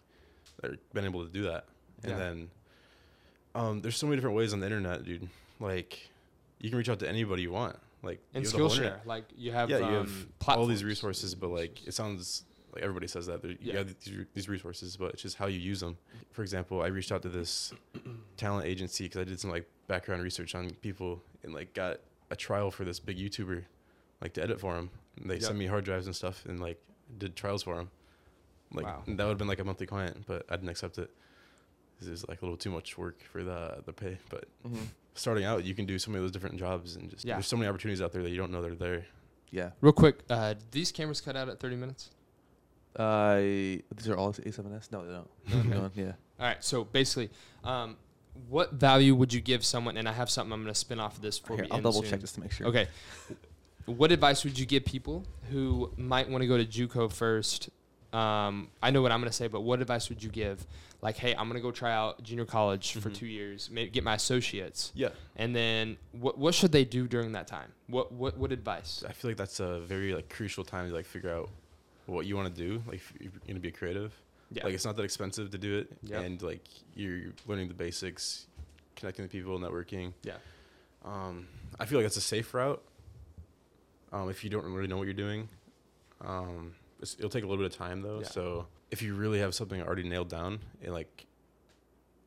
that 0.60 0.72
have 0.72 0.92
been 0.92 1.06
able 1.06 1.24
to 1.24 1.32
do 1.32 1.44
that. 1.44 1.64
And 2.02 2.10
Yeah. 2.12 2.18
then, 2.18 2.50
um, 3.54 3.80
there's 3.80 3.96
so 3.96 4.06
many 4.06 4.16
different 4.18 4.36
ways 4.36 4.52
on 4.52 4.60
the 4.60 4.66
internet, 4.66 5.04
dude. 5.04 5.30
Like, 5.60 6.10
you 6.58 6.70
can 6.70 6.78
reach 6.78 6.88
out 6.88 6.98
to 7.00 7.08
anybody 7.08 7.42
you 7.42 7.52
want. 7.52 7.76
Like 8.02 8.20
and 8.34 8.44
you 8.44 8.50
have 8.50 8.60
Skillshare, 8.60 8.98
like 9.06 9.24
you 9.34 9.50
have 9.52 9.70
yeah, 9.70 9.78
you 9.78 9.84
um, 10.00 10.28
have 10.46 10.58
all 10.58 10.66
these 10.66 10.84
resources, 10.84 11.34
but 11.34 11.48
like 11.48 11.86
it 11.86 11.94
sounds 11.94 12.44
like 12.74 12.82
everybody 12.82 13.06
says 13.06 13.26
that 13.26 13.42
you 13.42 13.56
Yeah. 13.62 13.78
have 13.78 13.86
these, 14.04 14.26
these 14.34 14.48
resources, 14.48 14.96
but 14.98 15.14
it's 15.14 15.22
just 15.22 15.38
how 15.38 15.46
you 15.46 15.58
use 15.58 15.80
them. 15.80 15.96
For 16.32 16.42
example, 16.42 16.82
I 16.82 16.88
reached 16.88 17.12
out 17.12 17.22
to 17.22 17.30
this 17.30 17.72
talent 18.36 18.66
agency 18.66 19.04
because 19.04 19.22
I 19.22 19.24
did 19.24 19.40
some 19.40 19.50
like 19.50 19.66
background 19.86 20.22
research 20.22 20.54
on 20.54 20.70
people 20.82 21.22
and 21.42 21.54
like 21.54 21.72
got 21.72 22.00
a 22.30 22.36
trial 22.36 22.70
for 22.70 22.84
this 22.84 23.00
big 23.00 23.16
YouTuber, 23.16 23.64
like 24.20 24.34
to 24.34 24.42
edit 24.42 24.60
for 24.60 24.76
him. 24.76 24.90
And 25.18 25.30
they 25.30 25.36
Yep. 25.36 25.42
sent 25.44 25.58
me 25.58 25.66
hard 25.66 25.84
drives 25.86 26.04
and 26.06 26.14
stuff 26.14 26.44
and 26.44 26.60
like 26.60 26.78
did 27.16 27.36
trials 27.36 27.62
for 27.62 27.80
him. 27.80 27.90
Like 28.70 28.84
Wow. 28.84 29.02
that 29.06 29.16
would 29.24 29.30
have 29.30 29.38
been 29.38 29.48
like 29.48 29.60
a 29.60 29.64
monthly 29.64 29.86
client, 29.86 30.24
but 30.26 30.44
I 30.50 30.56
didn't 30.56 30.68
accept 30.68 30.98
it. 30.98 31.10
'Cause 31.98 32.08
It 32.08 32.10
was 32.12 32.28
like 32.28 32.42
a 32.42 32.44
little 32.44 32.56
too 32.56 32.70
much 32.70 32.96
work 32.98 33.20
for 33.22 33.42
the 33.42 33.82
the 33.86 33.92
pay, 33.92 34.18
but 34.28 34.44
Mhm. 34.66 34.86
starting 35.14 35.44
out, 35.44 35.64
you 35.64 35.74
can 35.74 35.86
do 35.86 35.98
so 35.98 36.10
many 36.10 36.18
of 36.18 36.24
those 36.24 36.32
different 36.32 36.56
jobs, 36.58 36.96
and 36.96 37.10
just 37.10 37.24
Yeah. 37.24 37.34
there's 37.34 37.46
so 37.46 37.56
many 37.56 37.68
opportunities 37.68 38.00
out 38.02 38.12
there 38.12 38.22
that 38.22 38.30
you 38.30 38.36
don't 38.36 38.50
know 38.50 38.62
they're 38.62 38.74
there. 38.74 39.06
Yeah. 39.50 39.70
Real 39.80 39.92
quick, 39.92 40.24
uh, 40.28 40.54
do 40.54 40.60
these 40.72 40.90
cameras 40.92 41.20
cut 41.20 41.36
out 41.36 41.48
at 41.48 41.60
thirty 41.60 41.76
minutes? 41.76 42.10
Uh, 42.96 43.36
these 43.38 44.08
are 44.08 44.16
all 44.16 44.32
A7S. 44.32 44.90
No, 44.92 45.04
they 45.06 45.12
don't. 45.12 45.30
No, 45.70 45.80
no, 45.82 45.90
yeah. 45.94 46.12
All 46.38 46.46
right. 46.46 46.62
So 46.62 46.84
basically, 46.84 47.30
um, 47.64 47.96
what 48.48 48.72
value 48.74 49.14
would 49.14 49.32
you 49.32 49.40
give 49.40 49.64
someone? 49.64 49.96
And 49.96 50.08
I 50.08 50.12
have 50.12 50.30
something 50.30 50.52
I'm 50.52 50.62
going 50.62 50.72
to 50.72 50.78
spin 50.78 50.98
off 51.00 51.16
of 51.16 51.22
this 51.22 51.38
for 51.38 51.54
Here, 51.56 51.64
we 51.64 51.70
I'll 51.70 51.76
end 51.78 51.84
double 51.84 52.02
soon. 52.02 52.10
check 52.10 52.20
just 52.20 52.34
to 52.34 52.40
make 52.40 52.52
sure. 52.52 52.66
Okay. 52.68 52.88
What 53.86 54.10
advice 54.12 54.44
would 54.44 54.58
you 54.58 54.64
give 54.66 54.84
people 54.84 55.26
who 55.50 55.92
might 55.96 56.28
want 56.30 56.42
to 56.42 56.46
go 56.48 56.56
to 56.56 56.64
JUCO 56.64 57.12
first? 57.12 57.68
Um, 58.14 58.68
I 58.82 58.90
know 58.90 59.02
what 59.02 59.10
I'm 59.12 59.20
going 59.20 59.30
to 59.30 59.36
say, 59.36 59.48
but 59.48 59.62
what 59.62 59.80
advice 59.80 60.08
would 60.08 60.22
you 60.22 60.30
give? 60.30 60.64
Like, 61.02 61.16
hey, 61.16 61.32
I'm 61.34 61.48
going 61.48 61.60
to 61.60 61.60
go 61.60 61.70
try 61.72 61.92
out 61.92 62.22
junior 62.22 62.44
college 62.44 62.92
for 62.92 63.10
Mhm. 63.10 63.14
two 63.14 63.26
years, 63.26 63.68
maybe 63.70 63.90
get 63.90 64.04
my 64.04 64.14
associates, 64.14 64.92
Yeah, 64.94 65.08
and 65.36 65.54
then 65.54 65.96
what 66.12 66.38
what 66.38 66.54
should 66.54 66.70
they 66.72 66.84
do 66.84 67.06
during 67.08 67.32
that 67.32 67.46
time? 67.46 67.72
What 67.88 68.12
what 68.12 68.38
what 68.38 68.52
advice? 68.52 69.02
I 69.06 69.12
feel 69.12 69.30
like 69.30 69.36
that's 69.36 69.58
a 69.60 69.80
very 69.80 70.14
like 70.14 70.28
crucial 70.28 70.64
time 70.64 70.88
to 70.88 70.94
like 70.94 71.06
figure 71.06 71.34
out 71.34 71.50
what 72.06 72.24
you 72.26 72.36
want 72.36 72.54
to 72.54 72.62
do. 72.68 72.82
Like 72.86 72.96
if 72.96 73.12
you're 73.20 73.32
gonna 73.48 73.60
be 73.60 73.68
a 73.68 73.72
creative. 73.72 74.12
Yeah. 74.52 74.64
Like 74.64 74.74
it's 74.74 74.84
not 74.84 74.94
that 74.96 75.02
expensive 75.02 75.50
to 75.50 75.58
do 75.58 75.78
it, 75.78 75.88
Yep. 76.04 76.24
and 76.24 76.42
like 76.42 76.64
you're 76.94 77.32
learning 77.46 77.68
the 77.68 77.74
basics, 77.74 78.46
connecting 78.94 79.24
with 79.24 79.32
people, 79.32 79.58
networking. 79.58 80.12
Yeah. 80.22 80.36
Um, 81.04 81.48
I 81.80 81.84
feel 81.86 81.98
like 81.98 82.06
it's 82.06 82.16
a 82.16 82.20
safe 82.20 82.54
route. 82.54 82.80
Um, 84.12 84.30
if 84.30 84.44
you 84.44 84.50
don't 84.50 84.64
really 84.64 84.86
know 84.86 84.96
what 84.96 85.04
you're 85.04 85.12
doing, 85.14 85.48
um, 86.20 86.74
it'll 87.18 87.30
take 87.30 87.44
a 87.44 87.46
little 87.46 87.62
bit 87.62 87.72
of 87.72 87.76
time 87.78 88.00
though. 88.02 88.20
Yeah. 88.20 88.28
So 88.28 88.66
if 88.90 89.02
you 89.02 89.14
really 89.14 89.38
have 89.40 89.54
something 89.54 89.80
already 89.82 90.04
nailed 90.08 90.28
down, 90.28 90.60
and 90.82 90.92
like 90.94 91.26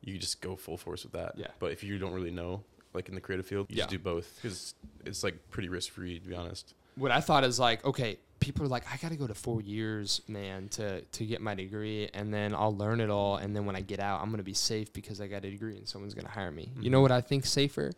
you 0.02 0.16
just 0.18 0.40
go 0.40 0.56
full 0.56 0.76
force 0.76 1.02
with 1.04 1.12
that. 1.12 1.32
Yeah. 1.36 1.48
But 1.58 1.72
if 1.72 1.82
you 1.82 1.98
don't 1.98 2.12
really 2.12 2.30
know, 2.30 2.62
like 2.94 3.08
in 3.08 3.14
the 3.14 3.20
creative 3.20 3.46
field, 3.46 3.66
you 3.68 3.76
just 3.76 3.90
do 3.90 3.98
both 3.98 4.36
because 4.36 4.74
it's 5.04 5.22
like 5.24 5.50
pretty 5.50 5.68
risk 5.68 5.90
free 5.92 6.18
to 6.20 6.28
be 6.28 6.34
honest. 6.34 6.74
what 6.96 7.10
I 7.12 7.20
thought 7.20 7.44
is 7.44 7.58
like, 7.60 7.84
okay, 7.84 8.18
people 8.40 8.64
are 8.64 8.68
like, 8.68 8.84
I 8.92 8.96
got 8.96 9.10
to 9.10 9.16
go 9.16 9.26
to 9.26 9.34
four 9.34 9.60
years, 9.60 10.20
man, 10.28 10.68
to 10.70 11.02
to 11.02 11.26
get 11.26 11.40
my 11.40 11.54
degree, 11.54 12.08
and 12.14 12.32
then 12.32 12.54
I'll 12.54 12.74
learn 12.76 13.00
it 13.00 13.10
all, 13.10 13.36
and 13.36 13.54
then 13.54 13.66
when 13.66 13.76
I 13.76 13.80
get 13.82 14.00
out, 14.00 14.20
I'm 14.22 14.30
gonna 14.30 14.42
be 14.42 14.54
safe 14.54 14.92
because 14.92 15.20
I 15.20 15.26
got 15.26 15.44
a 15.44 15.50
degree 15.50 15.76
and 15.76 15.86
someone's 15.88 16.14
gonna 16.14 16.28
hire 16.28 16.50
me. 16.52 16.70
You 16.80 16.90
know 16.90 16.98
Mhm. 17.00 17.02
what 17.02 17.12
I 17.12 17.20
think 17.20 17.44
safer 17.46 17.92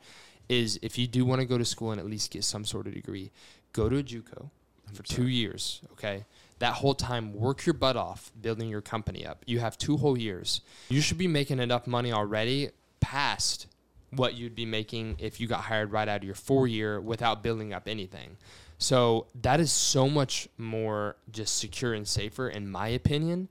is 0.49 0.79
if 0.83 0.99
you 0.99 1.07
do 1.07 1.25
want 1.25 1.41
to 1.41 1.47
go 1.47 1.57
to 1.59 1.65
school 1.65 1.93
and 1.93 2.01
at 2.01 2.07
least 2.07 2.31
get 2.33 2.43
some 2.45 2.65
sort 2.65 2.87
of 2.89 2.95
degree, 2.95 3.31
go 3.73 3.89
to 3.89 3.99
a 3.99 4.03
JUCO 4.03 4.51
for 4.93 5.03
two 5.05 5.29
years. 5.29 5.81
Okay, 5.93 6.25
that 6.61 6.75
whole 6.75 6.95
time, 6.95 7.35
work 7.35 7.67
your 7.67 7.73
butt 7.73 7.97
off 7.97 8.31
building 8.41 8.69
your 8.69 8.83
company 8.83 9.27
up. 9.27 9.43
You 9.47 9.59
have 9.59 9.77
two 9.77 9.97
whole 9.97 10.17
years. 10.17 10.61
You 10.89 11.01
should 11.01 11.19
be 11.19 11.27
making 11.27 11.59
enough 11.59 11.87
money 11.87 12.13
already 12.13 12.71
past 13.01 13.67
what 14.11 14.35
you'd 14.35 14.55
be 14.55 14.67
making 14.67 15.17
if 15.19 15.41
you 15.41 15.47
got 15.47 15.63
hired 15.63 15.91
right 15.91 16.09
out 16.09 16.19
of 16.19 16.25
your 16.25 16.35
four 16.35 16.69
year 16.69 17.01
without 17.01 17.43
building 17.43 17.73
up 17.73 17.89
anything. 17.89 18.37
So 18.79 19.27
that 19.43 19.61
is 19.61 19.73
so 19.73 20.09
much 20.09 20.49
more 20.57 21.17
just 21.31 21.59
secure 21.59 21.93
and 21.93 22.07
safer, 22.07 22.49
in 22.49 22.71
my 22.71 22.89
opinion, 22.89 23.49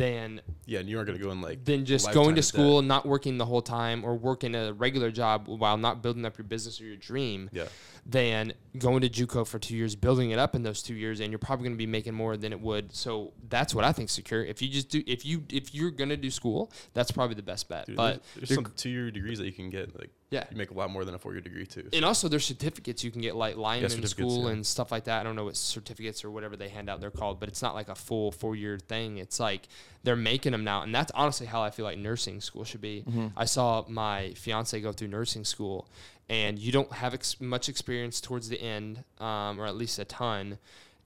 than 0.00 0.40
Yeah, 0.64 0.80
and 0.80 0.88
you 0.88 0.96
aren't 0.96 1.08
gonna 1.08 1.18
go 1.18 1.30
in 1.30 1.40
like 1.42 1.64
than 1.64 1.84
just 1.84 2.10
going 2.12 2.34
to 2.36 2.42
school, 2.42 2.78
and 2.78 2.88
not 2.88 3.04
working 3.04 3.36
the 3.38 3.44
whole 3.44 3.60
time, 3.60 4.02
or 4.04 4.16
working 4.16 4.54
a 4.54 4.72
regular 4.72 5.10
job 5.10 5.46
while 5.46 5.76
not 5.76 6.02
building 6.02 6.24
up 6.24 6.38
your 6.38 6.46
business 6.46 6.80
or 6.80 6.84
your 6.84 6.96
dream 6.96 7.50
Yeah, 7.52 7.66
than 8.06 8.54
going 8.78 9.02
to 9.02 9.10
JUCO 9.10 9.46
for 9.46 9.58
two 9.58 9.76
years, 9.76 9.94
building 9.94 10.30
it 10.30 10.38
up 10.38 10.54
in 10.54 10.62
those 10.62 10.82
two 10.82 10.94
years, 10.94 11.20
and 11.20 11.30
you're 11.30 11.38
probably 11.38 11.64
going 11.64 11.74
to 11.74 11.78
be 11.78 11.86
making 11.86 12.14
more 12.14 12.36
than 12.36 12.52
it 12.52 12.60
would. 12.60 12.94
So 12.94 13.34
that's 13.48 13.74
what 13.74 13.84
I 13.84 13.92
think 13.92 14.08
secure. 14.08 14.42
If 14.42 14.62
you 14.62 14.68
just 14.68 14.88
do, 14.88 15.02
if 15.06 15.26
you 15.26 15.44
if 15.50 15.74
you're 15.74 15.90
gonna 15.90 16.16
do 16.16 16.30
school, 16.30 16.72
that's 16.94 17.10
probably 17.10 17.34
the 17.34 17.42
best 17.42 17.68
bet. 17.68 17.86
Dude, 17.86 17.96
but 17.96 18.22
there's, 18.34 18.48
there's 18.48 18.54
some 18.54 18.72
two-year 18.76 19.10
degrees 19.10 19.38
that 19.38 19.46
you 19.46 19.52
can 19.52 19.68
get. 19.68 19.98
Like 19.98 20.10
yeah, 20.30 20.44
you 20.50 20.56
make 20.56 20.70
a 20.70 20.74
lot 20.74 20.90
more 20.90 21.04
than 21.04 21.14
a 21.14 21.18
four-year 21.18 21.40
degree 21.40 21.66
too. 21.66 21.88
and 21.92 22.04
also 22.04 22.28
there's 22.28 22.44
certificates 22.44 23.02
you 23.02 23.10
can 23.10 23.20
get 23.20 23.34
like 23.34 23.56
lineman 23.56 23.90
certificates, 23.90 24.12
school 24.12 24.44
yeah. 24.44 24.52
and 24.52 24.66
stuff 24.66 24.92
like 24.92 25.04
that. 25.04 25.20
I 25.20 25.22
don't 25.24 25.34
know 25.34 25.44
what 25.44 25.56
certificates 25.56 26.24
or 26.24 26.30
whatever 26.30 26.56
they 26.56 26.68
hand 26.68 26.88
out 26.88 27.00
they're 27.00 27.10
called, 27.10 27.40
but 27.40 27.48
it's 27.48 27.62
not 27.62 27.74
like 27.74 27.88
a 27.88 27.94
full 27.96 28.30
four 28.30 28.54
year 28.54 28.78
thing. 28.78 29.18
It's 29.18 29.40
like 29.40 29.68
they're 30.04 30.16
making 30.16 30.52
them 30.52 30.62
now, 30.64 30.82
and 30.82 30.94
that's 30.94 31.10
honestly 31.14 31.46
how 31.46 31.62
I 31.62 31.70
feel 31.70 31.84
like 31.84 31.98
nursing 31.98 32.40
school 32.40 32.64
should 32.64 32.80
be. 32.80 33.04
I 33.36 33.44
saw 33.44 33.84
my 33.88 34.32
fiance 34.34 34.80
go 34.80 34.92
through 34.92 35.08
nursing 35.08 35.44
school, 35.44 35.88
and 36.28 36.58
you 36.58 36.70
don't 36.70 36.92
have 36.92 37.12
ex- 37.12 37.40
much 37.40 37.68
experience 37.68 38.20
towards 38.20 38.48
the 38.48 38.60
end, 38.60 39.02
um, 39.18 39.60
or 39.60 39.66
at 39.66 39.74
least 39.74 39.98
a 39.98 40.04
ton. 40.04 40.58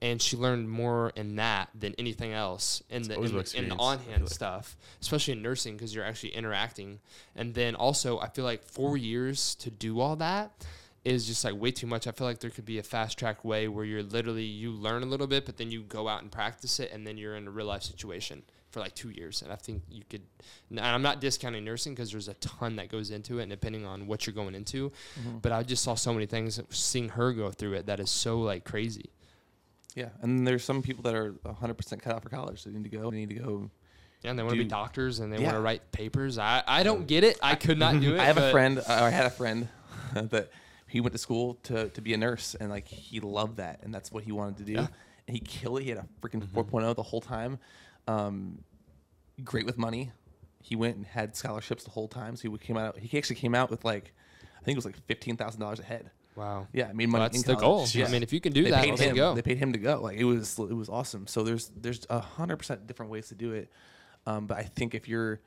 And 0.04 0.20
she 0.20 0.36
learned 0.36 0.68
more 0.68 1.12
in 1.16 1.36
that 1.36 1.70
than 1.74 1.94
anything 1.96 2.32
else 2.32 2.82
in 2.90 3.04
the 3.04 3.18
in, 3.18 3.34
the, 3.34 3.52
in 3.56 3.68
the 3.70 3.76
on-hand 3.76 4.24
like. 4.24 4.30
stuff, 4.30 4.76
especially 5.00 5.32
in 5.32 5.40
nursing 5.40 5.76
because 5.76 5.94
you're 5.94 6.04
actually 6.04 6.34
interacting. 6.34 7.00
And 7.34 7.54
then 7.54 7.74
also, 7.74 8.20
I 8.20 8.28
feel 8.28 8.44
like 8.44 8.62
four 8.64 8.98
years 8.98 9.54
to 9.56 9.70
do 9.70 10.00
all 10.00 10.16
that 10.16 10.66
is 11.06 11.26
just 11.26 11.42
like 11.42 11.54
way 11.54 11.70
too 11.70 11.86
much. 11.86 12.06
I 12.06 12.12
feel 12.12 12.26
like 12.26 12.40
there 12.40 12.50
could 12.50 12.66
be 12.66 12.78
a 12.78 12.82
fast 12.82 13.18
track 13.18 13.44
way 13.46 13.66
where 13.66 13.86
you're 13.86 14.02
literally 14.02 14.44
you 14.44 14.72
learn 14.72 15.02
a 15.02 15.06
little 15.06 15.26
bit, 15.26 15.46
but 15.46 15.56
then 15.56 15.70
you 15.70 15.82
go 15.84 16.06
out 16.06 16.20
and 16.20 16.30
practice 16.30 16.80
it, 16.80 16.92
and 16.92 17.06
then 17.06 17.16
you're 17.16 17.36
in 17.36 17.46
a 17.46 17.50
real 17.50 17.66
life 17.66 17.82
situation 17.82 18.42
for 18.70 18.80
like 18.80 18.94
two 18.94 19.08
years. 19.08 19.40
And 19.40 19.50
I 19.50 19.56
think 19.56 19.82
you 19.90 20.02
could. 20.10 20.22
And 20.68 20.80
I'm 20.80 21.02
not 21.02 21.22
discounting 21.22 21.64
nursing 21.64 21.94
because 21.94 22.10
there's 22.12 22.28
a 22.28 22.34
ton 22.34 22.76
that 22.76 22.90
goes 22.90 23.10
into 23.10 23.38
it, 23.38 23.44
and 23.44 23.50
depending 23.50 23.86
on 23.86 24.06
what 24.06 24.26
you're 24.26 24.34
going 24.34 24.54
into. 24.54 24.92
But 25.40 25.52
I 25.52 25.62
just 25.62 25.82
saw 25.82 25.94
so 25.94 26.12
many 26.12 26.26
things 26.26 26.60
seeing 26.68 27.08
her 27.10 27.32
go 27.32 27.50
through 27.50 27.72
it 27.74 27.86
that 27.86 28.00
is 28.00 28.10
so 28.10 28.40
like 28.40 28.64
crazy. 28.64 29.08
Yeah, 29.94 30.08
and 30.22 30.46
there's 30.46 30.64
some 30.64 30.82
people 30.82 31.02
that 31.04 31.14
are 31.14 31.32
100% 31.46 32.02
cut 32.02 32.12
out 32.14 32.22
for 32.22 32.28
college. 32.28 32.64
They 32.64 32.72
need 32.72 32.84
to 32.84 32.90
go. 32.90 33.10
They 33.10 33.18
need 33.18 33.28
to 33.30 33.36
go. 33.36 33.70
Yeah, 34.22 34.30
and 34.30 34.38
they 34.38 34.42
want 34.42 34.54
to 34.56 34.62
be 34.62 34.68
doctors 34.68 35.20
and 35.20 35.32
they 35.32 35.36
Yeah. 35.38 35.44
want 35.46 35.56
to 35.56 35.60
write 35.60 35.92
papers. 35.92 36.38
I, 36.38 36.62
I 36.66 36.82
don't 36.82 37.06
get 37.06 37.22
it. 37.24 37.38
I 37.42 37.54
could 37.54 37.78
not 37.78 38.00
do 38.00 38.14
it. 38.16 38.20
I 38.20 38.24
have 38.24 38.38
a 38.38 38.50
friend. 38.50 38.80
I 38.88 39.10
had 39.10 39.26
a 39.26 39.30
friend 39.30 39.68
that 40.14 40.50
he 40.88 41.00
went 41.00 41.12
to 41.12 41.18
school 41.18 41.54
to, 41.64 41.90
to 41.90 42.00
be 42.00 42.12
a 42.14 42.16
nurse, 42.16 42.54
and 42.58 42.70
like 42.70 42.88
he 42.88 43.20
loved 43.20 43.58
that, 43.58 43.80
and 43.82 43.94
that's 43.94 44.10
what 44.10 44.24
he 44.24 44.32
wanted 44.32 44.56
to 44.58 44.64
do. 44.64 44.72
Yeah. 44.72 44.86
And 45.28 45.36
he 45.36 45.40
killed 45.40 45.78
it. 45.78 45.84
He 45.84 45.90
had 45.90 45.98
a 45.98 46.06
freaking 46.20 46.44
4.0 46.46 46.94
the 46.96 47.02
whole 47.02 47.20
time. 47.20 47.58
Um, 48.08 48.62
great 49.44 49.66
with 49.66 49.78
money. 49.78 50.10
He 50.62 50.76
went 50.76 50.96
and 50.96 51.06
had 51.06 51.36
scholarships 51.36 51.84
the 51.84 51.90
whole 51.90 52.08
time. 52.08 52.36
So 52.36 52.50
he 52.50 52.58
came 52.58 52.76
out. 52.76 52.98
He 52.98 53.16
actually 53.18 53.36
came 53.36 53.54
out 53.54 53.70
with 53.70 53.84
like, 53.84 54.12
I 54.60 54.64
think 54.64 54.74
it 54.76 54.78
was 54.78 54.86
like 54.86 54.96
fifteen 55.06 55.36
thousand 55.36 55.60
dollars 55.60 55.78
a 55.78 55.82
head. 55.84 56.10
Wow. 56.36 56.66
Yeah, 56.72 56.88
I 56.88 56.92
made 56.92 57.08
money. 57.08 57.20
Well, 57.22 57.28
that's 57.30 57.42
in 57.42 57.46
the 57.46 57.54
goal. 57.60 57.76
college. 57.86 57.96
I 58.00 58.08
mean, 58.08 58.22
if 58.22 58.32
you 58.32 58.40
can 58.40 58.52
do 58.52 58.64
they 58.64 58.70
that, 58.70 58.82
paid 58.82 58.90
let's 58.90 59.02
him. 59.02 59.14
go. 59.16 59.34
They 59.34 59.42
paid 59.42 59.58
him 59.58 59.72
to 59.72 59.78
go. 59.78 60.00
Like 60.00 60.16
it 60.18 60.24
was, 60.24 60.58
it 60.58 60.74
was 60.74 60.88
awesome. 60.88 61.26
So 61.26 61.42
there's 61.42 61.70
there's 61.76 62.06
a 62.10 62.18
hundred 62.20 62.56
percent 62.56 62.86
different 62.86 63.12
ways 63.12 63.28
to 63.28 63.34
do 63.34 63.52
it. 63.52 63.70
Um, 64.26 64.46
but 64.46 64.58
I 64.58 64.62
think 64.62 64.94
if 64.94 65.06
you're 65.08 65.40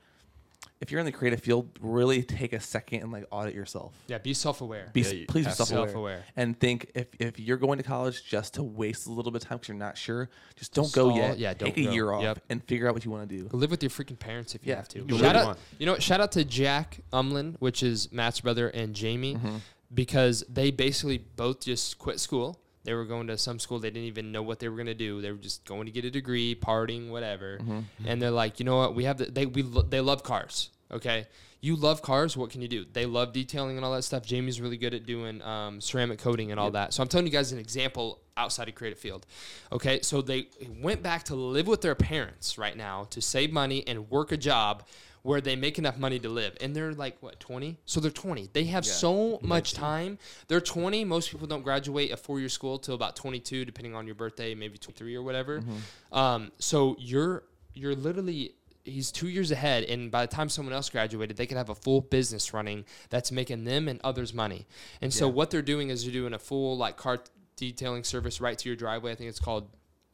if 0.80 0.90
you're 0.90 1.00
in 1.00 1.06
the 1.06 1.12
creative 1.12 1.40
field, 1.40 1.68
really 1.80 2.22
take 2.22 2.52
a 2.52 2.60
second 2.60 3.02
and 3.02 3.12
like 3.12 3.26
audit 3.30 3.54
yourself. 3.54 3.92
Yeah, 4.06 4.18
be 4.18 4.32
self-aware. 4.32 4.90
Be 4.92 5.00
Yeah, 5.02 5.24
please 5.28 5.46
be 5.46 5.52
self-aware. 5.52 5.88
Self-aware. 5.88 6.24
and 6.36 6.58
think 6.58 6.90
if 6.94 7.08
if 7.18 7.38
you're 7.40 7.56
going 7.56 7.78
to 7.78 7.84
college 7.84 8.24
just 8.24 8.54
to 8.54 8.62
waste 8.62 9.06
a 9.06 9.12
little 9.12 9.30
bit 9.32 9.42
of 9.42 9.48
time 9.48 9.58
because 9.58 9.68
you're 9.68 9.76
not 9.76 9.98
sure, 9.98 10.28
just 10.56 10.72
don't 10.74 10.90
go 10.92 11.14
yet. 11.14 11.38
Yeah, 11.38 11.52
don't 11.54 11.76
a 11.76 11.84
go. 11.84 11.90
year 11.90 12.12
off 12.12 12.22
Yep. 12.22 12.38
and 12.50 12.64
figure 12.64 12.88
out 12.88 12.94
what 12.94 13.04
you 13.04 13.10
want 13.10 13.28
to 13.28 13.36
do. 13.36 13.48
Live 13.52 13.70
with 13.70 13.82
your 13.82 13.90
freaking 13.90 14.18
parents 14.18 14.54
if 14.54 14.64
you 14.64 14.70
Yeah, 14.70 14.76
have 14.76 14.88
to. 14.88 15.00
do 15.00 15.16
Shout 15.18 15.26
whatever 15.26 15.34
you 15.34 15.40
out, 15.40 15.46
want. 15.46 15.58
you 15.78 15.86
know 15.86 15.92
what? 15.92 16.02
Shout 16.02 16.20
out 16.20 16.32
to 16.32 16.44
Jack 16.44 17.00
Umlin, 17.12 17.56
which 17.58 17.82
is 17.82 18.10
Matt's 18.12 18.40
brother, 18.40 18.68
and 18.68 18.94
Jamie, 18.94 19.34
Mm-hmm. 19.34 19.56
Because 19.92 20.44
they 20.48 20.70
basically 20.70 21.18
both 21.18 21.60
just 21.60 21.98
quit 21.98 22.20
school. 22.20 22.60
They 22.84 22.94
were 22.94 23.04
going 23.04 23.26
to 23.26 23.36
some 23.36 23.58
school 23.58 23.78
they 23.78 23.90
didn't 23.90 24.06
even 24.06 24.32
know 24.32 24.42
what 24.42 24.60
they 24.60 24.68
were 24.68 24.76
going 24.76 24.86
to 24.86 24.94
do. 24.94 25.20
They 25.20 25.30
were 25.30 25.38
just 25.38 25.64
going 25.66 25.86
to 25.86 25.92
get 25.92 26.04
a 26.04 26.10
degree, 26.10 26.54
partying, 26.54 27.10
whatever. 27.10 27.58
Mm-hmm. 27.58 27.80
And 28.06 28.22
they're 28.22 28.30
like, 28.30 28.58
you 28.58 28.64
know 28.64 28.78
what? 28.78 28.94
We 28.94 29.04
have 29.04 29.18
the, 29.18 29.26
they 29.26 29.46
we 29.46 29.62
lo- 29.62 29.82
they 29.82 30.00
love 30.00 30.22
cars. 30.22 30.70
Okay, 30.90 31.26
you 31.60 31.76
love 31.76 32.00
cars. 32.00 32.36
What 32.36 32.50
can 32.50 32.62
you 32.62 32.68
do? 32.68 32.86
They 32.90 33.04
love 33.04 33.32
detailing 33.32 33.76
and 33.76 33.84
all 33.84 33.92
that 33.92 34.04
stuff. 34.04 34.24
Jamie's 34.24 34.60
really 34.60 34.78
good 34.78 34.94
at 34.94 35.04
doing 35.04 35.42
um, 35.42 35.80
ceramic 35.80 36.18
coating 36.18 36.50
and 36.50 36.58
all 36.58 36.70
that. 36.70 36.94
So 36.94 37.02
I'm 37.02 37.08
telling 37.08 37.26
you 37.26 37.32
guys 37.32 37.52
an 37.52 37.58
example 37.58 38.20
outside 38.36 38.68
of 38.68 38.74
creative 38.74 38.98
field. 38.98 39.26
Okay, 39.72 40.00
so 40.00 40.22
they 40.22 40.48
went 40.80 41.02
back 41.02 41.24
to 41.24 41.34
live 41.34 41.66
with 41.66 41.82
their 41.82 41.96
parents 41.96 42.56
right 42.56 42.76
now 42.76 43.04
to 43.10 43.20
save 43.20 43.52
money 43.52 43.86
and 43.86 44.08
work 44.08 44.32
a 44.32 44.36
job 44.36 44.86
where 45.28 45.42
they 45.42 45.54
make 45.56 45.78
enough 45.78 45.98
money 45.98 46.18
to 46.18 46.28
live. 46.28 46.56
And 46.62 46.74
they're 46.74 46.94
like 46.94 47.18
what 47.20 47.38
20? 47.38 47.76
So 47.84 48.00
they're 48.00 48.10
20. 48.10 48.48
They 48.54 48.64
have 48.64 48.86
Yeah. 48.86 48.92
so 48.92 49.38
much 49.42 49.74
time. 49.74 50.18
They're 50.48 50.60
20. 50.62 51.04
Most 51.04 51.30
people 51.30 51.46
don't 51.46 51.62
graduate 51.62 52.10
a 52.10 52.16
four-year 52.16 52.48
school 52.48 52.78
till 52.78 52.94
about 52.94 53.14
22, 53.14 53.66
depending 53.66 53.94
on 53.94 54.06
your 54.06 54.14
birthday, 54.14 54.54
maybe 54.54 54.78
23 54.78 55.14
or 55.14 55.22
whatever. 55.22 55.62
Um, 56.12 56.50
so 56.58 56.96
you're 56.98 57.44
you're 57.74 57.94
literally 57.94 58.54
he's 58.84 59.12
two 59.12 59.28
years 59.28 59.50
ahead 59.50 59.84
and 59.84 60.10
by 60.10 60.24
the 60.24 60.34
time 60.34 60.48
someone 60.48 60.72
else 60.72 60.88
graduated 60.88 61.36
they 61.36 61.46
could 61.46 61.58
have 61.58 61.68
a 61.68 61.74
full 61.74 62.00
business 62.00 62.54
running 62.54 62.86
that's 63.10 63.30
making 63.30 63.64
them 63.64 63.86
and 63.86 64.00
others 64.02 64.32
money 64.32 64.66
and 65.02 65.12
so 65.12 65.26
Yeah. 65.26 65.34
what 65.34 65.50
they're 65.50 65.60
doing 65.74 65.90
is 65.90 66.04
they're 66.04 66.12
doing 66.12 66.32
a 66.32 66.38
full 66.38 66.74
like 66.78 66.96
car 66.96 67.22
detailing 67.56 68.02
service 68.02 68.40
right 68.40 68.56
to 68.58 68.66
your 68.66 68.76
driveway 68.76 69.12
i 69.12 69.14
think 69.14 69.28
it's 69.28 69.38
called 69.40 69.68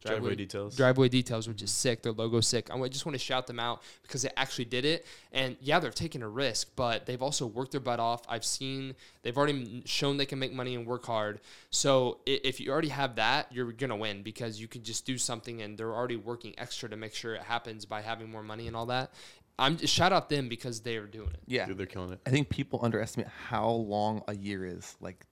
Driveway 0.05 0.35
details. 0.35 0.77
driveway 0.77 1.09
details 1.09 1.49
which 1.49 1.62
is 1.62 1.71
sick. 1.71 2.03
Their 2.03 2.12
logo's 2.12 2.47
sick. 2.47 2.69
I 2.73 2.88
just 2.88 3.07
want 3.07 3.14
to 3.14 3.19
shout 3.19 3.47
them 3.47 3.59
out 3.59 3.83
because 4.03 4.23
they 4.23 4.31
actually 4.37 4.67
did 4.67 4.85
it. 4.85 5.07
And 5.33 5.57
yeah 5.61 5.79
they're 5.79 5.90
taking 5.90 6.23
a 6.23 6.29
risk 6.29 6.71
but 6.77 7.07
they've 7.07 7.23
also 7.23 7.47
worked 7.47 7.73
their 7.73 7.81
butt 7.81 8.01
off. 8.01 8.23
I've 8.29 8.45
seen 8.45 8.95
they've 9.23 9.37
already 9.37 9.83
shown 9.87 10.17
they 10.17 10.27
can 10.27 10.38
make 10.38 10.53
money 10.53 10.75
and 10.75 10.87
work 10.87 11.07
hard. 11.07 11.40
So 11.71 12.19
if 12.27 12.61
you 12.61 12.71
already 12.71 12.88
have 12.88 13.17
that 13.17 13.53
you're 13.53 13.73
gonna 13.73 13.97
win 13.97 14.23
because 14.23 14.61
you 14.61 14.69
can 14.69 14.83
just 14.83 15.07
do 15.07 15.19
something 15.19 15.62
and 15.62 15.79
they're 15.79 15.95
already 15.95 16.17
working 16.17 16.55
extra 16.59 16.88
to 16.88 16.97
make 16.97 17.14
sure 17.14 17.35
it 17.35 17.43
happens 17.43 17.85
by 17.85 18.03
having 18.03 18.31
more 18.31 18.43
money 18.43 18.67
and 18.67 18.77
all 18.77 18.87
that. 18.87 19.12
I'm 19.59 19.77
just 19.77 19.95
shout 19.95 20.12
out 20.12 20.29
them 20.29 20.49
because 20.49 20.81
they 20.81 20.97
are 20.97 21.07
doing 21.07 21.29
it. 21.29 21.40
Yeah, 21.47 21.67
Dude, 21.67 21.79
they're 21.79 21.87
killing 21.87 22.12
it. 22.12 22.21
I 22.27 22.31
think 22.31 22.49
people 22.49 22.81
underestimate 22.83 23.29
how 23.29 23.69
long 23.69 24.23
a 24.27 24.35
year 24.35 24.67
is. 24.67 24.97
Like, 25.01 25.25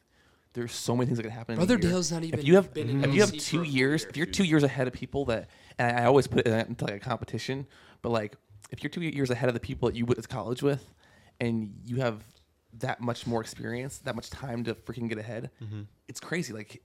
there's 0.54 0.72
so 0.72 0.94
many 0.94 1.06
things 1.06 1.16
that 1.18 1.22
can 1.22 1.32
happen. 1.32 1.54
in 1.54 1.58
a 1.58 1.66
Brother 1.66 1.80
year. 1.80 1.90
Dale's 1.92 2.12
not 2.12 2.24
even 2.24 2.38
If 2.38 2.46
you 2.46 2.54
have, 2.56 2.72
been 2.74 2.88
in 2.90 3.04
if 3.04 3.14
you 3.14 3.20
have 3.22 3.32
two 3.36 3.62
years, 3.62 4.02
year. 4.02 4.10
if 4.10 4.16
you're 4.16 4.26
two 4.26 4.44
years 4.44 4.62
ahead 4.62 4.86
of 4.86 4.92
people 4.92 5.24
that, 5.26 5.48
and 5.78 5.96
I 5.98 6.04
always 6.04 6.26
put 6.26 6.46
it 6.46 6.68
into 6.68 6.84
like 6.84 6.94
a 6.94 6.98
competition, 7.00 7.66
but 8.02 8.10
like 8.10 8.36
if 8.70 8.82
you're 8.82 8.90
two 8.90 9.02
years 9.02 9.30
ahead 9.30 9.48
of 9.48 9.54
the 9.54 9.60
people 9.60 9.88
that 9.88 9.96
you 9.96 10.04
went 10.04 10.20
to 10.20 10.28
college 10.28 10.62
with, 10.62 10.92
and 11.40 11.74
you 11.86 11.96
have 11.96 12.22
that 12.78 13.00
much 13.00 13.26
more 13.26 13.40
experience, 13.40 13.98
that 13.98 14.14
much 14.14 14.30
time 14.30 14.64
to 14.64 14.74
freaking 14.74 15.08
get 15.08 15.18
ahead, 15.18 15.50
it's 16.08 16.20
crazy. 16.20 16.52
Like 16.52 16.82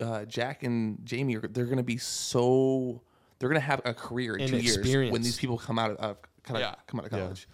uh, 0.00 0.24
Jack 0.24 0.62
and 0.62 0.98
Jamie 1.04 1.36
are 1.36 1.40
they're 1.40 1.66
gonna 1.66 1.82
be 1.82 1.98
so 1.98 3.02
they're 3.38 3.48
gonna 3.48 3.60
have 3.60 3.80
a 3.84 3.92
career 3.94 4.34
in 4.36 4.42
And 4.42 4.50
two 4.50 4.58
years 4.58 5.10
when 5.12 5.22
these 5.22 5.36
people 5.38 5.58
come 5.58 5.78
out 5.78 5.90
of 5.92 5.98
uh, 5.98 6.14
kind 6.42 6.56
of 6.56 6.60
Yeah. 6.62 6.74
come 6.86 7.00
out 7.00 7.06
of 7.06 7.12
Yeah. 7.12 7.18
college. 7.18 7.48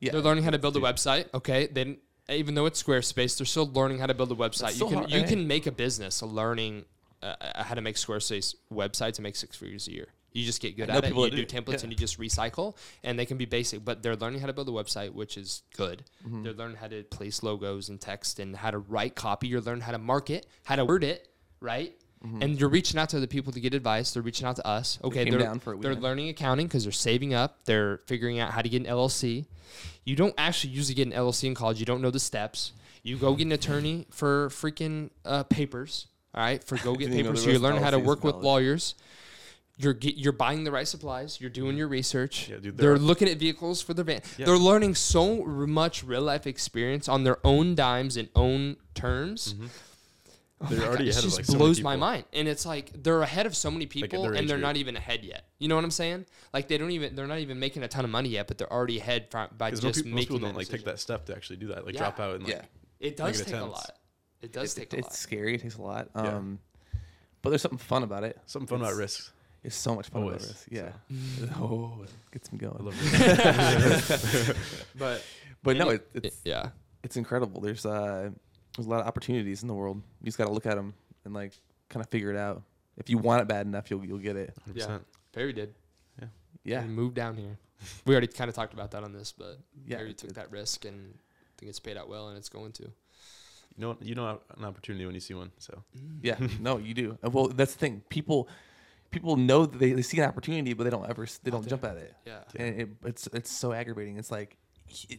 Yeah, 0.00 0.12
They're 0.12 0.20
learning 0.20 0.42
how 0.44 0.50
to 0.50 0.58
build 0.58 0.76
a 0.76 0.80
website. 0.80 1.26
Okay, 1.32 1.68
they 1.68 1.84
didn't, 1.84 2.00
even 2.28 2.54
though 2.54 2.66
it's 2.66 2.82
Squarespace, 2.82 3.38
they're 3.38 3.46
still 3.46 3.70
learning 3.72 3.98
how 3.98 4.06
to 4.06 4.14
build 4.14 4.32
a 4.32 4.34
website. 4.34 4.78
You 4.78 4.86
can 4.86 4.98
hard, 4.98 5.10
you 5.10 5.22
can 5.24 5.46
make 5.46 5.66
a 5.66 5.72
business 5.72 6.22
learning 6.22 6.84
uh, 7.22 7.34
uh, 7.40 7.62
how 7.62 7.74
to 7.74 7.80
make 7.80 7.96
Squarespace 7.96 8.54
websites 8.72 9.16
and 9.16 9.22
make 9.24 9.36
six 9.36 9.56
figures 9.56 9.88
a 9.88 9.92
year. 9.92 10.08
You 10.32 10.44
just 10.44 10.62
get 10.62 10.76
good 10.76 10.88
at 10.88 11.04
it. 11.04 11.14
You 11.14 11.30
do 11.30 11.44
do, 11.44 11.46
templates 11.46 11.78
yeah. 11.78 11.80
and 11.82 11.92
you 11.92 11.96
just 11.96 12.18
recycle, 12.18 12.76
and 13.04 13.18
they 13.18 13.26
can 13.26 13.36
be 13.36 13.44
basic. 13.44 13.84
But 13.84 14.02
they're 14.02 14.16
learning 14.16 14.40
how 14.40 14.46
to 14.46 14.52
build 14.52 14.68
a 14.68 14.72
website, 14.72 15.12
which 15.12 15.36
is 15.36 15.62
good. 15.76 16.04
Mm-hmm. 16.26 16.42
They're 16.42 16.52
learning 16.54 16.78
how 16.78 16.88
to 16.88 17.02
place 17.04 17.42
logos 17.42 17.90
and 17.90 18.00
text 18.00 18.38
and 18.38 18.56
how 18.56 18.70
to 18.70 18.78
write 18.78 19.14
copy. 19.14 19.48
You're 19.48 19.60
learning 19.60 19.82
how 19.82 19.92
to 19.92 19.98
market, 19.98 20.46
how 20.64 20.76
to 20.76 20.86
word 20.86 21.04
it, 21.04 21.28
right? 21.60 21.94
And 22.40 22.58
you're 22.60 22.68
reaching 22.68 23.00
out 23.00 23.08
to 23.10 23.20
the 23.20 23.26
people 23.26 23.52
to 23.52 23.60
get 23.60 23.74
advice. 23.74 24.12
They're 24.12 24.22
reaching 24.22 24.46
out 24.46 24.56
to 24.56 24.66
us. 24.66 24.98
Okay, 25.02 25.28
they're, 25.28 25.38
down 25.40 25.58
for 25.58 25.76
they're 25.76 25.94
learning 25.94 26.28
accounting 26.28 26.66
because 26.68 26.84
they're 26.84 26.92
saving 26.92 27.34
up. 27.34 27.64
They're 27.64 27.98
figuring 28.06 28.38
out 28.38 28.52
how 28.52 28.62
to 28.62 28.68
get 28.68 28.80
an 28.82 28.86
LLC. 28.86 29.46
You 30.04 30.16
don't 30.16 30.34
actually 30.38 30.72
usually 30.72 30.94
get 30.94 31.06
an 31.08 31.12
LLC 31.12 31.44
in 31.44 31.54
college. 31.54 31.80
You 31.80 31.86
don't 31.86 32.00
know 32.02 32.10
the 32.10 32.20
steps. 32.20 32.72
You 33.02 33.16
go 33.16 33.34
get 33.34 33.46
an 33.46 33.52
attorney 33.52 34.06
for 34.10 34.48
freaking 34.50 35.10
uh, 35.24 35.42
papers. 35.44 36.06
All 36.34 36.42
right, 36.42 36.62
for 36.62 36.76
go 36.78 36.94
get 36.96 37.10
papers. 37.10 37.40
So 37.40 37.46
you're 37.46 37.54
was 37.54 37.62
learning 37.62 37.82
how 37.82 37.90
to 37.90 37.98
work 37.98 38.22
with 38.24 38.36
lawyers. 38.36 38.94
You're 39.78 39.94
get, 39.94 40.16
you're 40.16 40.32
buying 40.32 40.64
the 40.64 40.70
right 40.70 40.86
supplies. 40.86 41.40
You're 41.40 41.50
doing 41.50 41.76
your 41.76 41.88
research. 41.88 42.48
Yeah, 42.48 42.56
dude, 42.56 42.76
they're 42.76 42.88
there 42.88 42.92
are- 42.92 42.98
looking 42.98 43.28
at 43.28 43.38
vehicles 43.38 43.82
for 43.82 43.94
their 43.94 44.04
van. 44.04 44.20
Yeah. 44.38 44.46
They're 44.46 44.56
learning 44.58 44.94
so 44.94 45.44
much 45.44 46.04
real 46.04 46.22
life 46.22 46.46
experience 46.46 47.08
on 47.08 47.24
their 47.24 47.38
own 47.44 47.74
dimes 47.74 48.16
and 48.16 48.28
own 48.36 48.76
terms. 48.94 49.54
They're 50.68 50.82
Oh 50.82 50.86
already 50.88 51.04
God, 51.04 51.08
it 51.08 51.10
ahead 51.10 51.18
of, 51.18 51.24
just 51.24 51.36
like, 51.36 51.44
so 51.46 51.52
many 51.54 51.64
blows 51.64 51.80
my 51.82 51.96
mind, 51.96 52.24
and 52.32 52.46
it's 52.48 52.64
like 52.66 52.92
they're 53.02 53.22
ahead 53.22 53.46
of 53.46 53.56
so 53.56 53.70
many 53.70 53.86
people, 53.86 54.22
their 54.22 54.32
and 54.34 54.48
they're 54.48 54.56
group. 54.58 54.66
not 54.66 54.76
even 54.76 54.96
ahead 54.96 55.24
yet. 55.24 55.44
You 55.58 55.68
know 55.68 55.74
what 55.74 55.84
I'm 55.84 55.90
saying? 55.90 56.26
Like 56.52 56.68
they 56.68 56.78
don't 56.78 56.90
even 56.90 57.14
they're 57.16 57.26
not 57.26 57.38
even 57.38 57.58
making 57.58 57.82
a 57.82 57.88
ton 57.88 58.04
of 58.04 58.10
money 58.10 58.28
yet, 58.30 58.46
but 58.48 58.58
they're 58.58 58.72
already 58.72 58.98
ahead 58.98 59.26
fr- 59.30 59.38
by 59.56 59.70
Because 59.70 59.80
just 59.80 59.82
most, 59.82 59.96
people, 60.04 60.10
most 60.12 60.20
people 60.24 60.38
don't 60.38 60.48
that 60.52 60.56
like 60.58 60.68
take 60.68 60.84
that 60.84 60.98
step 61.00 61.26
to 61.26 61.34
actually 61.36 61.56
do 61.56 61.68
that. 61.68 61.84
Like 61.86 61.94
Yeah. 61.94 62.00
drop 62.00 62.20
out 62.20 62.34
and 62.36 62.44
like 62.44 62.54
Yeah. 62.54 62.62
It 63.00 63.16
does 63.16 63.38
make 63.38 63.48
take 63.48 63.56
a 63.56 63.64
lot. 63.64 63.90
It 64.42 64.52
does 64.52 64.74
take 64.74 64.92
a 64.92 64.96
it's 64.98 65.06
lot. 65.06 65.14
scary. 65.14 65.54
It 65.54 65.62
takes 65.62 65.76
a 65.76 65.82
lot. 65.82 66.08
Yeah. 66.14 66.22
Um, 66.36 66.58
but 67.42 67.50
there's 67.50 67.62
something 67.62 67.78
fun 67.78 68.02
about 68.02 68.22
it. 68.24 68.38
something 68.46 68.66
fun 68.68 68.78
about 68.80 68.88
It's- 68.92 68.98
risks. 68.98 69.32
It's 69.64 69.76
so 69.76 69.94
much 69.94 70.08
fun 70.08 70.22
about 70.22 70.32
Always, 70.40 70.48
this. 70.48 70.66
Yeah. 70.70 70.90
Oh, 71.56 72.00
it 72.02 72.10
gets 72.32 72.52
me 72.52 72.58
going. 72.58 72.76
I 72.78 72.82
love 72.82 72.96
risks. 73.84 74.52
But 74.98 75.24
but 75.62 75.76
no, 75.76 75.90
it, 75.90 76.08
it's 76.14 76.40
yeah, 76.44 76.70
it's 77.04 77.16
incredible. 77.16 77.60
There's 77.60 77.86
uh 77.86 78.30
there's 78.76 78.86
a 78.86 78.90
lot 78.90 79.00
of 79.00 79.06
opportunities 79.06 79.62
in 79.62 79.68
the 79.68 79.74
world. 79.74 80.02
You 80.20 80.26
just 80.26 80.38
got 80.38 80.46
to 80.46 80.52
look 80.52 80.66
at 80.66 80.76
them 80.76 80.94
and 81.24 81.34
like 81.34 81.52
kind 81.88 82.04
of 82.04 82.10
figure 82.10 82.30
it 82.30 82.36
out. 82.36 82.62
If 82.96 83.08
you 83.10 83.18
want 83.18 83.42
it 83.42 83.48
bad 83.48 83.66
enough, 83.66 83.90
you'll 83.90 84.04
you'll 84.04 84.18
get 84.18 84.36
it. 84.36 84.54
100%. 84.68 84.76
yeah. 84.76 84.98
Perry 85.32 85.52
did. 85.52 85.74
Yeah. 86.64 86.82
He 86.82 86.88
moved 86.88 87.14
down 87.16 87.36
here. 87.36 87.58
We 88.06 88.14
already 88.14 88.28
kind 88.28 88.48
of 88.48 88.54
talked 88.54 88.72
about 88.74 88.92
that 88.92 89.02
on 89.02 89.12
this, 89.12 89.32
but 89.32 89.58
Yeah, 89.84 89.96
Perry 89.96 90.14
took 90.14 90.34
that 90.34 90.52
risk, 90.52 90.84
and 90.84 91.14
I 91.16 91.50
think 91.58 91.70
it's 91.70 91.80
paid 91.80 91.96
out 91.96 92.08
well, 92.08 92.28
and 92.28 92.38
it's 92.38 92.48
going 92.48 92.70
to. 92.72 92.84
You 92.84 93.78
know, 93.78 93.96
you 94.00 94.14
know 94.14 94.38
an 94.56 94.64
opportunity 94.64 95.04
when 95.06 95.14
you 95.14 95.20
see 95.20 95.34
one. 95.34 95.50
So 95.58 95.82
Yeah. 96.22 96.36
no, 96.60 96.76
you 96.78 96.94
do. 96.94 97.18
Uh, 97.24 97.30
Well, 97.30 97.48
that's 97.48 97.72
the 97.72 97.78
thing. 97.80 98.02
People 98.10 98.48
people 99.10 99.36
know 99.36 99.66
that 99.66 99.78
they, 99.78 99.92
they 99.92 100.02
see 100.02 100.18
an 100.20 100.28
opportunity, 100.28 100.72
but 100.74 100.84
they 100.84 100.90
don't 100.90 101.08
ever 101.10 101.24
s- 101.24 101.38
they 101.42 101.50
don't 101.50 101.66
jump 101.66 101.84
at 101.84 101.96
it. 101.96 102.14
Yeah. 102.26 102.38
And 102.54 102.80
it, 102.80 102.88
it's 103.04 103.26
it's 103.32 103.50
so 103.50 103.72
aggravating. 103.72 104.16
It's 104.18 104.30
like 104.30 104.56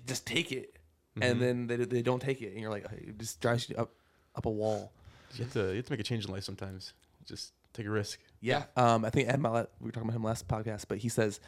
just 0.07 0.25
take 0.25 0.51
it, 0.53 0.77
Mhm. 1.17 1.23
and 1.32 1.41
then 1.41 1.67
they, 1.67 1.76
they 1.78 2.02
don't 2.02 2.21
take 2.21 2.41
it, 2.41 2.52
and 2.54 2.60
you're 2.60 2.71
like 2.71 2.86
it 2.91 3.17
just 3.19 3.39
drives 3.39 3.69
you 3.69 3.76
up 3.76 3.91
up 4.36 4.45
a 4.45 4.49
wall. 4.49 4.91
you 5.36 5.43
have 5.43 5.54
to 5.54 5.69
you 5.71 5.76
have 5.78 5.86
to 5.86 5.91
make 5.91 5.99
a 5.99 6.04
change 6.04 6.26
in 6.26 6.32
life 6.32 6.43
sometimes. 6.43 6.93
Just 7.26 7.54
take 7.73 7.86
a 7.86 7.89
risk. 7.91 8.19
Yeah. 8.41 8.63
Um, 8.76 9.06
I 9.06 9.10
think 9.10 9.30
Ed 9.30 9.39
Mylett, 9.39 9.67
we 9.80 9.86
were 9.86 9.91
talking 9.91 10.10
about 10.10 10.15
him 10.15 10.23
last 10.23 10.47
podcast, 10.47 10.86
but 10.88 10.97
he 10.99 11.10
says 11.10 11.39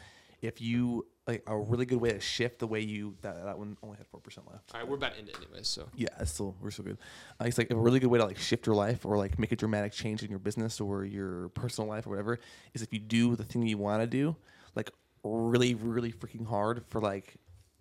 if 0.42 0.60
you 0.60 1.06
like 1.26 1.42
a 1.48 1.56
really 1.58 1.86
good 1.86 2.00
way 2.00 2.10
to 2.12 2.20
shift 2.20 2.60
the 2.60 2.66
way 2.66 2.80
you 2.80 3.16
that, 3.22 3.42
that 3.44 3.58
one 3.58 3.76
only 3.82 3.96
had 3.96 4.06
four 4.06 4.20
percent 4.20 4.46
left. 4.50 4.72
All 4.74 4.80
right, 4.80 4.88
we're 4.88 4.96
about 4.96 5.12
to 5.14 5.18
end 5.18 5.28
it 5.30 5.36
anyways, 5.36 5.66
so 5.66 5.88
Yeah, 5.94 6.08
it's 6.20 6.32
still 6.32 6.54
we're 6.60 6.70
still 6.70 6.84
good. 6.84 6.98
Uh, 7.40 7.44
it's 7.46 7.58
like 7.58 7.70
a 7.70 7.76
really 7.76 7.98
good 7.98 8.08
way 8.10 8.18
to 8.18 8.24
like 8.24 8.38
shift 8.38 8.66
your 8.66 8.76
life 8.76 9.04
or 9.04 9.16
like 9.18 9.38
make 9.38 9.50
a 9.52 9.56
dramatic 9.56 9.92
change 9.92 10.22
in 10.22 10.30
your 10.30 10.38
business 10.38 10.80
or 10.80 11.04
your 11.04 11.48
personal 11.50 11.88
life 11.88 12.06
or 12.06 12.10
whatever 12.10 12.38
is 12.74 12.82
if 12.82 12.92
you 12.92 12.98
do 13.00 13.34
the 13.34 13.44
thing 13.44 13.62
you 13.66 13.78
want 13.78 14.02
to 14.02 14.06
do 14.06 14.36
like 14.76 14.90
really 15.24 15.74
really 15.74 16.12
freaking 16.12 16.46
hard 16.46 16.84
for 16.86 17.00
like 17.00 17.34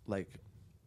like 0.07 0.29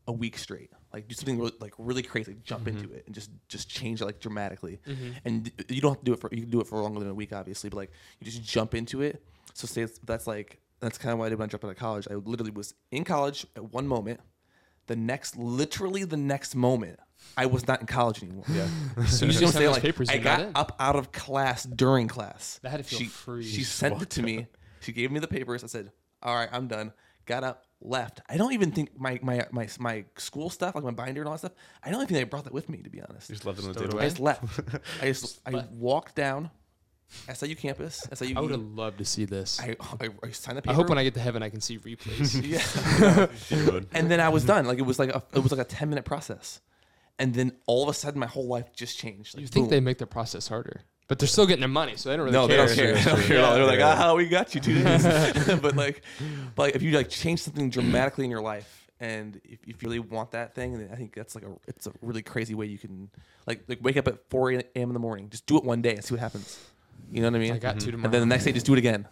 a 0.09 0.13
week 0.13 0.37
straight. 0.37 0.71
Like 0.93 1.07
do 1.07 1.15
something 1.15 1.39
really, 1.39 1.53
like 1.61 1.75
really 1.79 2.03
crazy, 2.03 2.33
like 2.33 2.43
jump 2.43 2.67
into 2.67 2.85
mm-hmm. 2.85 2.97
it 2.97 3.05
and 3.07 3.15
just 3.15 3.31
just 3.49 3.69
change 3.69 4.01
it 4.01 4.07
like 4.07 4.19
dramatically. 4.19 4.81
Mm-hmm. 4.87 5.11
And 5.25 5.53
you 5.69 5.81
don't 5.81 5.93
have 5.93 6.01
to 6.01 6.05
do 6.05 6.13
it 6.15 6.21
for 6.21 6.31
you 6.33 6.41
can 6.43 6.51
do 6.51 6.61
it 6.61 6.67
for 6.67 6.81
longer 6.81 6.99
than 6.99 7.11
a 7.11 7.15
week 7.15 7.33
obviously, 7.33 7.71
but 7.71 7.77
like 7.77 7.93
you 8.19 8.25
just 8.25 8.43
jump 8.43 8.75
into 8.75 9.03
it. 9.03 9.23
So 9.55 9.67
say 9.67 9.83
it's, 9.83 9.99
that's 10.05 10.27
like 10.27 10.61
that's 10.81 10.99
kind 10.99 11.13
of 11.13 11.21
what 11.21 11.27
I 11.27 11.29
did 11.29 11.39
when 11.39 11.47
I 11.47 11.51
dropped 11.51 11.65
out 11.65 11.71
of 11.71 11.77
college. 11.77 12.09
I 12.11 12.15
literally 12.15 12.51
was 12.51 12.75
in 12.91 13.05
college 13.05 13.47
at 13.55 13.73
one 13.73 13.87
moment 13.87 14.21
the 14.89 14.97
next, 14.97 15.37
literally 15.37 16.03
the 16.03 16.17
next 16.17 16.57
moment, 16.57 16.99
I 17.37 17.47
was 17.47 17.67
not 17.69 17.81
in 17.81 17.87
college 17.87 18.23
anymore. 18.23 18.45
Yeah. 18.49 18.67
so 18.97 18.97
You 18.97 19.05
as 19.05 19.19
see 19.19 19.27
you 19.27 19.31
what 19.31 19.31
I'm 19.31 19.35
sent 19.37 19.53
saying? 19.53 19.65
those 19.67 19.73
Like, 19.75 19.83
papers, 19.83 20.09
I 20.09 20.19
got 20.19 20.39
got 20.41 20.61
up 20.61 20.77
out 20.81 20.97
of 20.97 21.13
class 21.13 21.63
during 21.63 22.09
class. 22.09 22.59
That 22.63 22.71
had 22.71 22.79
to 22.79 22.85
feel 22.85 22.99
she, 22.99 23.05
free. 23.05 23.45
She 23.45 23.63
sent 23.63 24.03
it 24.03 24.11
to 24.11 24.23
me. 24.23 24.47
She 24.81 24.93
gave 24.93 25.13
me 25.13 25.21
the 25.21 25.29
papers. 25.29 25.63
I 25.63 25.67
said, 25.69 25.93
"All 26.23 26.35
right, 26.35 26.49
I'm 26.51 26.67
done." 26.67 26.93
Got 27.27 27.45
up, 27.45 27.67
left, 27.81 28.21
I 28.29 28.37
don't 28.37 28.53
even 28.53 28.71
think 28.73 28.99
my 28.99 29.19
my 29.23 29.47
my 29.51 29.69
my 29.79 30.05
school 30.17 30.51
stuff, 30.51 30.75
like 30.75 30.85
my 30.85 30.91
binder 30.91 31.21
and 31.21 31.29
all 31.29 31.35
that 31.35 31.39
stuff. 31.39 31.53
I 31.83 31.91
don't 31.91 32.03
even 32.03 32.15
think 32.15 32.27
I 32.27 32.29
brought 32.29 32.45
that 32.45 32.53
with 32.55 32.69
me, 32.69 32.79
to 32.83 32.91
be 32.91 33.01
honest. 33.01 33.29
You 33.29 33.35
just 33.35 33.47
left 33.47 33.59
it 33.59 33.65
on 33.65 33.73
the 33.73 33.81
table. 33.81 33.99
I 33.99 34.05
just 34.05 34.21
left. 34.21 34.61
I 35.03 35.07
just 35.07 35.41
I 35.47 35.51
But- 35.53 35.71
walked 35.73 36.15
down 36.15 36.51
SIU 37.33 37.57
campus. 37.57 38.07
SIU. 38.13 38.35
I 38.37 38.41
would 38.41 38.51
have 38.51 38.61
loved 38.61 38.99
to 38.99 39.05
see 39.05 39.25
this. 39.25 39.59
I, 39.61 39.77
I, 40.01 40.09
I 40.23 40.31
signed 40.31 40.59
the 40.59 40.71
I 40.71 40.75
hope 40.75 40.89
when 40.89 40.99
I 40.99 41.05
get 41.05 41.15
to 41.15 41.21
heaven, 41.21 41.43
I 41.43 41.49
can 41.49 41.61
see 41.61 41.79
replays. 41.79 42.43
yeah. 42.45 43.27
You 43.57 43.87
and 43.93 44.11
then 44.11 44.21
I 44.21 44.29
was 44.29 44.45
done. 44.45 44.67
Like 44.67 44.79
it 44.79 44.83
was 44.83 44.99
like 44.99 45.11
a, 45.11 45.23
it 45.33 45.39
was 45.41 45.51
like 45.53 45.61
a 45.61 45.65
ten 45.65 45.89
minute 45.89 46.05
process, 46.05 46.61
and 47.19 47.35
then 47.35 47.53
all 47.67 47.83
of 47.83 47.89
a 47.89 47.95
sudden 47.95 48.21
my 48.21 48.27
whole 48.27 48.47
life 48.47 48.73
just 48.75 48.99
changed. 48.99 49.35
Like, 49.35 49.43
you 49.43 49.49
think 49.49 49.67
boom. 49.67 49.71
they 49.71 49.81
make 49.81 49.99
the 49.99 50.07
process 50.07 50.49
harder, 50.49 50.83
but 51.09 51.19
they're 51.19 51.27
still 51.29 51.47
getting 51.47 51.61
their 51.61 51.69
money, 51.69 51.97
so 51.97 52.11
they 52.11 52.17
don't 52.17 52.27
really 52.27 52.33
no, 52.39 52.47
care. 52.47 52.67
they 52.67 52.67
don't 52.67 52.77
care. 52.77 52.87
Sure, 52.87 52.95
They 52.97 53.11
don't 53.11 53.19
sure. 53.21 53.29
care 53.29 53.39
at 53.39 53.45
all. 53.45 53.55
They're 53.55 53.65
like, 53.67 53.79
Yeah. 53.79 53.97
ah, 53.99 54.15
we 54.15 54.27
got 54.29 54.55
you 54.55 54.61
two 54.61 54.83
but 55.63 55.75
like, 55.75 56.03
but 56.55 56.63
like, 56.63 56.77
if 56.77 56.83
you 56.83 56.93
like 56.93 57.09
change 57.09 57.43
something 57.43 57.71
dramatically 57.71 58.25
in 58.25 58.31
your 58.31 58.43
life, 58.43 58.87
and 59.01 59.41
if, 59.45 59.59
if 59.67 59.83
you 59.83 59.89
really 59.89 59.99
want 60.01 60.33
that 60.33 60.55
thing, 60.55 60.73
then 60.79 60.91
I 60.93 60.97
think 60.97 61.15
that's 61.15 61.35
like 61.35 61.45
a 61.45 61.51
it's 61.67 61.87
a 61.87 61.93
really 62.03 62.23
crazy 62.23 62.55
way 62.55 62.67
you 62.67 62.79
can 62.79 63.11
like 63.47 63.63
like 63.69 63.79
wake 63.83 63.97
up 63.97 64.07
at 64.09 64.19
four 64.29 64.51
a.m. 64.53 64.65
in 64.75 64.93
the 64.93 64.99
morning, 65.01 65.29
just 65.31 65.47
do 65.47 65.57
it 65.57 65.65
one 65.65 65.81
day 65.83 65.95
and 65.95 66.05
see 66.05 66.15
what 66.15 66.21
happens. 66.21 66.59
You 67.11 67.23
know 67.23 67.29
what 67.31 67.37
I 67.37 67.39
mean? 67.39 67.53
I 67.53 67.59
got 67.59 67.81
two 67.81 67.91
tomorrow. 67.91 68.05
and 68.07 68.13
then 68.15 68.21
the 68.21 68.27
next 68.27 68.45
day, 68.45 68.53
just 68.53 68.67
do 68.67 68.75
it 68.75 68.79
again, 68.79 69.07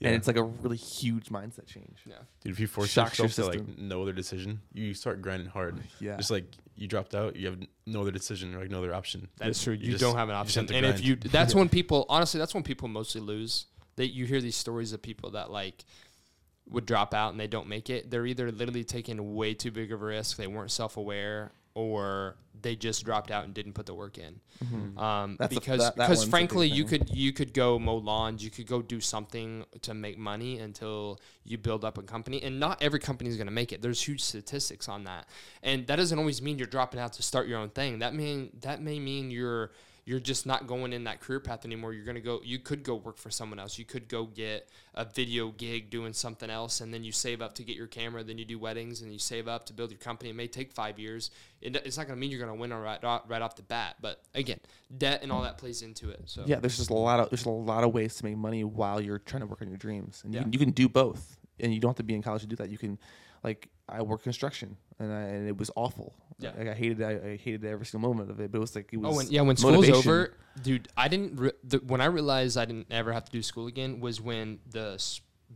Yeah. 0.00 0.08
and 0.08 0.16
it's 0.16 0.26
like 0.26 0.36
a 0.36 0.42
really 0.42 0.76
huge 0.76 1.26
mindset 1.28 1.66
change. 1.66 1.98
yeah. 2.06 2.16
Dude, 2.42 2.52
if 2.52 2.60
you 2.60 2.66
force 2.66 2.88
Shocks 2.90 3.18
your 3.18 3.26
yourself 3.26 3.52
to 3.52 3.58
like 3.58 3.78
no 3.78 4.02
other 4.02 4.12
decision, 4.12 4.60
you 4.72 4.94
start 4.94 5.20
grinding 5.22 5.48
hard. 5.48 5.80
Yeah. 6.00 6.16
Just 6.16 6.30
like 6.30 6.44
you 6.76 6.86
dropped 6.86 7.14
out, 7.14 7.36
you 7.36 7.46
have 7.46 7.58
no 7.86 8.02
other 8.02 8.10
decision 8.12 8.54
or 8.54 8.60
like 8.60 8.70
no 8.70 8.78
other 8.78 8.94
option. 8.94 9.28
That's 9.38 9.62
true. 9.62 9.74
You, 9.74 9.92
just- 9.92 10.00
don't 10.00 10.16
have 10.16 10.28
an 10.28 10.36
you 10.36 10.44
just 10.44 10.54
have 10.56 10.64
option. 10.64 10.82
to 10.82 10.86
And 10.88 10.94
if 10.94 11.04
you, 11.04 11.16
that's 11.16 11.54
when 11.54 11.68
people, 11.68 12.06
honestly, 12.08 12.38
that's 12.38 12.54
when 12.54 12.62
people 12.62 12.88
mostly 12.88 13.20
lose. 13.20 13.66
That 13.96 14.14
you 14.14 14.26
hear 14.26 14.40
these 14.40 14.54
stories 14.54 14.92
of 14.92 15.02
people 15.02 15.32
that 15.32 15.50
like 15.50 15.84
would 16.68 16.86
drop 16.86 17.14
out 17.14 17.32
and 17.32 17.40
they 17.40 17.48
don't 17.48 17.66
make 17.66 17.90
it. 17.90 18.10
They're 18.10 18.26
either 18.26 18.52
literally 18.52 18.84
taking 18.84 19.34
way 19.34 19.54
too 19.54 19.72
big 19.72 19.90
of 19.90 20.02
a 20.02 20.04
risk, 20.04 20.36
they 20.36 20.46
weren't 20.46 20.70
self 20.70 20.96
aware, 20.96 21.50
or 21.78 22.36
they 22.60 22.74
just 22.74 23.04
dropped 23.04 23.30
out 23.30 23.44
and 23.44 23.54
didn't 23.54 23.74
put 23.74 23.86
the 23.86 23.94
work 23.94 24.18
in. 24.18 24.40
Um, 24.98 25.36
That's 25.38 25.54
a- 25.54 25.60
because 25.60 25.78
that- 25.80 25.96
that 25.96 26.08
because 26.08 26.18
one's 26.18 26.22
a 26.22 26.26
big 26.26 26.30
frankly, 26.30 26.66
you 26.68 26.84
could 26.84 27.08
you 27.10 27.32
could 27.32 27.54
go 27.54 27.78
mow 27.78 27.96
lawns, 27.98 28.42
you 28.42 28.50
could 28.50 28.66
go 28.66 28.82
do 28.82 29.00
something 29.00 29.64
to 29.82 29.94
make 29.94 30.18
money 30.18 30.58
until 30.58 31.20
you 31.44 31.56
build 31.56 31.84
up 31.84 31.96
a 31.98 32.02
company. 32.02 32.42
And 32.42 32.58
not 32.58 32.82
every 32.82 32.98
company 32.98 33.30
is 33.30 33.36
going 33.36 33.46
to 33.46 33.52
make 33.52 33.72
it. 33.72 33.80
There's 33.80 34.02
huge 34.08 34.20
statistics 34.22 34.88
on 34.88 35.04
that, 35.04 35.28
and 35.62 35.86
that 35.86 35.96
doesn't 35.96 36.18
always 36.18 36.42
mean 36.42 36.58
you're 36.58 36.66
dropping 36.66 36.98
out 36.98 37.12
to 37.14 37.22
start 37.22 37.46
your 37.46 37.58
own 37.60 37.70
thing. 37.70 38.00
That 38.00 38.12
mean 38.14 38.50
that 38.62 38.82
may 38.82 38.98
mean 38.98 39.30
you're 39.30 39.70
you're 40.08 40.18
just 40.18 40.46
not 40.46 40.66
going 40.66 40.94
in 40.94 41.04
that 41.04 41.20
career 41.20 41.38
path 41.38 41.66
anymore. 41.66 41.92
You're 41.92 42.06
gonna 42.06 42.22
go. 42.22 42.40
You 42.42 42.58
could 42.58 42.82
go 42.82 42.94
work 42.94 43.18
for 43.18 43.30
someone 43.30 43.58
else. 43.58 43.78
You 43.78 43.84
could 43.84 44.08
go 44.08 44.24
get 44.24 44.70
a 44.94 45.04
video 45.04 45.50
gig 45.50 45.90
doing 45.90 46.14
something 46.14 46.48
else, 46.48 46.80
and 46.80 46.94
then 46.94 47.04
you 47.04 47.12
save 47.12 47.42
up 47.42 47.54
to 47.56 47.62
get 47.62 47.76
your 47.76 47.88
camera. 47.88 48.24
Then 48.24 48.38
you 48.38 48.46
do 48.46 48.58
weddings, 48.58 49.02
and 49.02 49.12
you 49.12 49.18
save 49.18 49.48
up 49.48 49.66
to 49.66 49.74
build 49.74 49.90
your 49.90 49.98
company. 49.98 50.30
It 50.30 50.32
may 50.32 50.46
take 50.46 50.72
five 50.72 50.98
years. 50.98 51.30
It, 51.60 51.76
it's 51.84 51.98
not 51.98 52.06
gonna 52.06 52.18
mean 52.18 52.30
you're 52.30 52.40
gonna 52.40 52.54
win 52.54 52.72
right 52.72 53.04
off, 53.04 53.24
right 53.28 53.42
off 53.42 53.54
the 53.54 53.64
bat. 53.64 53.96
But 54.00 54.22
again, 54.34 54.60
debt 54.96 55.22
and 55.22 55.30
all 55.30 55.42
that 55.42 55.58
plays 55.58 55.82
into 55.82 56.08
it. 56.08 56.22
So 56.24 56.42
Yeah, 56.46 56.58
there's 56.58 56.78
just 56.78 56.88
a 56.88 56.94
lot 56.94 57.20
of 57.20 57.28
there's 57.28 57.44
a 57.44 57.50
lot 57.50 57.84
of 57.84 57.92
ways 57.92 58.14
to 58.16 58.24
make 58.24 58.38
money 58.38 58.64
while 58.64 59.02
you're 59.02 59.18
trying 59.18 59.42
to 59.42 59.46
work 59.46 59.60
on 59.60 59.68
your 59.68 59.76
dreams, 59.76 60.22
and 60.24 60.32
Yeah. 60.32 60.40
you, 60.40 60.44
can, 60.44 60.52
you 60.54 60.58
can 60.58 60.70
do 60.70 60.88
both, 60.88 61.36
and 61.60 61.74
you 61.74 61.80
don't 61.80 61.90
have 61.90 61.96
to 61.96 62.02
be 62.02 62.14
in 62.14 62.22
college 62.22 62.40
to 62.40 62.48
do 62.48 62.56
that. 62.56 62.70
You 62.70 62.78
can, 62.78 62.98
like, 63.44 63.68
I 63.86 64.00
work 64.00 64.22
construction, 64.22 64.78
and, 64.98 65.12
I, 65.12 65.20
and 65.22 65.48
it 65.48 65.56
was 65.56 65.70
awful. 65.76 66.14
Yeah. 66.40 66.52
like 66.56 66.68
I 66.68 66.74
hated 66.74 67.02
I, 67.02 67.10
I 67.32 67.36
hated 67.36 67.64
every 67.64 67.84
single 67.86 68.08
moment 68.10 68.30
of 68.30 68.38
it, 68.40 68.52
but 68.52 68.58
it 68.58 68.60
was 68.60 68.74
like 68.76 68.92
it 68.92 68.96
was. 68.98 69.12
Oh, 69.12 69.16
when, 69.16 69.26
yeah. 69.28 69.40
When 69.42 69.56
school's 69.56 69.74
motivation. 69.86 70.10
over, 70.10 70.34
dude, 70.62 70.88
I 70.96 71.08
didn't. 71.08 71.36
Re- 71.38 71.52
the, 71.64 71.78
when 71.78 72.00
I 72.00 72.06
realized 72.06 72.56
I 72.56 72.64
didn't 72.64 72.86
ever 72.90 73.12
have 73.12 73.24
to 73.24 73.32
do 73.32 73.42
school 73.42 73.66
again 73.66 74.00
was 74.00 74.20
when 74.20 74.60
the 74.70 75.02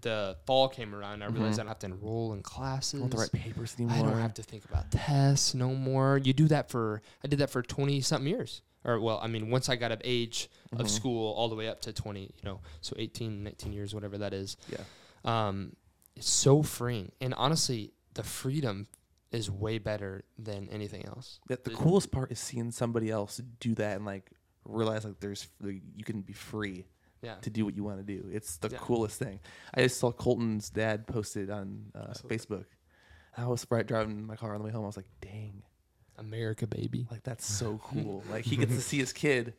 the 0.01 0.37
fall 0.47 0.69
came 0.69 0.95
around. 0.95 1.23
I 1.23 1.27
realized 1.27 1.61
I 1.61 1.63
don't 1.65 1.69
have 1.69 1.79
to 1.81 1.87
enroll 1.87 2.33
in 2.33 2.43
classes. 2.43 2.95
I 2.95 2.99
don't 2.99 3.03
have 3.05 3.11
to 3.31 3.37
write 3.37 3.45
papers 3.45 3.77
I 3.79 4.03
don't 4.03 4.19
have 4.21 4.35
to 4.35 4.43
think 4.43 4.65
about 4.65 4.91
tests 4.91 5.55
no 5.55 5.75
more. 5.75 6.19
You 6.19 6.33
do 6.33 6.49
that 6.49 6.71
for 6.71 7.03
I 7.23 7.29
did 7.29 7.39
that 7.41 7.51
for 7.51 7.63
twenty 7.63 8.01
something 8.01 8.29
years. 8.29 8.63
Or 8.85 8.99
well, 8.99 9.21
I 9.23 9.29
mean, 9.29 9.51
once 9.51 9.69
I 9.69 9.77
got 9.77 9.93
of 9.93 10.01
age 10.05 10.49
Mm-hmm. 10.73 10.81
of 10.81 10.91
school 10.91 11.35
all 11.35 11.51
the 11.51 11.55
way 11.55 11.69
up 11.69 11.83
to 11.83 11.93
twenty, 11.93 12.23
you 12.23 12.45
know, 12.45 12.61
so 12.81 12.97
18, 12.99 13.45
19 13.45 13.75
years, 13.75 13.95
whatever 13.95 14.17
that 14.17 14.33
is. 14.33 14.57
Yeah, 14.71 14.79
Um, 15.23 15.77
it's 16.17 16.31
so 16.31 16.63
freeing, 16.63 17.13
and 17.21 17.35
honestly, 17.35 17.93
the 18.15 18.23
freedom 18.23 18.87
is 19.33 19.51
way 19.51 19.79
better 19.79 20.25
than 20.39 20.69
anything 20.71 21.05
else. 21.07 21.41
That 21.49 21.65
the 21.65 21.71
It- 21.73 21.77
coolest 21.77 22.11
part 22.13 22.31
is 22.31 22.39
seeing 22.39 22.71
somebody 22.71 23.11
else 23.11 23.41
do 23.61 23.75
that 23.77 23.97
and 23.97 24.05
like 24.07 24.31
realize 24.65 25.05
like 25.05 25.19
there's 25.21 25.49
like, 25.61 25.83
you 25.97 26.05
can 26.05 26.21
be 26.23 26.33
free 26.33 26.87
Yeah. 27.23 27.37
to 27.37 27.51
do 27.51 27.65
what 27.65 27.75
you 27.75 27.83
want 27.85 27.99
to 27.99 28.05
do. 28.05 28.29
It's 28.33 28.59
the 28.59 28.69
Yeah. 28.69 28.79
coolest 28.79 29.19
thing. 29.19 29.41
I 29.75 29.83
just 29.83 29.99
saw 29.99 30.13
Colton's 30.13 30.71
dad 30.71 31.07
posted 31.07 31.51
on 31.51 31.91
uh, 31.95 32.13
Facebook. 32.29 32.67
I 33.37 33.47
was 33.47 33.67
right 33.71 33.87
driving 33.87 34.27
my 34.27 34.37
car 34.37 34.53
on 34.55 34.59
the 34.61 34.65
way 34.67 34.71
home. 34.73 34.85
I 34.85 34.87
was 34.87 34.97
like, 34.97 35.09
dang. 35.21 35.63
America, 36.19 36.67
baby. 36.67 37.09
Like 37.11 37.23
that's 37.23 37.47
so 37.47 37.79
cool. 37.83 38.23
like 38.31 38.45
he 38.45 38.57
gets 38.57 38.75
to 38.75 38.81
see 38.83 38.99
his 38.99 39.13
kid 39.13 39.55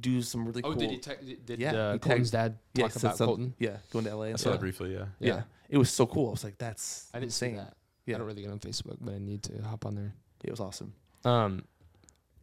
do 0.00 0.22
some 0.22 0.46
really 0.46 0.62
cool. 0.62 0.70
Oh, 0.72 0.74
cool. 0.74 0.80
did 0.80 0.90
he? 0.90 0.98
Te- 0.98 1.34
did 1.44 1.60
Yeah, 1.60 1.74
uh, 1.74 1.98
Colton's 1.98 2.30
dad 2.30 2.58
yeah, 2.72 2.84
talk 2.84 2.92
said 2.92 3.04
about 3.04 3.18
some- 3.18 3.26
Colton? 3.26 3.54
Yeah, 3.58 3.76
going 3.92 4.06
to 4.06 4.16
LA. 4.16 4.22
I 4.28 4.30
saw 4.32 4.36
stuff. 4.38 4.52
that 4.54 4.60
briefly, 4.60 4.94
yeah. 4.94 5.06
Yeah. 5.20 5.42
it 5.68 5.76
was 5.76 5.90
so 5.90 6.06
cool. 6.06 6.28
I 6.28 6.30
was 6.30 6.42
like, 6.44 6.56
that's 6.56 7.10
I 7.12 7.20
didn't 7.20 7.32
see 7.34 7.46
insane. 7.48 7.56
that. 7.58 7.76
Yeah, 8.06 8.16
I 8.16 8.18
don't 8.18 8.26
really 8.26 8.42
get 8.42 8.50
on 8.50 8.58
Facebook, 8.58 8.96
but 9.00 9.14
I 9.14 9.18
need 9.18 9.42
to 9.44 9.62
hop 9.62 9.86
on 9.86 9.94
there. 9.94 10.14
it 10.44 10.50
was 10.50 10.60
awesome. 10.60 10.92
Um, 11.24 11.64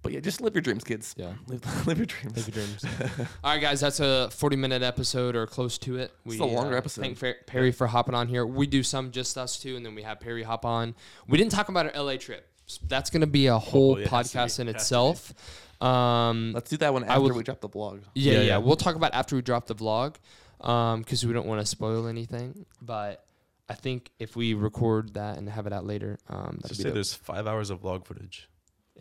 But 0.01 0.11
yeah, 0.13 0.19
just 0.19 0.41
live 0.41 0.55
your 0.55 0.63
dreams, 0.63 0.83
kids. 0.83 1.13
yeah. 1.17 1.33
Live, 1.47 1.63
live 1.87 1.97
your 1.99 2.07
dreams. 2.07 2.35
Live 2.35 2.47
your 2.55 2.65
dreams. 2.65 2.85
All 3.43 3.51
right, 3.51 3.61
guys, 3.61 3.79
that's 3.81 3.99
a 3.99 4.29
40 4.31 4.55
minute 4.55 4.81
episode 4.81 5.35
or 5.35 5.45
close 5.45 5.77
to 5.79 5.97
it. 5.97 6.11
We, 6.25 6.33
It's 6.35 6.41
a 6.41 6.45
longer 6.45 6.73
uh, 6.73 6.77
episode. 6.79 7.01
Thank 7.01 7.17
Fer- 7.19 7.35
Perry 7.45 7.71
for 7.71 7.85
hopping 7.85 8.15
on 8.15 8.27
here. 8.27 8.43
We 8.45 8.65
do 8.65 8.81
some 8.81 9.11
just 9.11 9.37
us 9.37 9.59
two, 9.59 9.75
and 9.75 9.85
then 9.85 9.93
we 9.93 10.01
have 10.01 10.19
Perry 10.19 10.41
hop 10.43 10.65
on. 10.65 10.95
We 11.27 11.37
didn't 11.37 11.51
talk 11.51 11.69
about 11.69 11.95
our 11.95 12.03
LA 12.03 12.15
trip. 12.17 12.47
S- 12.67 12.79
That's 12.87 13.11
going 13.11 13.21
to 13.21 13.27
be 13.27 13.45
a 13.47 13.59
whole 13.59 13.97
it 13.97 14.07
has 14.07 14.31
to 14.31 14.37
podcast 14.39 14.41
in 14.41 14.45
Has 14.45 14.55
to 14.57 14.63
be. 14.65 14.69
itself. 14.71 15.33
Um, 15.81 16.53
Let's 16.53 16.69
do 16.71 16.77
that 16.77 16.93
one 16.93 17.03
after 17.03 17.21
would- 17.21 17.35
we 17.35 17.43
drop 17.43 17.61
the 17.61 17.69
vlog. 17.69 18.01
yeah, 18.15 18.33
yeah, 18.33 18.39
Yeah, 18.39 18.45
yeah. 18.47 18.57
We'll 18.57 18.75
talk 18.77 18.95
about 18.95 19.13
after 19.13 19.35
we 19.35 19.43
drop 19.43 19.67
the 19.67 19.75
vlog 19.75 20.15
because 20.59 21.23
we 21.25 21.33
don't 21.33 21.45
want 21.47 21.61
to 21.61 21.65
spoil 21.67 22.07
anything. 22.07 22.65
But 22.81 23.23
I 23.71 23.75
think 23.75 24.11
if 24.19 24.35
we 24.35 24.53
record 24.53 25.13
that 25.13 25.37
and 25.37 25.49
have 25.49 25.65
it 25.65 25.71
out 25.73 25.85
later, 25.85 26.19
um, 26.27 26.57
that'd 26.61 26.69
Just 26.69 26.71
be 26.71 26.75
say 26.77 26.83
dope. 26.89 26.93
there's 26.95 27.13
five 27.13 27.47
hours 27.47 27.69
of 27.69 27.81
vlog 27.81 28.05
footage. 28.05 28.49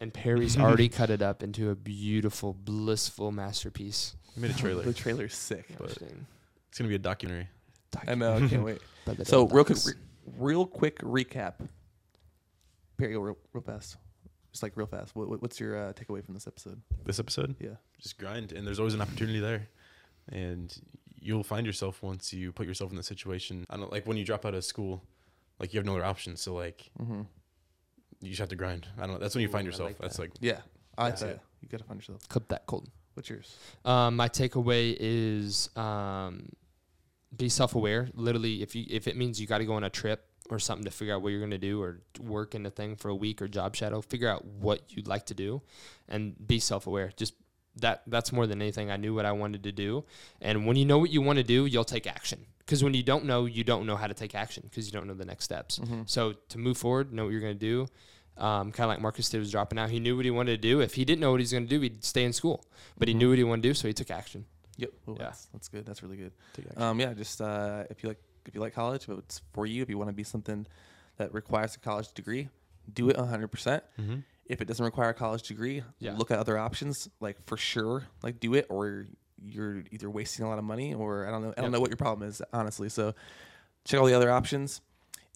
And 0.00 0.14
Perry's 0.14 0.56
already 0.56 0.88
cut 1.00 1.10
it 1.10 1.20
up 1.22 1.42
into 1.42 1.70
a 1.70 1.74
beautiful, 1.74 2.54
blissful 2.54 3.32
masterpiece. 3.32 4.14
We 4.36 4.42
made 4.42 4.52
a 4.52 4.54
trailer. 4.54 4.82
The 4.84 4.92
trailer's 4.94 5.34
sick. 5.36 5.66
But- 5.78 5.90
It's 6.68 6.78
gonna 6.78 6.88
be 6.88 6.94
a 6.94 6.98
documentary. 6.98 7.48
I 8.06 8.14
know. 8.14 8.34
I 8.36 8.46
can't 8.48 8.62
wait. 8.70 8.80
But 9.04 9.26
So 9.26 9.46
real 9.48 9.64
quick, 9.64 9.78
re- 9.84 9.92
real 10.38 10.64
quick 10.66 10.98
recap. 11.00 11.54
Perry, 12.96 13.12
go 13.14 13.20
real, 13.20 13.38
real 13.52 13.62
fast. 13.62 13.96
Just 14.52 14.62
like 14.62 14.76
real 14.76 14.86
fast. 14.86 15.14
What, 15.16 15.28
what- 15.28 15.42
what's 15.42 15.58
your 15.58 15.76
uh, 15.76 15.92
takeaway 15.92 16.24
from 16.24 16.34
this 16.34 16.46
episode? 16.46 16.80
This 17.04 17.18
episode, 17.18 17.56
Yeah. 17.60 17.70
just 18.00 18.18
grind, 18.18 18.52
and 18.52 18.66
there's 18.66 18.78
always 18.78 18.94
an 18.94 19.00
opportunity 19.00 19.40
there, 19.40 19.68
and 20.30 20.72
you'll 21.20 21.44
find 21.44 21.66
yourself 21.66 22.02
once 22.02 22.32
you 22.32 22.52
put 22.52 22.66
yourself 22.66 22.90
in 22.90 22.96
the 22.96 23.02
situation. 23.02 23.64
I 23.70 23.76
don't 23.76 23.92
like 23.92 24.06
when 24.06 24.16
you 24.16 24.24
drop 24.24 24.44
out 24.46 24.54
of 24.54 24.64
school, 24.64 25.02
like 25.58 25.72
you 25.74 25.78
have 25.78 25.86
no 25.86 25.92
other 25.96 26.04
option. 26.04 26.36
So 26.36 26.54
like 26.54 26.90
Mm-hmm. 27.00 27.22
you 28.20 28.28
just 28.30 28.40
have 28.40 28.48
to 28.50 28.56
grind. 28.56 28.86
I 28.98 29.02
don't 29.02 29.12
know. 29.14 29.18
That's 29.18 29.34
when 29.34 29.42
you 29.42 29.48
Ooh, 29.48 29.52
find 29.52 29.66
yourself. 29.66 29.88
like 29.90 29.98
That's 29.98 30.16
that. 30.16 30.22
like 30.22 30.30
Yeah. 30.40 30.60
I 30.98 31.10
That's 31.10 31.22
it. 31.22 31.40
You 31.60 31.68
gotta 31.68 31.84
find 31.84 31.98
yourself. 32.00 32.28
clip 32.28 32.48
that, 32.48 32.66
Colton. 32.66 32.90
What's 33.14 33.28
yours? 33.28 33.54
Um, 33.84 34.16
my 34.16 34.28
takeaway 34.28 34.96
is 34.98 35.68
um, 35.76 36.48
be 37.36 37.48
self-aware. 37.48 38.08
Literally, 38.14 38.62
if 38.62 38.74
you 38.74 38.86
if 38.88 39.06
it 39.08 39.16
means 39.16 39.40
you 39.40 39.46
got 39.46 39.58
to 39.58 39.64
go 39.64 39.74
on 39.74 39.84
a 39.84 39.90
trip 39.90 40.24
or 40.48 40.58
something 40.58 40.84
to 40.84 40.90
figure 40.90 41.14
out 41.14 41.22
what 41.22 41.28
you're 41.30 41.40
gonna 41.40 41.58
do, 41.58 41.80
or 41.82 42.00
work 42.18 42.54
in 42.54 42.64
a 42.66 42.70
thing 42.70 42.96
for 42.96 43.08
a 43.08 43.14
week 43.14 43.40
or 43.42 43.46
job 43.48 43.76
shadow, 43.76 44.00
figure 44.00 44.28
out 44.28 44.44
what 44.44 44.80
you'd 44.88 45.06
like 45.06 45.26
to 45.26 45.34
do, 45.34 45.60
and 46.08 46.34
be 46.46 46.58
self-aware. 46.58 47.12
Just 47.16 47.34
that 47.76 48.02
that's 48.06 48.32
more 48.32 48.46
than 48.46 48.60
anything. 48.60 48.90
I 48.90 48.96
knew 48.96 49.14
what 49.14 49.24
I 49.26 49.32
wanted 49.32 49.62
to 49.64 49.72
do, 49.72 50.04
and 50.40 50.66
when 50.66 50.76
you 50.76 50.84
know 50.84 50.98
what 50.98 51.10
you 51.10 51.22
want 51.22 51.38
to 51.38 51.42
do, 51.44 51.66
you'll 51.66 51.84
take 51.84 52.06
action. 52.06 52.46
Because 52.58 52.84
when 52.84 52.94
you 52.94 53.02
don't 53.02 53.24
know, 53.24 53.46
you 53.46 53.64
don't 53.64 53.84
know 53.86 53.96
how 53.96 54.06
to 54.06 54.14
take 54.14 54.34
action 54.34 54.62
because 54.68 54.86
you 54.86 54.92
don't 54.92 55.06
know 55.08 55.14
the 55.14 55.24
next 55.24 55.44
steps. 55.44 55.78
Mm-hmm. 55.80 56.02
So 56.06 56.34
to 56.50 56.58
move 56.58 56.76
forward, 56.76 57.12
know 57.12 57.24
what 57.24 57.30
you're 57.32 57.40
going 57.40 57.58
to 57.58 57.58
do. 57.58 57.88
Um, 58.36 58.70
kind 58.70 58.84
of 58.84 58.88
like 58.90 59.00
Marcus 59.00 59.28
did 59.28 59.38
was 59.38 59.50
dropping 59.50 59.78
out. 59.78 59.90
He 59.90 59.98
knew 59.98 60.14
what 60.14 60.24
he 60.24 60.30
wanted 60.30 60.62
to 60.62 60.68
do. 60.68 60.80
If 60.80 60.94
he 60.94 61.04
didn't 61.04 61.20
know 61.20 61.32
what 61.32 61.40
he's 61.40 61.50
going 61.50 61.64
to 61.64 61.68
do, 61.68 61.80
he'd 61.80 62.04
stay 62.04 62.24
in 62.24 62.32
school. 62.32 62.64
But 62.96 63.08
he 63.08 63.14
Mhm. 63.14 63.18
knew 63.18 63.28
what 63.30 63.38
he 63.38 63.44
wanted 63.44 63.62
to 63.62 63.68
do, 63.70 63.74
so 63.74 63.88
he 63.88 63.92
took 63.94 64.10
action. 64.10 64.44
Yep. 64.76 64.90
Ooh, 65.08 65.12
Yeah. 65.18 65.24
That's, 65.24 65.44
that's 65.46 65.68
good. 65.68 65.84
That's 65.84 66.02
really 66.02 66.16
good. 66.16 66.32
Um, 66.76 67.00
yeah. 67.00 67.12
Just 67.12 67.40
uh, 67.40 67.84
if 67.90 68.02
you 68.02 68.08
like 68.08 68.20
if 68.46 68.54
you 68.54 68.60
like 68.60 68.72
college, 68.72 69.02
if 69.08 69.18
it's 69.18 69.42
for 69.52 69.66
you, 69.66 69.82
if 69.82 69.90
you 69.90 69.98
want 69.98 70.08
to 70.08 70.14
be 70.14 70.24
something 70.24 70.66
that 71.18 71.34
requires 71.34 71.74
a 71.74 71.80
college 71.80 72.12
degree, 72.14 72.48
do 72.92 73.10
it 73.10 73.16
100. 73.18 73.48
percent 73.48 73.82
mm-hmm. 74.00 74.20
If 74.50 74.60
it 74.60 74.66
doesn't 74.66 74.84
require 74.84 75.10
a 75.10 75.14
college 75.14 75.42
degree, 75.44 75.82
Yeah. 76.00 76.16
look 76.16 76.30
at 76.32 76.38
other 76.38 76.58
options. 76.58 77.08
Like 77.20 77.36
for 77.46 77.56
sure, 77.56 78.04
like 78.22 78.40
do 78.40 78.54
it, 78.54 78.66
or 78.68 79.06
you're 79.42 79.84
either 79.92 80.10
wasting 80.10 80.44
a 80.44 80.48
lot 80.48 80.58
of 80.58 80.64
money, 80.64 80.92
or 80.92 81.26
I 81.26 81.30
don't 81.30 81.42
know. 81.42 81.50
I 81.50 81.60
don't 81.60 81.66
Yep. 81.66 81.72
know 81.72 81.80
what 81.80 81.90
your 81.90 81.96
problem 81.96 82.28
is, 82.28 82.42
honestly. 82.52 82.88
So 82.88 83.14
check 83.84 84.00
all 84.00 84.06
the 84.06 84.12
other 84.14 84.30
options. 84.30 84.80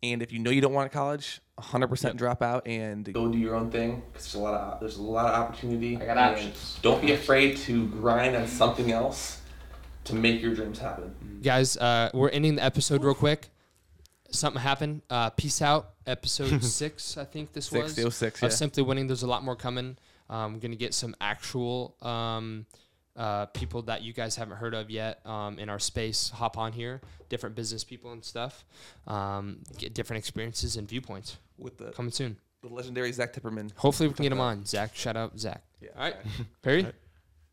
And 0.02 0.20
if 0.20 0.32
you 0.32 0.38
know 0.40 0.50
you 0.50 0.60
don't 0.60 0.74
want 0.74 0.90
college, 0.92 1.40
100% 1.58 2.14
Yep. 2.14 2.18
drop 2.18 2.42
out 2.42 2.66
and 2.66 3.10
go 3.14 3.30
do 3.30 3.38
your 3.38 3.54
own 3.54 3.70
thing 3.70 4.02
because 4.12 4.24
there's 4.24 4.34
a 4.34 4.38
lot 4.40 4.54
of 4.54 4.80
there's 4.80 4.96
a 4.98 5.02
lot 5.02 5.26
of 5.26 5.34
opportunity. 5.40 5.96
I 5.96 6.04
got 6.04 6.18
options. 6.18 6.78
Don't 6.82 7.00
be 7.00 7.12
afraid 7.12 7.56
to 7.58 7.86
grind 7.88 8.34
on 8.36 8.46
something 8.48 8.90
else 8.92 9.40
to 10.04 10.14
make 10.14 10.42
your 10.42 10.54
dreams 10.54 10.80
happen. 10.80 11.14
Guys, 11.42 11.76
uh, 11.78 12.10
we're 12.12 12.28
ending 12.30 12.56
the 12.56 12.64
episode 12.64 13.02
real 13.04 13.14
quick. 13.14 13.48
Something 14.34 14.60
happened. 14.60 15.02
Uh, 15.10 15.30
peace 15.30 15.62
out. 15.62 15.90
Episode 16.06 16.62
six, 16.64 17.16
I 17.16 17.24
think 17.24 17.52
this 17.52 17.70
was. 17.72 17.94
606, 17.94 18.42
Of 18.42 18.42
yeah. 18.42 18.48
Simply 18.54 18.82
Winning. 18.82 19.06
There's 19.06 19.22
a 19.22 19.26
lot 19.26 19.42
more 19.44 19.56
coming. 19.56 19.96
Um, 20.30 20.58
going 20.58 20.70
to 20.70 20.76
get 20.76 20.94
some 20.94 21.14
actual 21.20 21.96
um, 22.02 22.66
uh, 23.16 23.46
people 23.46 23.82
that 23.82 24.02
you 24.02 24.12
guys 24.12 24.36
haven't 24.36 24.56
heard 24.56 24.74
of 24.74 24.90
yet 24.90 25.24
um, 25.26 25.58
in 25.58 25.68
our 25.68 25.78
space 25.78 26.30
hop 26.30 26.56
on 26.58 26.72
here. 26.72 27.00
Different 27.28 27.54
business 27.54 27.84
people 27.84 28.12
and 28.12 28.24
stuff. 28.24 28.64
Um, 29.06 29.60
get 29.78 29.94
different 29.94 30.18
experiences 30.18 30.76
and 30.76 30.88
viewpoints. 30.88 31.36
With 31.58 31.78
the, 31.78 31.90
Coming 31.92 32.10
soon. 32.12 32.36
the 32.62 32.68
legendary 32.68 33.12
Zach 33.12 33.32
Tipperman. 33.32 33.70
Hopefully, 33.76 34.08
we 34.08 34.14
can 34.14 34.24
get 34.24 34.32
him 34.32 34.40
on. 34.40 34.64
Zach, 34.66 34.94
shout 34.96 35.16
out 35.16 35.38
Zach. 35.38 35.62
Yeah. 35.80 35.90
All 35.96 36.02
right. 36.02 36.16
Perry, 36.62 36.78
All 36.80 36.84
right. 36.86 36.94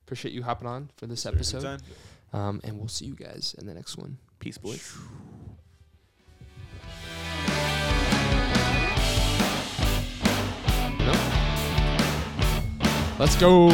appreciate 0.06 0.34
you 0.34 0.44
hopping 0.44 0.68
on 0.68 0.90
for 0.98 1.06
this 1.08 1.26
episode. 1.26 1.82
Um, 2.34 2.62
and 2.64 2.78
we'll 2.80 2.88
see 2.88 3.06
you 3.06 3.16
guys 3.16 3.54
in 3.60 3.66
the 3.68 3.74
next 3.74 3.98
one. 3.98 4.18
Peace, 4.40 4.58
boys. 4.58 4.98
Let's 13.22 13.36
go. 13.36 13.70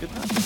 Good. 0.00 0.41